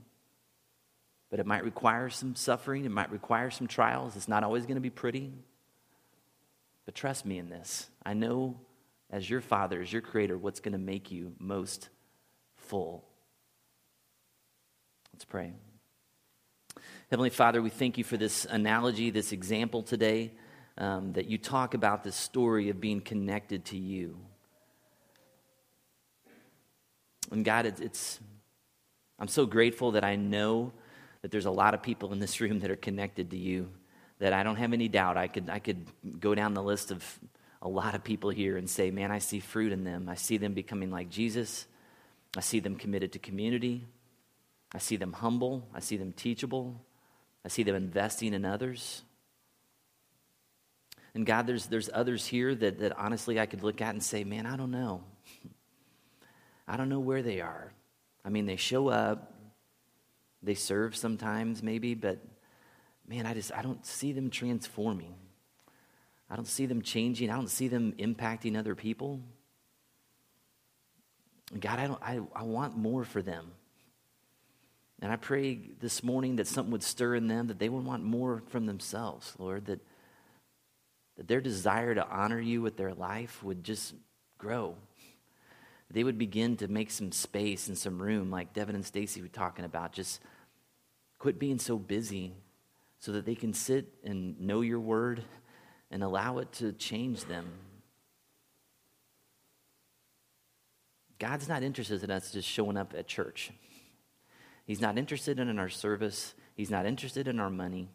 But 1.28 1.38
it 1.38 1.44
might 1.44 1.64
require 1.64 2.08
some 2.08 2.34
suffering, 2.34 2.86
it 2.86 2.90
might 2.90 3.12
require 3.12 3.50
some 3.50 3.66
trials. 3.66 4.16
It's 4.16 4.26
not 4.26 4.42
always 4.42 4.62
going 4.62 4.76
to 4.76 4.80
be 4.80 4.88
pretty. 4.88 5.34
But 6.86 6.94
trust 6.94 7.26
me 7.26 7.36
in 7.36 7.50
this. 7.50 7.90
I 8.06 8.14
know 8.14 8.58
as 9.10 9.28
your 9.28 9.42
father, 9.42 9.82
as 9.82 9.92
your 9.92 10.00
creator, 10.00 10.38
what's 10.38 10.60
going 10.60 10.72
to 10.72 10.78
make 10.78 11.12
you 11.12 11.34
most 11.38 11.90
full. 12.56 13.04
Let's 15.12 15.26
pray. 15.26 15.52
Heavenly 17.10 17.28
Father, 17.28 17.60
we 17.60 17.68
thank 17.68 17.98
you 17.98 18.04
for 18.04 18.16
this 18.16 18.46
analogy, 18.46 19.10
this 19.10 19.32
example 19.32 19.82
today 19.82 20.32
um, 20.78 21.12
that 21.14 21.26
you 21.26 21.38
talk 21.38 21.74
about 21.74 22.04
this 22.04 22.16
story 22.16 22.68
of 22.68 22.80
being 22.80 23.00
connected 23.00 23.64
to 23.66 23.76
you. 23.76 24.16
And 27.30 27.44
God, 27.44 27.66
it's, 27.66 27.80
it's, 27.80 28.20
I'm 29.18 29.28
so 29.28 29.46
grateful 29.46 29.92
that 29.92 30.04
I 30.04 30.16
know 30.16 30.72
that 31.22 31.30
there's 31.30 31.46
a 31.46 31.50
lot 31.50 31.74
of 31.74 31.82
people 31.82 32.12
in 32.12 32.18
this 32.18 32.40
room 32.40 32.60
that 32.60 32.70
are 32.70 32.76
connected 32.76 33.30
to 33.30 33.36
you. 33.36 33.70
That 34.18 34.32
I 34.32 34.42
don't 34.42 34.56
have 34.56 34.72
any 34.72 34.88
doubt. 34.88 35.18
I 35.18 35.28
could, 35.28 35.50
I 35.50 35.58
could 35.58 35.86
go 36.20 36.34
down 36.34 36.54
the 36.54 36.62
list 36.62 36.90
of 36.90 37.04
a 37.60 37.68
lot 37.68 37.94
of 37.94 38.02
people 38.02 38.30
here 38.30 38.56
and 38.56 38.68
say, 38.68 38.90
man, 38.90 39.10
I 39.10 39.18
see 39.18 39.40
fruit 39.40 39.72
in 39.72 39.84
them. 39.84 40.08
I 40.08 40.14
see 40.14 40.38
them 40.38 40.54
becoming 40.54 40.90
like 40.90 41.10
Jesus. 41.10 41.66
I 42.34 42.40
see 42.40 42.60
them 42.60 42.76
committed 42.76 43.12
to 43.12 43.18
community. 43.18 43.84
I 44.74 44.78
see 44.78 44.96
them 44.96 45.12
humble. 45.12 45.68
I 45.74 45.80
see 45.80 45.98
them 45.98 46.12
teachable. 46.12 46.80
I 47.44 47.48
see 47.48 47.62
them 47.62 47.74
investing 47.74 48.32
in 48.32 48.44
others. 48.44 49.02
And 51.16 51.24
God, 51.24 51.46
there's, 51.46 51.64
there's 51.64 51.88
others 51.94 52.26
here 52.26 52.54
that, 52.54 52.78
that 52.80 52.98
honestly 52.98 53.40
I 53.40 53.46
could 53.46 53.62
look 53.62 53.80
at 53.80 53.94
and 53.94 54.02
say, 54.02 54.22
man, 54.22 54.44
I 54.44 54.54
don't 54.54 54.70
know. 54.70 55.02
I 56.68 56.76
don't 56.76 56.90
know 56.90 57.00
where 57.00 57.22
they 57.22 57.40
are. 57.40 57.72
I 58.22 58.28
mean, 58.28 58.44
they 58.44 58.56
show 58.56 58.88
up, 58.88 59.32
they 60.42 60.52
serve 60.52 60.94
sometimes 60.94 61.62
maybe, 61.62 61.94
but 61.94 62.18
man, 63.08 63.24
I 63.24 63.32
just, 63.32 63.50
I 63.54 63.62
don't 63.62 63.84
see 63.86 64.12
them 64.12 64.28
transforming. 64.28 65.14
I 66.28 66.36
don't 66.36 66.44
see 66.44 66.66
them 66.66 66.82
changing. 66.82 67.30
I 67.30 67.36
don't 67.36 67.48
see 67.48 67.68
them 67.68 67.94
impacting 67.98 68.58
other 68.58 68.74
people. 68.74 69.22
God, 71.58 71.78
I, 71.78 71.86
don't, 71.86 72.02
I, 72.02 72.20
I 72.34 72.42
want 72.42 72.76
more 72.76 73.04
for 73.04 73.22
them. 73.22 73.52
And 75.00 75.10
I 75.10 75.16
pray 75.16 75.60
this 75.80 76.02
morning 76.02 76.36
that 76.36 76.46
something 76.46 76.72
would 76.72 76.82
stir 76.82 77.14
in 77.14 77.26
them, 77.26 77.46
that 77.46 77.58
they 77.58 77.70
would 77.70 77.86
want 77.86 78.04
more 78.04 78.42
from 78.48 78.66
themselves, 78.66 79.32
Lord, 79.38 79.64
that 79.64 79.80
that 81.16 81.28
their 81.28 81.40
desire 81.40 81.94
to 81.94 82.08
honor 82.08 82.40
you 82.40 82.62
with 82.62 82.76
their 82.76 82.94
life 82.94 83.42
would 83.42 83.64
just 83.64 83.94
grow. 84.38 84.74
They 85.90 86.04
would 86.04 86.18
begin 86.18 86.56
to 86.58 86.68
make 86.68 86.90
some 86.90 87.12
space 87.12 87.68
and 87.68 87.78
some 87.78 88.00
room, 88.02 88.30
like 88.30 88.52
Devin 88.52 88.74
and 88.74 88.84
Stacy 88.84 89.22
were 89.22 89.28
talking 89.28 89.64
about. 89.64 89.92
Just 89.92 90.20
quit 91.18 91.38
being 91.38 91.58
so 91.58 91.78
busy 91.78 92.34
so 92.98 93.12
that 93.12 93.24
they 93.24 93.34
can 93.34 93.54
sit 93.54 93.94
and 94.04 94.40
know 94.40 94.62
your 94.62 94.80
word 94.80 95.22
and 95.90 96.02
allow 96.02 96.38
it 96.38 96.52
to 96.52 96.72
change 96.72 97.24
them. 97.26 97.46
God's 101.18 101.48
not 101.48 101.62
interested 101.62 102.02
in 102.02 102.10
us 102.10 102.32
just 102.32 102.48
showing 102.48 102.76
up 102.76 102.92
at 102.96 103.06
church. 103.06 103.52
He's 104.66 104.80
not 104.80 104.98
interested 104.98 105.38
in 105.38 105.58
our 105.58 105.68
service. 105.68 106.34
He's 106.54 106.70
not 106.70 106.84
interested 106.84 107.28
in 107.28 107.38
our 107.38 107.48
money. 107.48 107.88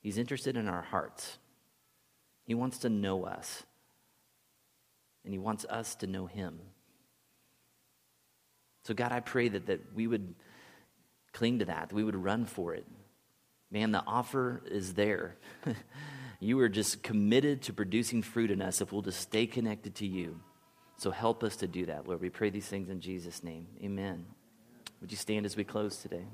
He's 0.00 0.18
interested 0.18 0.56
in 0.56 0.68
our 0.68 0.82
hearts. 0.82 1.38
He 2.46 2.54
wants 2.54 2.78
to 2.78 2.88
know 2.88 3.24
us, 3.24 3.62
and 5.24 5.32
He 5.32 5.38
wants 5.38 5.64
us 5.64 5.94
to 5.96 6.06
know 6.06 6.26
Him. 6.26 6.58
So, 8.84 8.92
God, 8.92 9.12
I 9.12 9.20
pray 9.20 9.48
that, 9.48 9.66
that 9.66 9.94
we 9.94 10.06
would 10.06 10.34
cling 11.32 11.60
to 11.60 11.64
that, 11.66 11.88
that 11.88 11.94
we 11.94 12.04
would 12.04 12.16
run 12.16 12.44
for 12.44 12.74
it. 12.74 12.86
Man, 13.70 13.92
the 13.92 14.04
offer 14.06 14.62
is 14.70 14.94
there. 14.94 15.36
you 16.40 16.60
are 16.60 16.68
just 16.68 17.02
committed 17.02 17.62
to 17.62 17.72
producing 17.72 18.22
fruit 18.22 18.50
in 18.50 18.62
us 18.62 18.80
if 18.80 18.92
we'll 18.92 19.02
just 19.02 19.20
stay 19.20 19.46
connected 19.46 19.96
to 19.96 20.06
you. 20.06 20.40
So 20.96 21.10
help 21.10 21.42
us 21.42 21.56
to 21.56 21.66
do 21.66 21.86
that, 21.86 22.06
Lord. 22.06 22.20
We 22.20 22.30
pray 22.30 22.50
these 22.50 22.66
things 22.66 22.88
in 22.88 23.00
Jesus' 23.00 23.42
name. 23.42 23.66
Amen. 23.82 24.26
Would 25.00 25.10
you 25.10 25.16
stand 25.18 25.44
as 25.44 25.56
we 25.56 25.64
close 25.64 25.96
today? 25.96 26.24